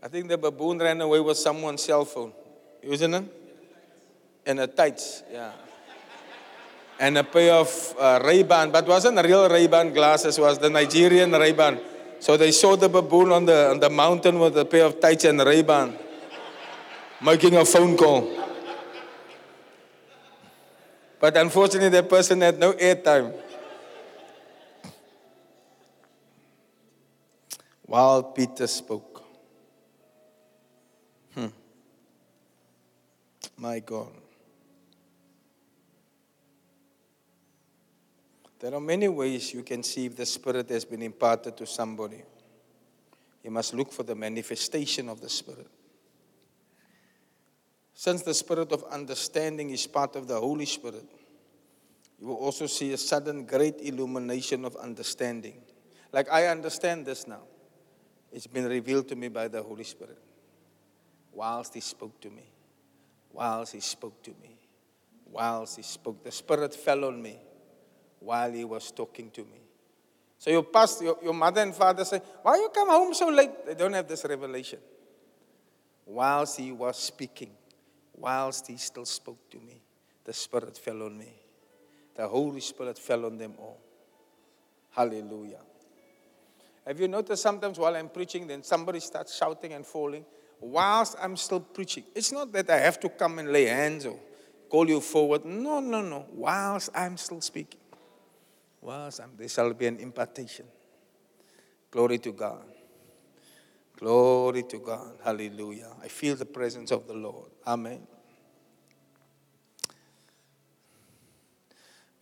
I 0.03 0.09
think 0.09 0.29
the 0.29 0.39
baboon 0.39 0.79
ran 0.79 1.01
away 1.03 1.21
with 1.21 1.37
someone's 1.37 1.83
cell 1.83 2.07
phone. 2.07 2.33
Isn't 2.83 3.13
it? 3.13 3.25
And 4.47 4.61
a 4.61 4.67
tights, 4.67 5.23
yeah. 5.31 5.53
And 7.01 7.17
a 7.17 7.25
pair 7.25 7.55
of 7.55 7.95
uh, 7.99 8.21
Ray-Ban, 8.23 8.71
but 8.71 8.87
wasn't 8.87 9.19
a 9.19 9.23
real 9.23 9.49
Ray-Ban 9.49 9.95
glasses, 9.95 10.39
was 10.39 10.59
the 10.59 10.69
Nigerian 10.69 11.33
Ray-Ban. 11.33 11.81
So 12.21 12.37
they 12.37 12.53
saw 12.53 12.77
the 12.77 12.91
baboon 12.91 13.33
on 13.33 13.47
the, 13.47 13.71
on 13.71 13.81
the 13.81 13.89
mountain 13.89 14.39
with 14.39 14.57
a 14.59 14.67
pair 14.67 14.85
of 14.85 15.01
tights 15.01 15.25
and 15.25 15.41
Ray-Ban, 15.41 15.97
making 17.23 17.57
a 17.57 17.65
phone 17.65 17.97
call. 17.97 18.31
But 21.19 21.39
unfortunately, 21.39 21.89
the 21.89 22.03
person 22.03 22.43
had 22.43 22.59
no 22.59 22.75
airtime. 22.75 23.33
While 27.83 28.23
Peter 28.23 28.67
spoke. 28.67 29.23
Hmm. 31.35 31.47
My 33.57 33.81
God. 33.81 34.20
There 38.61 38.75
are 38.75 38.81
many 38.81 39.09
ways 39.09 39.55
you 39.55 39.63
can 39.63 39.83
see 39.83 40.05
if 40.05 40.17
the 40.17 40.27
Spirit 40.27 40.69
has 40.69 40.85
been 40.85 41.01
imparted 41.01 41.57
to 41.57 41.67
somebody. 41.67 42.23
You 43.43 43.51
must 43.51 43.73
look 43.73 43.91
for 43.91 44.03
the 44.03 44.15
manifestation 44.15 45.09
of 45.09 45.23
the 45.23 45.31
Spirit. 45.31 45.67
Since 47.95 48.23
the 48.23 48.35
Spirit 48.35 48.71
of 48.73 48.85
understanding 48.85 49.71
is 49.71 49.87
part 49.87 50.15
of 50.15 50.29
the 50.29 50.39
Holy 50.39 50.67
Spirit, 50.67 51.07
you 52.21 52.27
will 52.27 52.37
also 52.37 52.67
see 52.67 52.93
a 52.93 52.99
sudden 52.99 53.47
great 53.47 53.77
illumination 53.81 54.67
of 54.67 54.77
understanding. 54.77 55.63
Like 56.13 56.31
I 56.31 56.49
understand 56.49 57.07
this 57.07 57.27
now. 57.27 57.43
It's 58.31 58.47
been 58.47 58.67
revealed 58.67 59.09
to 59.09 59.17
me 59.17 59.29
by 59.29 59.49
the 59.49 59.63
Holy 59.63 59.85
Spirit. 59.85 60.19
Whilst 61.33 61.73
He 61.73 61.81
spoke 61.81 62.21
to 62.21 62.29
me, 62.29 62.53
whilst 63.33 63.73
He 63.73 63.81
spoke 63.81 64.23
to 64.25 64.33
me, 64.43 64.59
whilst 65.25 65.77
He 65.77 65.83
spoke, 65.83 66.23
the 66.23 66.31
Spirit 66.31 66.75
fell 66.75 67.07
on 67.07 67.23
me 67.23 67.39
while 68.21 68.53
he 68.53 68.65
was 68.65 68.93
talking 68.93 69.31
to 69.31 69.41
me. 69.41 69.61
So 70.39 70.51
your 70.51 70.63
past, 70.63 71.03
your, 71.03 71.19
your 71.23 71.35
mother 71.35 71.61
and 71.61 71.75
father 71.75 72.05
say, 72.05 72.21
Why 72.43 72.57
you 72.57 72.71
come 72.73 72.89
home 72.89 73.13
so 73.13 73.29
late? 73.29 73.67
They 73.67 73.75
don't 73.75 73.93
have 73.93 74.07
this 74.07 74.25
revelation. 74.25 74.79
Whilst 76.07 76.59
he 76.59 76.73
was 76.73 76.99
speaking, 76.99 77.51
whilst 78.17 78.67
he 78.67 78.77
still 78.77 79.05
spoke 79.05 79.51
to 79.51 79.59
me, 79.59 79.83
the 80.25 80.33
Spirit 80.33 80.79
fell 80.79 81.03
on 81.03 81.19
me. 81.19 81.33
The 82.15 82.27
Holy 82.27 82.61
Spirit 82.61 82.99
fell 82.99 83.27
on 83.27 83.39
them 83.39 83.55
all. 83.59 83.81
Hallelujah. 84.91 85.61
Have 86.87 86.99
you 86.99 87.09
noticed 87.09 87.43
sometimes 87.43 87.79
while 87.79 87.95
I'm 87.95 88.09
preaching, 88.09 88.47
then 88.47 88.63
somebody 88.63 89.01
starts 89.01 89.37
shouting 89.37 89.75
and 89.75 89.87
falling 89.87 90.25
whilst 90.59 91.17
I'm 91.23 91.37
still 91.37 91.61
preaching? 91.61 92.05
It's 92.15 92.33
not 92.33 92.51
that 92.53 92.69
I 92.71 92.79
have 92.79 92.99
to 93.01 93.09
come 93.09 93.39
and 93.39 93.53
lay 93.53 93.67
hands 93.67 94.07
or 94.07 94.19
call 94.69 94.89
you 94.89 95.01
forward. 95.01 95.45
No, 95.45 95.81
no, 95.81 96.01
no. 96.01 96.27
Whilst 96.33 96.91
I'm 96.95 97.17
still 97.17 97.41
speaking 97.41 97.80
was, 98.81 99.21
there 99.37 99.49
shall 99.49 99.73
be 99.75 99.87
an 99.87 99.99
impartation. 99.99 100.67
Glory 101.91 102.19
to 102.19 102.33
God. 102.33 102.65
Glory 103.99 104.63
to 104.63 104.79
God. 104.79 105.13
Hallelujah. 105.23 105.93
I 106.03 106.09
feel 106.09 106.37
the 106.37 106.47
presence 106.47 106.91
of 106.91 107.07
the 107.07 107.15
Lord. 107.15 107.51
Amen. 107.67 108.07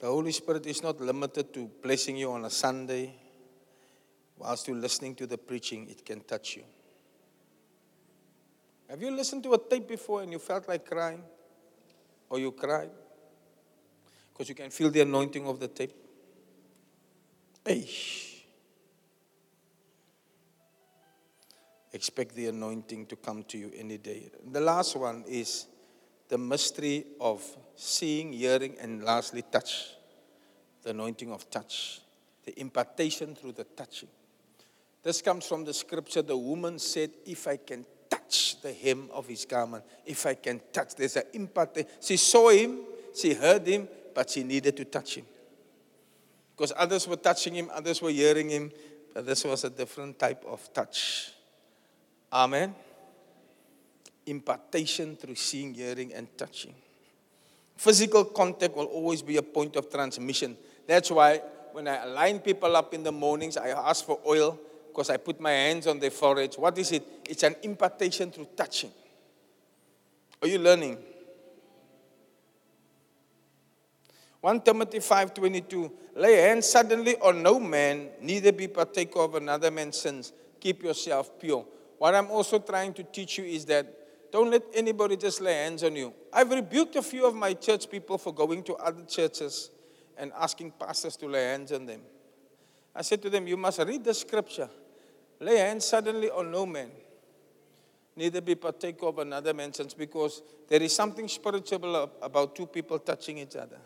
The 0.01 0.07
Holy 0.07 0.33
Spirit 0.33 0.67
is 0.67 0.83
not 0.83 1.01
limited 1.01 1.53
to 1.55 1.71
blessing 1.83 2.17
you 2.17 2.33
on 2.33 2.45
a 2.45 2.51
Sunday. 2.51 3.15
Whilst 4.37 4.69
you're 4.69 4.77
listening 4.77 5.17
to 5.17 5.27
the 5.27 5.37
preaching, 5.39 5.89
it 5.89 6.05
can 6.05 6.21
touch 6.21 6.57
you. 6.57 6.65
Have 8.89 9.03
you 9.03 9.11
listened 9.11 9.43
to 9.43 9.55
a 9.55 9.59
tape 9.59 9.89
before 9.89 10.23
and 10.23 10.33
you 10.33 10.39
felt 10.39 10.67
like 10.69 10.87
crying? 10.87 11.23
Or 12.31 12.39
you 12.39 12.53
cried? 12.53 12.91
Because 14.33 14.49
you 14.49 14.55
can 14.55 14.71
feel 14.71 14.91
the 14.91 15.01
anointing 15.01 15.47
of 15.47 15.61
the 15.61 15.69
tape. 15.69 15.93
Eish. 17.69 18.25
Expect 21.93 22.35
the 22.35 22.47
anointing 22.47 23.07
to 23.07 23.17
come 23.17 23.43
to 23.45 23.59
you 23.59 23.73
any 23.77 23.99
day. 23.99 24.31
The 24.51 24.61
last 24.61 24.97
one 24.97 25.25
is 25.27 25.67
the 26.29 26.39
mystery 26.39 27.05
of 27.21 27.43
seeing, 27.77 28.33
hearing, 28.33 28.77
and 28.81 29.03
lastly, 29.03 29.43
touch. 29.51 29.95
The 30.83 30.91
anointing 30.91 31.33
of 31.33 31.49
touch. 31.51 32.01
The 32.45 32.59
impartation 32.61 33.35
through 33.35 33.53
the 33.53 33.65
touching. 33.65 34.09
This 35.03 35.23
comes 35.23 35.47
from 35.47 35.65
the 35.65 35.73
scripture. 35.73 36.23
The 36.23 36.37
woman 36.37 36.79
said, 36.79 37.11
If 37.25 37.47
I 37.47 37.57
can 37.57 37.87
touch 38.11 38.61
the 38.61 38.73
hem 38.73 39.09
of 39.13 39.27
his 39.27 39.45
garment, 39.45 39.85
if 40.05 40.27
I 40.27 40.35
can 40.35 40.61
touch, 40.73 40.95
there's 40.95 41.17
an 41.17 41.25
impartation. 41.33 41.89
She 42.01 42.17
saw 42.17 42.51
him, 42.51 42.81
she 43.15 43.35
heard 43.35 43.67
him, 43.67 43.89
but 44.15 44.31
she 44.31 44.43
needed 44.43 44.77
to 44.77 44.85
touch 44.85 45.17
him. 45.17 45.25
Because 46.59 46.73
others 46.77 47.07
were 47.07 47.15
touching 47.15 47.55
him, 47.55 47.71
others 47.73 48.03
were 48.03 48.11
hearing 48.11 48.49
him, 48.51 48.73
but 49.15 49.25
this 49.25 49.45
was 49.45 49.63
a 49.63 49.71
different 49.71 50.19
type 50.19 50.45
of 50.45 50.69
touch. 50.75 51.31
Amen. 52.33 52.75
Impartation 54.27 55.15
through 55.15 55.37
seeing, 55.37 55.73
hearing, 55.73 56.13
and 56.13 56.27
touching. 56.37 56.75
Physical 57.77 58.25
contact 58.25 58.75
will 58.77 58.87
always 58.87 59.23
be 59.23 59.37
a 59.37 59.43
point 59.43 59.77
of 59.77 59.89
transmission. 59.89 60.57
That's 60.85 61.13
why 61.13 61.41
when 61.71 61.87
I 61.87 62.05
line 62.07 62.41
people 62.41 62.75
up 62.75 62.93
in 62.93 63.05
the 63.05 63.13
mornings, 63.13 63.57
I 63.57 63.69
ask 63.69 64.05
for 64.05 64.19
oil 64.27 64.59
because 64.89 65.11
I 65.11 65.17
put 65.17 65.39
my 65.41 65.53
hands 65.53 65.87
on 65.87 66.01
their 66.01 66.11
forehead. 66.11 66.57
What 66.57 66.77
is 66.77 66.91
it? 66.91 67.07
It's 67.25 67.45
an 67.45 67.55
impartation 67.63 68.33
through 68.33 68.49
touching. 68.57 68.91
Are 70.43 70.49
you 70.49 70.59
learning? 70.59 70.99
1 74.41 74.61
Timothy 74.61 74.99
5:22 74.99 75.91
Lay 76.15 76.37
hands 76.37 76.69
suddenly 76.69 77.17
on 77.19 77.43
no 77.43 77.61
man, 77.61 78.11
neither 78.21 78.53
be 78.53 78.67
partaker 78.67 79.21
of 79.21 79.37
another 79.37 79.71
man's 79.71 79.99
sins. 79.99 80.33
Keep 80.59 80.83
yourself 80.83 81.39
pure. 81.39 81.65
What 81.99 82.15
I'm 82.15 82.31
also 82.31 82.59
trying 82.59 82.93
to 82.95 83.05
teach 83.05 83.39
you 83.39 83.45
is 83.45 83.65
that 83.67 83.87
don't 84.33 84.51
let 84.51 84.63
anybody 84.75 85.17
just 85.17 85.41
lay 85.41 85.55
hands 85.55 85.83
on 85.85 85.97
you. 85.97 86.13
I've 86.33 86.51
rebuked 86.51 86.97
a 86.97 87.03
few 87.03 87.25
of 87.25 87.35
my 87.35 87.55
church 87.55 87.89
people 87.89 88.19
for 88.19 88.35
going 88.35 88.63
to 88.65 88.75
other 88.75 89.05
churches 89.05 89.71
and 90.17 90.33
asking 90.37 90.73
pastors 90.73 91.17
to 91.17 91.29
lay 91.29 91.45
hands 91.45 91.73
on 91.73 91.87
them. 91.87 92.01
I 92.95 93.03
said 93.03 93.23
to 93.23 93.31
them, 93.31 93.47
You 93.47 93.57
must 93.57 93.79
read 93.79 94.05
the 94.05 94.15
scripture. 94.15 94.69
Lay 95.41 95.57
hands 95.59 95.87
suddenly 95.87 96.31
on 96.31 96.51
no 96.51 96.67
man, 96.67 96.91
neither 98.17 98.41
be 98.41 98.57
partaker 98.57 99.07
of 99.07 99.21
another 99.21 99.55
man's 99.55 99.77
sins, 99.77 99.95
because 99.95 100.43
there 100.69 100.83
is 100.83 100.95
something 100.95 101.29
spiritual 101.29 102.11
about 102.21 102.57
two 102.57 102.67
people 102.67 102.99
touching 102.99 103.39
each 103.39 103.55
other. 103.55 103.79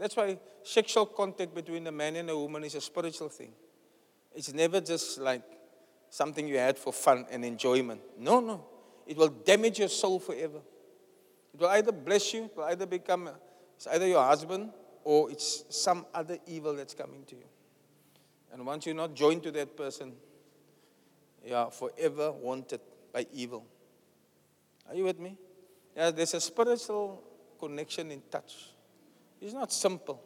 That's 0.00 0.16
why 0.16 0.38
sexual 0.62 1.04
contact 1.04 1.54
between 1.54 1.86
a 1.86 1.92
man 1.92 2.16
and 2.16 2.30
a 2.30 2.36
woman 2.36 2.64
is 2.64 2.74
a 2.74 2.80
spiritual 2.80 3.28
thing. 3.28 3.52
It's 4.34 4.50
never 4.50 4.80
just 4.80 5.18
like 5.18 5.42
something 6.08 6.48
you 6.48 6.56
had 6.56 6.78
for 6.78 6.90
fun 6.90 7.26
and 7.30 7.44
enjoyment. 7.44 8.00
No, 8.18 8.40
no. 8.40 8.64
It 9.06 9.18
will 9.18 9.28
damage 9.28 9.78
your 9.78 9.88
soul 9.88 10.18
forever. 10.18 10.62
It 11.52 11.60
will 11.60 11.68
either 11.68 11.92
bless 11.92 12.32
you, 12.32 12.44
it 12.44 12.56
will 12.56 12.64
either 12.64 12.86
become, 12.86 13.28
it's 13.76 13.86
either 13.88 14.06
your 14.06 14.24
husband 14.24 14.70
or 15.04 15.30
it's 15.30 15.64
some 15.68 16.06
other 16.14 16.38
evil 16.46 16.74
that's 16.74 16.94
coming 16.94 17.24
to 17.26 17.36
you. 17.36 17.44
And 18.54 18.64
once 18.64 18.86
you're 18.86 18.94
not 18.94 19.14
joined 19.14 19.42
to 19.42 19.50
that 19.50 19.76
person, 19.76 20.14
you 21.44 21.54
are 21.54 21.70
forever 21.70 22.32
wanted 22.32 22.80
by 23.12 23.26
evil. 23.34 23.66
Are 24.88 24.94
you 24.94 25.04
with 25.04 25.20
me? 25.20 25.36
Yeah, 25.94 26.10
there's 26.10 26.32
a 26.32 26.40
spiritual 26.40 27.22
connection 27.58 28.10
in 28.10 28.22
touch. 28.30 28.70
It's 29.40 29.54
not 29.54 29.72
simple. 29.72 30.22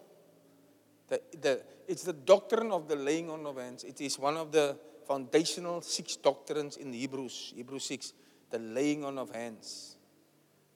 The, 1.09 1.21
the, 1.41 1.63
it's 1.87 2.03
the 2.03 2.13
doctrine 2.13 2.73
of 2.73 2.89
the 2.89 2.97
laying 2.97 3.31
on 3.31 3.47
of 3.47 3.57
hands. 3.57 3.85
It 3.85 4.01
is 4.01 4.19
one 4.19 4.37
of 4.37 4.51
the 4.51 4.77
foundational 5.07 5.83
six 5.83 6.17
doctrines 6.17 6.77
in 6.77 6.93
Hebrews, 6.93 7.53
Hebrews 7.55 7.85
6, 7.85 8.13
the 8.51 8.59
laying 8.59 9.05
on 9.05 9.19
of 9.19 9.31
hands. 9.35 9.97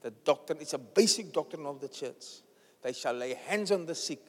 The 0.02 0.10
doctrine, 0.10 0.58
it's 0.60 0.74
a 0.74 0.78
basic 0.78 1.32
doctrine 1.32 1.66
of 1.66 1.80
the 1.80 1.88
church. 1.88 2.24
They 2.82 2.92
shall 2.92 3.14
lay 3.14 3.34
hands 3.34 3.72
on 3.72 3.86
the 3.86 3.94
sick 3.94 4.22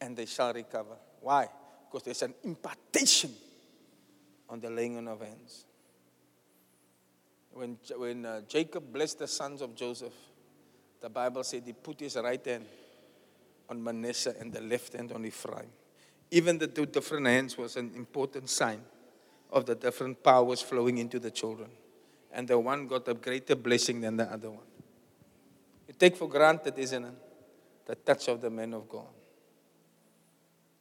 and 0.00 0.16
they 0.16 0.26
shall 0.26 0.52
recover. 0.52 0.96
Why? 1.20 1.48
Because 1.86 2.02
there's 2.04 2.22
an 2.22 2.34
impartation 2.42 3.32
on 4.48 4.60
the 4.60 4.70
laying 4.70 4.96
on 4.96 5.06
of 5.06 5.20
hands. 5.20 5.66
When, 7.52 7.78
when 7.96 8.24
uh, 8.24 8.40
Jacob 8.48 8.92
blessed 8.92 9.20
the 9.20 9.28
sons 9.28 9.60
of 9.60 9.74
Joseph, 9.76 10.14
The 11.00 11.08
Bible 11.08 11.42
said 11.44 11.62
he 11.64 11.72
put 11.72 12.00
his 12.00 12.16
right 12.16 12.44
hand 12.44 12.66
on 13.70 13.82
Manasseh 13.82 14.34
and 14.38 14.52
the 14.52 14.60
left 14.60 14.94
hand 14.94 15.12
on 15.12 15.24
Ephraim. 15.24 15.70
Even 16.32 16.58
the 16.58 16.66
two 16.66 16.86
different 16.86 17.26
hands 17.26 17.56
was 17.56 17.76
an 17.76 17.92
important 17.94 18.50
sign 18.50 18.82
of 19.52 19.64
the 19.64 19.74
different 19.74 20.22
powers 20.22 20.60
flowing 20.60 20.98
into 20.98 21.18
the 21.18 21.30
children. 21.30 21.70
And 22.32 22.46
the 22.46 22.58
one 22.58 22.86
got 22.86 23.08
a 23.08 23.14
greater 23.14 23.56
blessing 23.56 24.00
than 24.00 24.16
the 24.16 24.24
other 24.24 24.50
one. 24.50 24.66
You 25.88 25.94
take 25.98 26.16
for 26.16 26.28
granted, 26.28 26.78
isn't 26.78 27.04
it? 27.04 27.14
The 27.86 27.94
touch 27.94 28.28
of 28.28 28.40
the 28.40 28.50
man 28.50 28.74
of 28.74 28.88
God. 28.88 29.08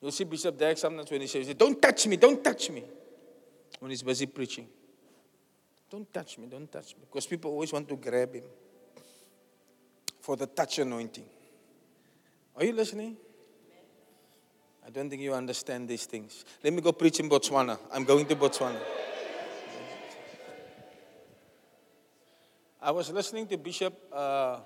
You'll 0.02 0.12
see 0.12 0.24
Bishop 0.24 0.58
Derek 0.58 0.78
sometimes 0.78 1.10
when 1.10 1.22
he 1.22 1.28
says, 1.28 1.54
Don't 1.56 1.82
touch 1.82 2.08
me, 2.08 2.18
don't 2.18 2.44
touch 2.44 2.70
me. 2.70 2.84
When 3.80 3.92
he's 3.92 4.04
busy 4.04 4.28
preaching. 4.28 4.68
Don't 5.90 6.14
touch 6.14 6.38
me, 6.38 6.48
don't 6.48 6.72
touch 6.72 6.96
me. 6.96 7.02
Because 7.10 7.26
people 7.26 7.52
always 7.52 7.74
want 7.74 7.90
to 7.90 7.96
grab 7.96 8.34
him 8.34 8.44
for 10.22 10.36
the 10.36 10.46
touch 10.46 10.80
anointing. 10.80 11.26
Are 12.60 12.66
you 12.66 12.74
listening? 12.74 13.16
I 14.86 14.90
don't 14.90 15.10
think 15.10 15.22
you 15.22 15.34
understand 15.34 15.88
these 15.88 16.06
things. 16.06 16.44
Let 16.62 16.74
me 16.74 16.82
go 16.82 16.92
preach 16.92 17.22
in 17.22 17.30
Botswana. 17.30 17.80
I'm 17.90 18.04
going 18.04 18.26
to 18.26 18.36
Botswana. 18.36 18.76
I 22.82 22.92
was 22.92 23.12
listening 23.12 23.48
to 23.48 23.58
Bishop 23.58 23.94
uh, 24.12 24.60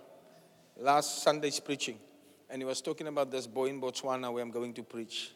last 0.77 1.21
Sunday's 1.21 1.59
preaching, 1.59 1.99
and 2.49 2.63
he 2.63 2.65
was 2.65 2.81
talking 2.81 3.05
about 3.05 3.29
this 3.29 3.45
boy 3.45 3.67
in 3.67 3.79
Botswana 3.79 4.33
where 4.33 4.41
I'm 4.41 4.49
going 4.49 4.73
to 4.73 4.81
preach. 4.81 5.31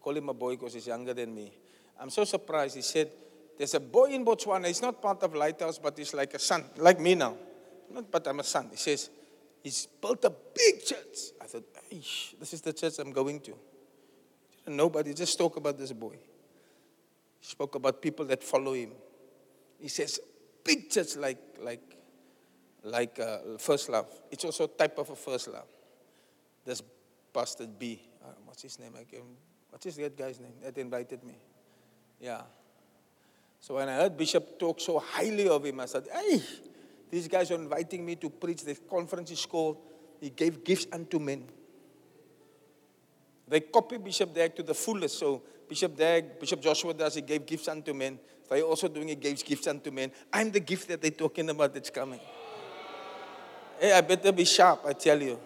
Call 0.00 0.16
him 0.16 0.28
a 0.28 0.34
boy 0.34 0.56
because 0.56 0.74
he's 0.74 0.88
younger 0.88 1.14
than 1.14 1.32
me. 1.32 1.52
I'm 2.00 2.10
so 2.10 2.24
surprised. 2.24 2.74
He 2.74 2.82
said, 2.82 3.12
There's 3.56 3.74
a 3.74 3.80
boy 3.80 4.06
in 4.06 4.24
Botswana. 4.24 4.66
He's 4.66 4.82
not 4.82 5.00
part 5.00 5.22
of 5.22 5.36
Lighthouse, 5.36 5.78
but 5.78 5.96
he's 5.96 6.14
like 6.14 6.34
a 6.34 6.40
son, 6.40 6.64
like 6.78 6.98
me 6.98 7.14
now. 7.14 7.36
Not, 7.92 8.10
but 8.10 8.26
I'm 8.26 8.40
a 8.40 8.44
son. 8.44 8.70
He 8.72 8.76
says, 8.76 9.08
He's 9.62 9.86
built 10.00 10.24
a 10.24 10.30
big 10.30 10.84
church. 10.84 11.30
I 11.40 11.44
thought, 11.44 11.71
this 11.98 12.52
is 12.52 12.60
the 12.60 12.72
church 12.72 12.98
I'm 12.98 13.12
going 13.12 13.40
to. 13.40 13.54
Nobody 14.66 15.14
just 15.14 15.36
talk 15.36 15.56
about 15.56 15.78
this 15.78 15.92
boy. 15.92 16.16
He 17.40 17.46
spoke 17.46 17.74
about 17.74 18.00
people 18.00 18.24
that 18.26 18.42
follow 18.42 18.74
him. 18.74 18.92
He 19.80 19.88
says, 19.88 20.20
big 20.62 20.88
church 20.90 21.16
like 21.16 21.38
like 21.60 21.96
like 22.84 23.18
uh, 23.18 23.58
first 23.58 23.88
love. 23.88 24.06
It's 24.30 24.44
also 24.44 24.64
a 24.64 24.68
type 24.68 24.98
of 24.98 25.10
a 25.10 25.16
first 25.16 25.48
love. 25.48 25.66
This 26.64 26.82
Pastor 27.32 27.66
B. 27.66 28.00
Uh, 28.22 28.28
what's 28.44 28.62
his 28.62 28.78
name 28.78 28.94
again? 28.94 29.22
What's 29.70 29.84
his 29.84 29.96
that 29.96 30.16
guy's 30.16 30.38
name 30.38 30.52
that 30.62 30.78
invited 30.78 31.24
me? 31.24 31.34
Yeah. 32.20 32.42
So 33.58 33.76
when 33.76 33.88
I 33.88 33.94
heard 33.94 34.16
Bishop 34.16 34.58
talk 34.58 34.80
so 34.80 34.98
highly 34.98 35.48
of 35.48 35.64
him, 35.64 35.80
I 35.80 35.86
said, 35.86 36.06
hey, 36.12 36.42
these 37.10 37.28
guys 37.28 37.50
are 37.50 37.54
inviting 37.54 38.04
me 38.04 38.16
to 38.16 38.28
preach. 38.28 38.64
The 38.64 38.74
conference 38.74 39.30
is 39.30 39.46
called, 39.46 39.78
He 40.20 40.30
Gave 40.30 40.64
Gifts 40.64 40.86
Unto 40.92 41.18
Men. 41.18 41.44
They 43.48 43.60
copy 43.60 43.98
Bishop 43.98 44.34
Dag 44.34 44.54
to 44.56 44.62
the 44.62 44.74
fullest. 44.74 45.18
So 45.18 45.42
Bishop 45.68 45.96
Dag, 45.96 46.38
Bishop 46.38 46.60
Joshua 46.60 46.94
does, 46.94 47.14
he 47.14 47.22
gave 47.22 47.46
gifts 47.46 47.68
unto 47.68 47.92
men. 47.92 48.18
They 48.48 48.60
also 48.60 48.86
doing 48.88 49.08
he 49.08 49.14
gave 49.14 49.42
gifts 49.42 49.66
unto 49.66 49.90
men. 49.90 50.12
I'm 50.30 50.50
the 50.50 50.60
gift 50.60 50.88
that 50.88 51.00
they're 51.00 51.10
talking 51.10 51.48
about 51.48 51.72
that's 51.72 51.88
coming. 51.88 52.20
Hey, 53.80 53.92
I 53.92 54.02
better 54.02 54.30
be 54.30 54.44
sharp, 54.44 54.82
I 54.86 54.92
tell 54.92 55.20
you. 55.20 55.40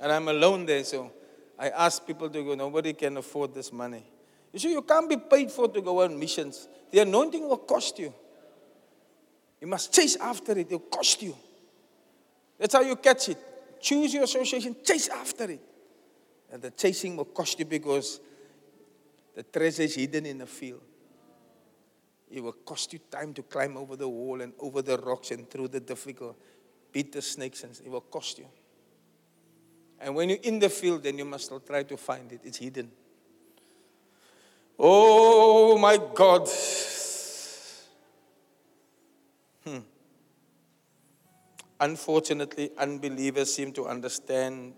And 0.00 0.10
I'm 0.10 0.26
alone 0.26 0.66
there, 0.66 0.82
so 0.82 1.12
I 1.56 1.68
ask 1.68 2.04
people 2.04 2.28
to 2.28 2.42
go. 2.42 2.54
Nobody 2.56 2.92
can 2.94 3.16
afford 3.16 3.54
this 3.54 3.72
money. 3.72 4.04
You 4.52 4.58
see, 4.58 4.72
you 4.72 4.82
can't 4.82 5.08
be 5.08 5.16
paid 5.16 5.52
for 5.52 5.68
to 5.68 5.80
go 5.80 6.02
on 6.02 6.18
missions. 6.18 6.66
The 6.90 6.98
anointing 6.98 7.48
will 7.48 7.58
cost 7.58 7.98
you. 8.00 8.12
You 9.60 9.68
must 9.68 9.94
chase 9.94 10.16
after 10.16 10.52
it, 10.52 10.66
it'll 10.66 10.80
cost 10.80 11.22
you. 11.22 11.36
That's 12.58 12.74
how 12.74 12.80
you 12.80 12.96
catch 12.96 13.28
it. 13.28 13.38
Choose 13.80 14.12
your 14.12 14.24
association, 14.24 14.74
chase 14.84 15.08
after 15.08 15.44
it. 15.44 15.60
And 16.52 16.60
the 16.60 16.70
chasing 16.70 17.16
will 17.16 17.24
cost 17.24 17.58
you 17.58 17.64
because 17.64 18.20
the 19.34 19.42
treasure 19.42 19.82
is 19.82 19.94
hidden 19.94 20.26
in 20.26 20.38
the 20.38 20.46
field. 20.46 20.82
It 22.30 22.42
will 22.42 22.52
cost 22.52 22.92
you 22.92 22.98
time 23.10 23.32
to 23.34 23.42
climb 23.42 23.76
over 23.78 23.96
the 23.96 24.08
wall 24.08 24.40
and 24.42 24.52
over 24.60 24.82
the 24.82 24.98
rocks 24.98 25.30
and 25.30 25.48
through 25.50 25.68
the 25.68 25.80
difficult, 25.80 26.36
beat 26.92 27.10
the 27.12 27.22
snakes, 27.22 27.64
and 27.64 27.72
it 27.84 27.90
will 27.90 28.02
cost 28.02 28.38
you. 28.38 28.46
And 29.98 30.14
when 30.14 30.28
you're 30.28 30.38
in 30.42 30.58
the 30.58 30.68
field, 30.68 31.02
then 31.02 31.16
you 31.16 31.24
must 31.24 31.50
try 31.66 31.84
to 31.84 31.96
find 31.96 32.30
it. 32.32 32.40
It's 32.44 32.58
hidden. 32.58 32.90
Oh 34.78 35.78
my 35.78 35.96
God. 35.96 36.48
Hmm. 39.64 39.78
Unfortunately, 41.80 42.70
unbelievers 42.76 43.54
seem 43.54 43.72
to 43.72 43.86
understand 43.86 44.74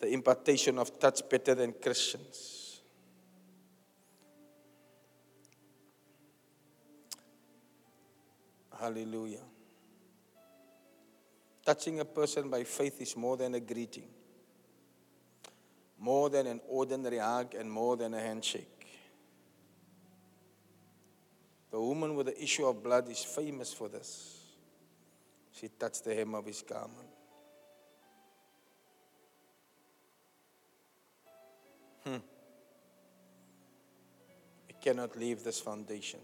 the 0.00 0.08
impartation 0.08 0.78
of 0.78 0.98
touch 0.98 1.28
better 1.28 1.54
than 1.54 1.72
Christians. 1.72 2.80
Hallelujah. 8.78 9.42
Touching 11.66 12.00
a 12.00 12.04
person 12.04 12.48
by 12.48 12.64
faith 12.64 13.00
is 13.02 13.16
more 13.16 13.36
than 13.36 13.54
a 13.54 13.60
greeting, 13.60 14.08
more 15.98 16.30
than 16.30 16.46
an 16.46 16.60
ordinary 16.68 17.18
hug, 17.18 17.54
and 17.54 17.70
more 17.70 17.96
than 17.96 18.14
a 18.14 18.20
handshake. 18.20 18.86
The 21.70 21.80
woman 21.80 22.14
with 22.14 22.26
the 22.26 22.42
issue 22.42 22.66
of 22.66 22.82
blood 22.82 23.10
is 23.10 23.22
famous 23.22 23.74
for 23.74 23.88
this. 23.88 24.38
She 25.52 25.68
touched 25.68 26.04
the 26.04 26.14
hem 26.14 26.34
of 26.34 26.46
his 26.46 26.62
garment. 26.62 27.07
Cannot 34.80 35.16
leave 35.16 35.42
this 35.44 35.60
foundation. 35.60 36.20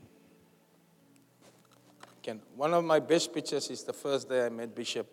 Can. 2.22 2.40
One 2.56 2.72
of 2.72 2.84
my 2.84 3.00
best 3.00 3.32
pictures 3.34 3.68
is 3.70 3.82
the 3.84 3.92
first 3.92 4.28
day 4.28 4.46
I 4.46 4.48
met 4.48 4.74
Bishop 4.74 5.06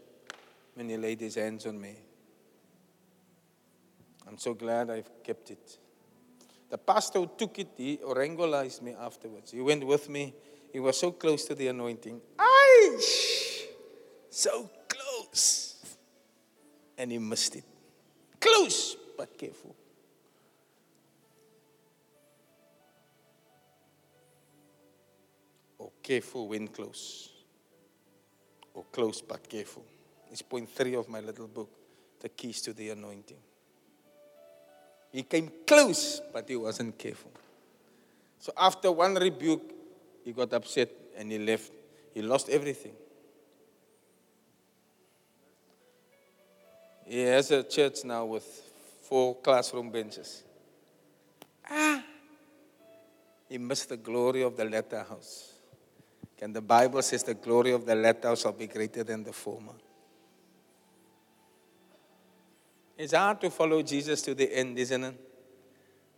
when 0.75 0.89
he 0.89 0.97
laid 0.97 1.19
his 1.19 1.35
hands 1.35 1.65
on 1.65 1.79
me. 1.79 1.95
I'm 4.27 4.37
so 4.37 4.53
glad 4.53 4.89
I've 4.89 5.11
kept 5.23 5.51
it. 5.51 5.77
The 6.69 6.77
pastor 6.77 7.19
who 7.19 7.29
took 7.37 7.59
it, 7.59 7.67
he 7.75 7.97
orangolized 7.97 8.81
me 8.81 8.93
afterwards. 8.97 9.51
He 9.51 9.59
went 9.59 9.85
with 9.85 10.07
me. 10.07 10.33
He 10.71 10.79
was 10.79 10.97
so 10.97 11.11
close 11.11 11.43
to 11.45 11.55
the 11.55 11.67
anointing. 11.67 12.21
Aish! 12.37 13.63
So 14.29 14.69
close. 14.87 15.75
And 16.97 17.11
he 17.11 17.17
missed 17.17 17.57
it. 17.57 17.65
Close, 18.39 18.95
but 19.17 19.37
careful. 19.37 19.75
Careful 26.01 26.47
when 26.47 26.67
close, 26.67 27.29
or 28.73 28.83
close 28.91 29.21
but 29.21 29.47
careful. 29.47 29.85
It's 30.31 30.41
point 30.41 30.69
three 30.69 30.95
of 30.95 31.09
my 31.09 31.19
little 31.19 31.47
book, 31.47 31.69
The 32.19 32.29
Keys 32.29 32.61
to 32.63 32.73
the 32.73 32.89
Anointing. 32.91 33.37
He 35.11 35.23
came 35.23 35.51
close, 35.67 36.21
but 36.31 36.47
he 36.47 36.55
wasn't 36.55 36.97
careful. 36.97 37.31
So 38.39 38.53
after 38.57 38.91
one 38.91 39.15
rebuke, 39.15 39.61
he 40.23 40.31
got 40.31 40.53
upset 40.53 40.89
and 41.17 41.31
he 41.31 41.37
left. 41.37 41.71
He 42.13 42.21
lost 42.21 42.49
everything. 42.49 42.93
He 47.05 47.21
has 47.23 47.51
a 47.51 47.63
church 47.63 48.05
now 48.05 48.25
with 48.25 48.43
four 49.03 49.35
classroom 49.35 49.91
benches. 49.91 50.43
Ah, 51.69 52.03
he 53.49 53.57
missed 53.57 53.89
the 53.89 53.97
glory 53.97 54.43
of 54.43 54.55
the 54.55 54.63
latter 54.63 55.03
house. 55.03 55.50
And 56.41 56.55
the 56.55 56.61
Bible 56.61 57.01
says 57.03 57.23
the 57.23 57.35
glory 57.35 57.71
of 57.71 57.85
the 57.85 57.93
latter 57.93 58.35
shall 58.35 58.51
be 58.51 58.65
greater 58.65 59.03
than 59.03 59.23
the 59.23 59.31
former. 59.31 59.73
It's 62.97 63.13
hard 63.13 63.41
to 63.41 63.51
follow 63.51 63.81
Jesus 63.83 64.21
to 64.23 64.33
the 64.33 64.51
end, 64.51 64.77
isn't 64.79 65.03
it? 65.03 65.15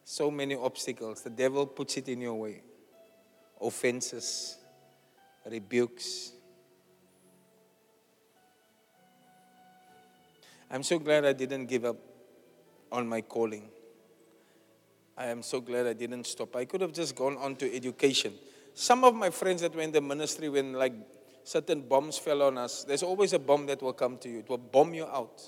So 0.05 0.31
many 0.31 0.55
obstacles. 0.55 1.21
The 1.21 1.29
devil 1.29 1.65
puts 1.65 1.97
it 1.97 2.07
in 2.07 2.21
your 2.21 2.35
way 2.35 2.61
offenses, 3.61 4.57
rebukes. 5.49 6.33
I'm 10.69 10.83
so 10.83 10.99
glad 10.99 11.23
I 11.25 11.33
didn't 11.33 11.67
give 11.67 11.85
up 11.85 11.97
on 12.91 13.07
my 13.07 13.21
calling. 13.21 13.69
I 15.17 15.27
am 15.27 15.43
so 15.43 15.61
glad 15.61 15.85
I 15.85 15.93
didn't 15.93 16.25
stop. 16.25 16.55
I 16.55 16.65
could 16.65 16.81
have 16.81 16.91
just 16.91 17.15
gone 17.15 17.37
on 17.37 17.55
to 17.57 17.73
education. 17.73 18.33
Some 18.73 19.03
of 19.03 19.13
my 19.13 19.29
friends 19.29 19.61
that 19.61 19.75
were 19.75 19.81
in 19.81 19.91
the 19.91 20.01
ministry, 20.01 20.49
when 20.49 20.73
like 20.73 20.93
certain 21.43 21.81
bombs 21.81 22.17
fell 22.17 22.41
on 22.41 22.57
us, 22.57 22.83
there's 22.83 23.03
always 23.03 23.33
a 23.33 23.39
bomb 23.39 23.65
that 23.67 23.81
will 23.81 23.93
come 23.93 24.17
to 24.19 24.29
you. 24.29 24.39
It 24.39 24.49
will 24.49 24.57
bomb 24.57 24.93
you 24.93 25.05
out. 25.05 25.41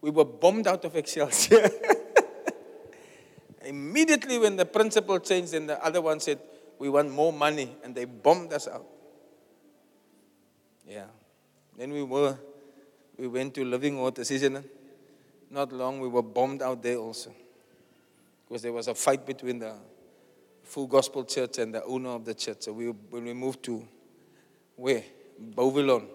We 0.00 0.10
were 0.10 0.24
bombed 0.24 0.66
out 0.66 0.84
of 0.84 0.96
Excelsior. 0.96 1.70
Immediately 3.64 4.38
when 4.38 4.56
the 4.56 4.64
principal 4.64 5.18
changed, 5.20 5.54
and 5.54 5.68
the 5.68 5.82
other 5.84 6.00
one 6.00 6.18
said, 6.20 6.40
We 6.78 6.88
want 6.88 7.10
more 7.10 7.32
money, 7.32 7.76
and 7.84 7.94
they 7.94 8.04
bombed 8.04 8.52
us 8.52 8.66
out. 8.66 8.86
Yeah. 10.86 11.06
Then 11.78 11.92
we 11.92 12.02
were 12.02 12.36
we 13.16 13.28
went 13.28 13.54
to 13.54 13.64
Living 13.64 14.00
Waters, 14.00 14.30
isn't 14.30 14.56
it? 14.56 14.64
Not 15.50 15.72
long, 15.72 16.00
we 16.00 16.08
were 16.08 16.22
bombed 16.22 16.62
out 16.62 16.82
there 16.82 16.96
also. 16.96 17.32
Because 18.48 18.62
there 18.62 18.72
was 18.72 18.88
a 18.88 18.94
fight 18.94 19.24
between 19.24 19.58
the 19.58 19.74
Full 20.62 20.86
Gospel 20.86 21.24
Church 21.24 21.58
and 21.58 21.74
the 21.74 21.84
owner 21.84 22.10
of 22.10 22.24
the 22.24 22.34
church. 22.34 22.62
So 22.62 22.72
we, 22.72 22.86
when 22.86 23.24
we 23.24 23.32
moved 23.32 23.62
to 23.64 23.86
where? 24.76 25.04
Bovilon. 25.54 26.06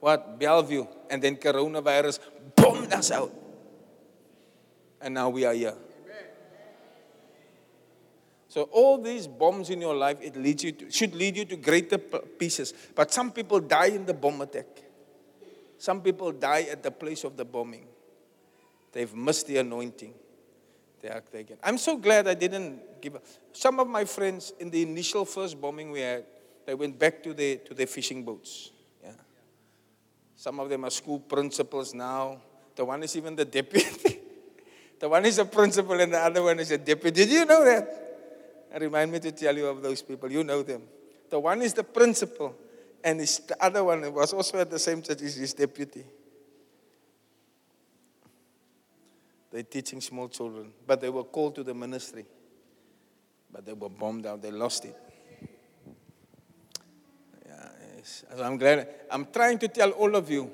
What? 0.00 0.38
Bellevue. 0.38 0.86
And 1.10 1.22
then 1.22 1.36
coronavirus 1.36 2.20
bombed 2.54 2.92
us 2.92 3.10
out. 3.10 3.32
And 5.00 5.14
now 5.14 5.28
we 5.28 5.44
are 5.44 5.54
here. 5.54 5.74
So 8.48 8.62
all 8.72 9.00
these 9.00 9.26
bombs 9.26 9.68
in 9.68 9.80
your 9.80 9.94
life, 9.94 10.18
it 10.22 10.34
leads 10.36 10.64
you 10.64 10.72
to, 10.72 10.90
should 10.90 11.14
lead 11.14 11.36
you 11.36 11.44
to 11.44 11.56
greater 11.56 11.98
pieces. 11.98 12.72
But 12.94 13.12
some 13.12 13.30
people 13.30 13.60
die 13.60 13.88
in 13.88 14.06
the 14.06 14.14
bomb 14.14 14.40
attack. 14.40 14.66
Some 15.76 16.00
people 16.00 16.32
die 16.32 16.62
at 16.62 16.82
the 16.82 16.90
place 16.90 17.24
of 17.24 17.36
the 17.36 17.44
bombing. 17.44 17.86
They've 18.92 19.14
missed 19.14 19.46
the 19.46 19.58
anointing. 19.58 20.14
They 21.00 21.08
are. 21.08 21.22
I'm 21.62 21.78
so 21.78 21.96
glad 21.96 22.26
I 22.26 22.34
didn't 22.34 23.00
give 23.00 23.16
up. 23.16 23.24
Some 23.52 23.78
of 23.78 23.88
my 23.88 24.04
friends 24.04 24.52
in 24.58 24.70
the 24.70 24.82
initial 24.82 25.24
first 25.24 25.60
bombing 25.60 25.92
we 25.92 26.00
had, 26.00 26.24
they 26.66 26.74
went 26.74 26.98
back 26.98 27.22
to 27.22 27.32
their, 27.32 27.56
to 27.56 27.74
their 27.74 27.86
fishing 27.86 28.24
boats. 28.24 28.70
Yeah. 29.02 29.12
Some 30.36 30.58
of 30.60 30.68
them 30.68 30.84
are 30.84 30.90
school 30.90 31.20
principals 31.20 31.94
now. 31.94 32.40
The 32.74 32.84
one 32.84 33.02
is 33.02 33.16
even 33.16 33.36
the 33.36 33.44
deputy. 33.44 34.20
the 35.00 35.08
one 35.08 35.24
is 35.24 35.38
a 35.38 35.44
principal 35.44 35.98
and 36.00 36.12
the 36.12 36.18
other 36.18 36.42
one 36.42 36.58
is 36.58 36.70
a 36.70 36.78
deputy. 36.78 37.24
Did 37.24 37.30
you 37.30 37.44
know 37.44 37.64
that? 37.64 38.08
Remind 38.78 39.12
me 39.12 39.20
to 39.20 39.32
tell 39.32 39.56
you 39.56 39.66
of 39.66 39.82
those 39.82 40.02
people. 40.02 40.30
You 40.30 40.44
know 40.44 40.62
them. 40.62 40.82
The 41.30 41.38
one 41.38 41.62
is 41.62 41.74
the 41.74 41.84
principal, 41.84 42.54
and 43.04 43.20
the 43.20 43.56
other 43.60 43.84
one 43.84 44.12
was 44.12 44.32
also 44.32 44.58
at 44.58 44.70
the 44.70 44.78
same 44.78 45.02
church, 45.02 45.20
is 45.22 45.34
his 45.34 45.54
deputy. 45.54 46.04
They're 49.50 49.62
teaching 49.62 50.00
small 50.00 50.28
children, 50.28 50.72
but 50.86 51.00
they 51.00 51.08
were 51.08 51.24
called 51.24 51.54
to 51.56 51.62
the 51.62 51.74
ministry. 51.74 52.26
But 53.50 53.64
they 53.64 53.72
were 53.72 53.88
bombed 53.88 54.26
out, 54.26 54.42
they 54.42 54.50
lost 54.50 54.84
it. 54.84 54.96
Yeah, 57.46 57.68
yes. 57.96 58.24
I'm 58.38 58.58
glad. 58.58 58.88
I'm 59.10 59.26
trying 59.32 59.58
to 59.60 59.68
tell 59.68 59.90
all 59.92 60.14
of 60.16 60.30
you 60.30 60.50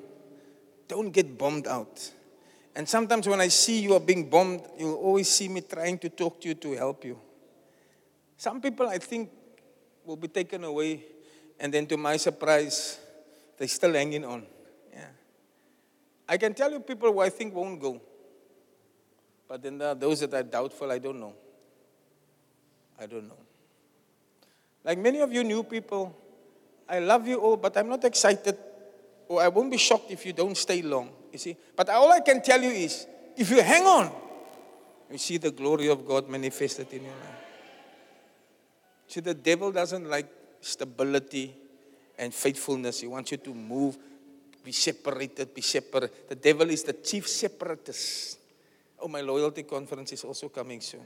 don't 0.87 1.11
get 1.11 1.37
bombed 1.37 1.67
out. 1.67 2.11
And 2.75 2.87
sometimes 2.87 3.27
when 3.27 3.41
I 3.41 3.47
see 3.47 3.79
you 3.79 3.93
are 3.93 3.99
being 3.99 4.29
bombed, 4.29 4.61
you'll 4.77 4.95
always 4.95 5.29
see 5.29 5.47
me 5.47 5.61
trying 5.61 5.97
to 5.99 6.09
talk 6.09 6.41
to 6.41 6.49
you 6.49 6.53
to 6.55 6.71
help 6.73 7.05
you. 7.05 7.19
Some 8.37 8.61
people, 8.61 8.87
I 8.87 8.97
think, 8.97 9.29
will 10.05 10.17
be 10.17 10.27
taken 10.27 10.63
away, 10.63 11.03
and 11.59 11.73
then 11.73 11.87
to 11.87 11.97
my 11.97 12.17
surprise, 12.17 12.99
they're 13.57 13.67
still 13.67 13.93
hanging 13.93 14.25
on. 14.25 14.45
Yeah. 14.93 15.07
I 16.27 16.37
can 16.37 16.53
tell 16.53 16.71
you 16.71 16.79
people 16.81 17.11
who 17.11 17.19
I 17.19 17.29
think 17.29 17.53
won't 17.53 17.79
go. 17.79 18.01
But 19.47 19.61
then 19.61 19.77
there 19.77 19.89
are 19.89 19.95
those 19.95 20.21
that 20.21 20.33
are 20.33 20.43
doubtful, 20.43 20.91
I 20.91 20.99
don't 20.99 21.19
know. 21.19 21.33
I 22.99 23.05
don't 23.05 23.27
know. 23.27 23.37
Like 24.83 24.97
many 24.99 25.19
of 25.19 25.31
you 25.33 25.43
new 25.43 25.63
people, 25.63 26.15
I 26.87 26.99
love 26.99 27.27
you 27.27 27.37
all, 27.37 27.57
but 27.57 27.75
I'm 27.77 27.89
not 27.89 28.03
excited, 28.03 28.57
or 29.27 29.41
I 29.41 29.47
won't 29.47 29.71
be 29.71 29.77
shocked 29.77 30.11
if 30.11 30.25
you 30.25 30.33
don't 30.33 30.55
stay 30.55 30.81
long. 30.81 31.09
You 31.31 31.39
see? 31.39 31.57
But 31.75 31.89
all 31.89 32.11
I 32.11 32.19
can 32.19 32.41
tell 32.41 32.61
you 32.61 32.69
is 32.69 33.07
if 33.35 33.49
you 33.49 33.61
hang 33.61 33.85
on, 33.85 34.11
you 35.11 35.17
see 35.17 35.37
the 35.37 35.51
glory 35.51 35.87
of 35.89 36.07
God 36.07 36.29
manifested 36.29 36.91
in 36.93 37.03
your 37.03 37.11
life. 37.11 37.35
See, 39.07 39.19
the 39.19 39.33
devil 39.33 39.71
doesn't 39.71 40.09
like 40.09 40.27
stability 40.61 41.53
and 42.17 42.33
faithfulness. 42.33 43.01
He 43.01 43.07
wants 43.07 43.31
you 43.31 43.37
to 43.37 43.53
move, 43.53 43.97
be 44.63 44.71
separated, 44.71 45.53
be 45.53 45.61
separate. 45.61 46.29
The 46.29 46.35
devil 46.35 46.69
is 46.69 46.83
the 46.83 46.93
chief 46.93 47.27
separatist. 47.27 48.39
Oh, 49.05 49.07
my 49.07 49.21
loyalty 49.21 49.61
conference 49.61 50.13
is 50.13 50.23
also 50.23 50.49
coming 50.49 50.81
soon. 50.81 51.05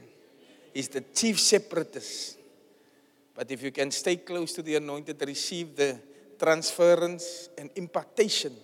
He's 0.72 0.88
the 0.88 1.02
chief 1.02 1.38
separatist. 1.38 2.38
But 3.34 3.50
if 3.50 3.62
you 3.62 3.70
can 3.70 3.90
stay 3.90 4.16
close 4.16 4.54
to 4.54 4.62
the 4.62 4.76
anointed, 4.76 5.22
receive 5.26 5.76
the 5.76 6.00
transference 6.38 7.50
and 7.58 7.68
impartation 7.76 8.56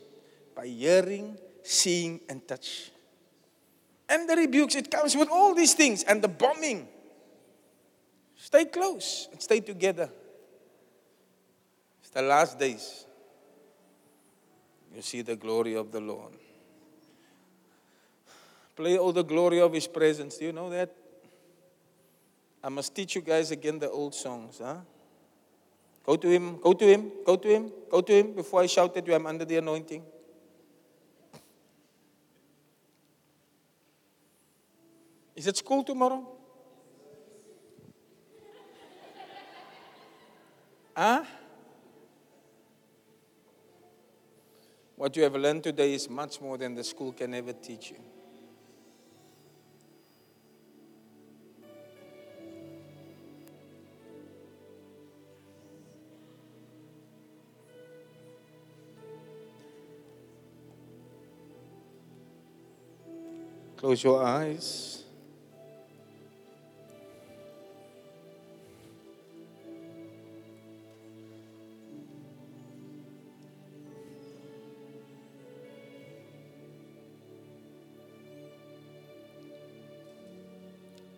by 0.54 0.68
hearing, 0.68 1.36
seeing, 1.62 2.18
and 2.30 2.48
touch. 2.48 2.90
And 4.08 4.26
the 4.26 4.36
rebukes, 4.36 4.74
it 4.74 4.90
comes 4.90 5.14
with 5.14 5.28
all 5.30 5.54
these 5.54 5.74
things 5.74 6.02
and 6.04 6.22
the 6.22 6.28
bombing. 6.28 6.88
Stay 8.36 8.64
close 8.64 9.28
and 9.30 9.42
stay 9.42 9.60
together. 9.60 10.08
It's 12.00 12.08
the 12.08 12.22
last 12.22 12.58
days. 12.58 13.04
You 14.94 15.02
see 15.02 15.20
the 15.20 15.36
glory 15.36 15.74
of 15.74 15.92
the 15.92 16.00
Lord. 16.00 16.32
Play 18.76 18.98
all 18.98 19.12
the 19.12 19.24
glory 19.24 19.60
of 19.60 19.72
His 19.72 19.86
presence. 19.86 20.36
Do 20.36 20.44
you 20.44 20.52
know 20.52 20.68
that? 20.70 20.94
I 22.62 22.68
must 22.68 22.94
teach 22.94 23.14
you 23.14 23.22
guys 23.22 23.50
again 23.50 23.78
the 23.78 23.90
old 23.90 24.14
songs. 24.14 24.60
Huh? 24.62 24.76
Go 26.04 26.16
to 26.16 26.28
Him, 26.28 26.58
go 26.60 26.72
to 26.72 26.84
Him, 26.84 27.10
go 27.24 27.36
to 27.36 27.48
Him, 27.48 27.72
go 27.90 28.00
to 28.00 28.12
Him 28.12 28.34
before 28.34 28.60
I 28.60 28.66
shout 28.66 28.96
at 28.96 29.06
you, 29.06 29.14
I'm 29.14 29.26
under 29.26 29.44
the 29.44 29.56
anointing. 29.56 30.02
Is 35.34 35.46
it 35.46 35.56
school 35.56 35.82
tomorrow? 35.82 36.26
Huh? 40.96 41.24
What 44.96 45.14
you 45.14 45.24
have 45.24 45.34
learned 45.34 45.62
today 45.62 45.92
is 45.92 46.08
much 46.08 46.40
more 46.40 46.56
than 46.56 46.74
the 46.74 46.82
school 46.82 47.12
can 47.12 47.34
ever 47.34 47.52
teach 47.52 47.90
you. 47.90 47.98
Close 63.86 64.02
your 64.02 64.20
eyes. 64.20 65.04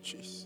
Jesus. 0.03 0.45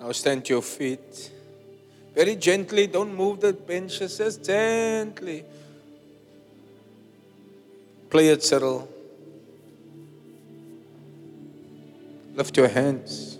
Now 0.00 0.12
stand 0.12 0.44
to 0.46 0.54
your 0.54 0.62
feet. 0.62 1.32
Very 2.14 2.36
gently, 2.36 2.86
don't 2.86 3.14
move 3.14 3.40
the 3.40 3.52
benches, 3.52 4.18
just 4.18 4.44
gently. 4.44 5.44
Play 8.10 8.28
it, 8.28 8.42
Cyril. 8.42 8.88
Lift 12.34 12.56
your 12.56 12.68
hands. 12.68 13.37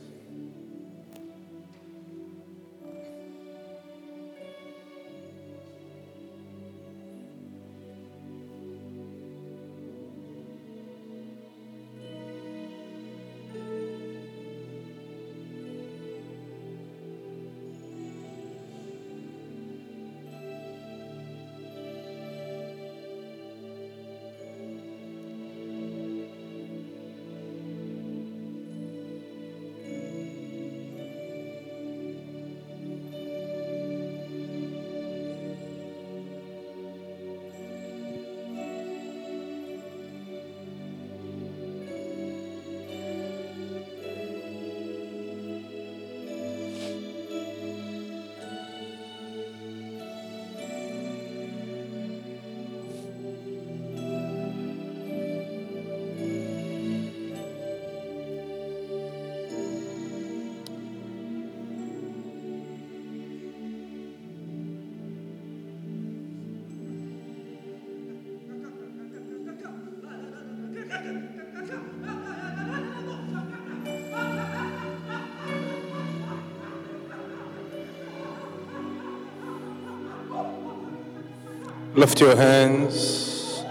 Lift 81.99 82.21
your 82.21 82.37
hands. 82.37 83.65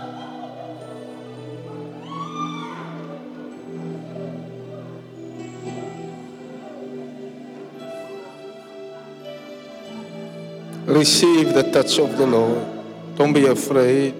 Receive 10.86 11.54
the 11.54 11.72
touch 11.72 11.99
of 11.99 12.18
the 12.18 12.28
Lord. 12.28 12.68
Don't 13.16 13.32
be 13.32 13.45
afraid. 13.45 14.14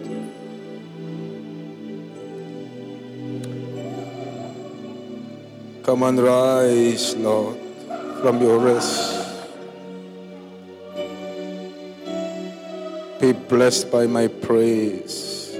Come 5.84 6.04
and 6.04 6.24
rise, 6.24 7.14
Lord, 7.18 7.58
from 8.22 8.42
your 8.42 8.58
rest. 8.60 9.27
Be 13.20 13.34
blessed 13.34 13.92
by 13.92 14.06
my 14.06 14.28
praise. 14.28 15.58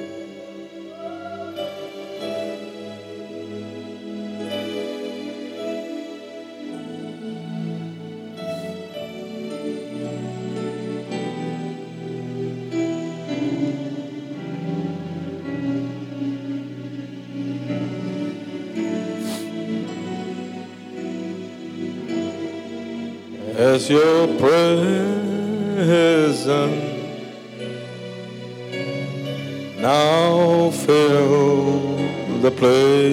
As 23.58 23.90
your 23.90 24.28
presence 24.38 25.28
now 29.88 30.70
fill 30.72 31.96
the 32.42 32.52
place. 32.52 33.08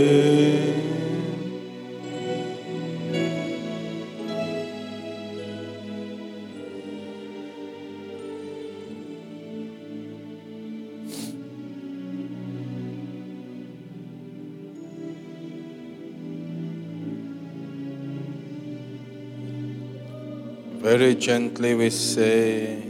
Very 20.83 21.15
gently 21.15 21.75
we 21.77 21.91
say, 21.91 22.84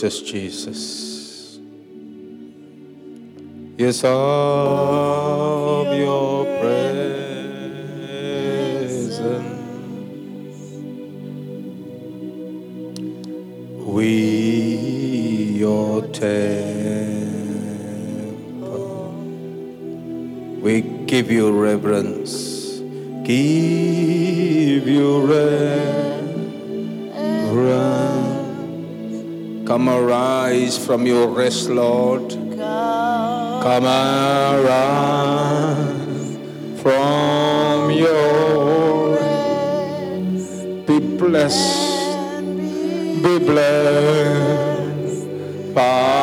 precious 0.00 0.22
Jesus. 0.22 1.60
Yes, 3.78 4.02
of 4.04 5.86
your 5.96 6.44
presence, 6.60 7.20
we 13.86 14.08
your 15.62 16.02
temple. 16.08 16.34
We 20.60 20.82
give 21.06 21.30
you 21.30 21.52
reverence, 21.52 22.43
Come 29.84 30.02
arise 30.02 30.78
from 30.78 31.04
your 31.04 31.28
rest, 31.28 31.68
Lord. 31.68 32.30
Come 32.30 33.84
arise 33.84 34.88
from 36.80 37.90
your 37.90 39.16
rest. 39.16 40.86
Be 40.86 41.00
blessed, 41.18 42.16
be 43.22 43.38
blessed 43.40 45.26
by 45.74 46.13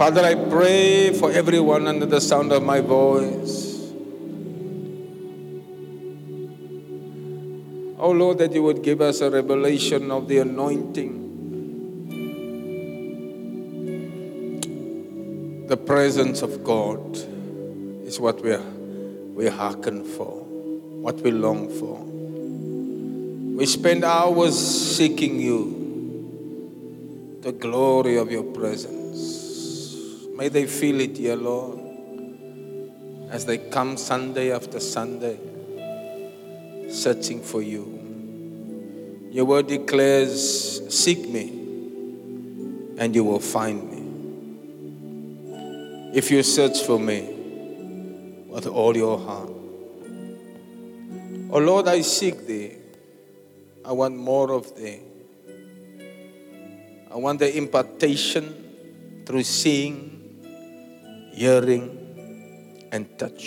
Father, 0.00 0.24
I 0.24 0.32
pray 0.34 1.12
for 1.12 1.30
everyone 1.30 1.86
under 1.86 2.06
the 2.06 2.22
sound 2.22 2.52
of 2.52 2.62
my 2.62 2.80
voice. 2.80 3.92
Oh 7.98 8.10
Lord, 8.10 8.38
that 8.38 8.54
you 8.54 8.62
would 8.62 8.82
give 8.82 9.02
us 9.02 9.20
a 9.20 9.30
revelation 9.30 10.10
of 10.10 10.26
the 10.26 10.38
anointing. 10.38 11.18
The 15.68 15.76
presence 15.76 16.40
of 16.40 16.64
God 16.64 17.18
is 18.08 18.18
what 18.18 18.40
we 18.40 18.56
we 19.36 19.48
hearken 19.48 20.02
for, 20.02 20.32
what 21.04 21.16
we 21.16 21.30
long 21.30 21.68
for. 21.68 22.00
We 23.58 23.66
spend 23.66 24.04
hours 24.04 24.56
seeking 24.56 25.38
you, 25.38 27.38
the 27.42 27.52
glory 27.52 28.16
of 28.16 28.32
your 28.32 28.44
presence. 28.44 28.99
May 30.40 30.48
they 30.48 30.66
feel 30.66 31.00
it 31.02 31.18
here, 31.18 31.36
Lord, 31.36 31.78
as 33.28 33.44
they 33.44 33.58
come 33.58 33.98
Sunday 33.98 34.50
after 34.50 34.80
Sunday, 34.80 35.38
searching 36.88 37.42
for 37.42 37.60
you. 37.60 39.28
Your 39.30 39.44
word 39.44 39.66
declares, 39.66 40.80
Seek 40.88 41.28
me, 41.28 41.50
and 42.96 43.14
you 43.14 43.22
will 43.22 43.38
find 43.38 43.90
me. 43.90 43.98
If 46.14 46.30
you 46.30 46.42
search 46.42 46.84
for 46.84 46.98
me 46.98 47.20
with 48.48 48.66
all 48.66 48.96
your 48.96 49.18
heart. 49.18 49.50
Oh 51.50 51.58
Lord, 51.58 51.86
I 51.86 52.00
seek 52.00 52.46
thee. 52.46 52.78
I 53.84 53.92
want 53.92 54.16
more 54.16 54.52
of 54.52 54.74
thee. 54.74 55.00
I 57.10 57.16
want 57.16 57.40
the 57.40 57.54
impartation 57.54 59.24
through 59.26 59.42
seeing, 59.42 60.16
hearing, 61.32 62.88
and 62.92 63.18
touch. 63.18 63.46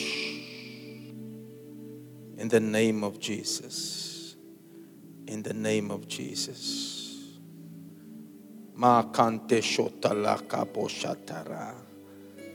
In 2.38 2.48
the 2.50 2.60
name 2.60 3.04
of 3.04 3.20
Jesus. 3.20 4.36
In 5.28 5.44
the 5.44 5.54
name 5.54 5.92
of 5.92 6.08
Jesus. 6.08 7.30
Ma 8.76 9.04
kante 9.12 9.62
shotalaka 9.62 10.66
boshatara. 10.66 11.76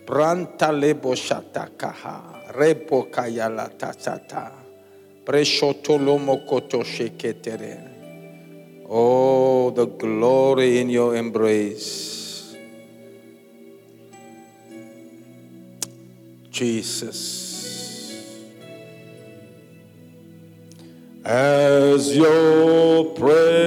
Branta 0.04 0.72
lebo 0.72 1.14
shatakaha. 1.14 2.52
Repo 2.52 3.10
kayala 3.10 3.70
tasata. 3.78 4.52
Preshotolomo 5.24 6.46
koto 6.46 6.82
sheketere. 6.82 7.96
Oh, 8.88 9.70
the 9.70 9.86
glory 9.86 10.80
in 10.80 10.88
your 10.88 11.14
embrace. 11.14 12.27
Jesus. 16.50 17.46
As 21.24 22.16
your 22.16 23.04
presence 23.14 23.58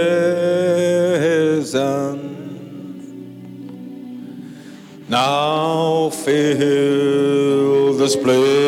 now 5.09 6.09
fill 6.09 7.97
this 7.97 8.15
place, 8.15 8.61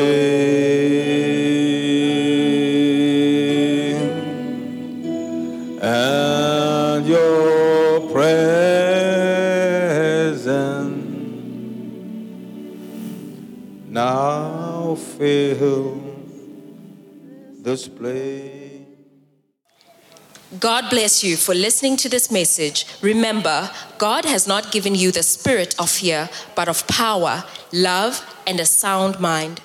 God 20.59 20.89
bless 20.91 21.23
you 21.23 21.35
for 21.35 21.55
listening 21.55 21.97
to 21.97 22.09
this 22.09 22.29
message. 22.29 22.85
Remember, 23.01 23.71
God 23.97 24.23
has 24.25 24.47
not 24.47 24.71
given 24.71 24.93
you 24.93 25.11
the 25.11 25.23
spirit 25.23 25.73
of 25.79 25.89
fear, 25.89 26.29
but 26.55 26.67
of 26.67 26.85
power, 26.87 27.43
love, 27.71 28.23
and 28.45 28.59
a 28.59 28.65
sound 28.65 29.19
mind. 29.19 29.61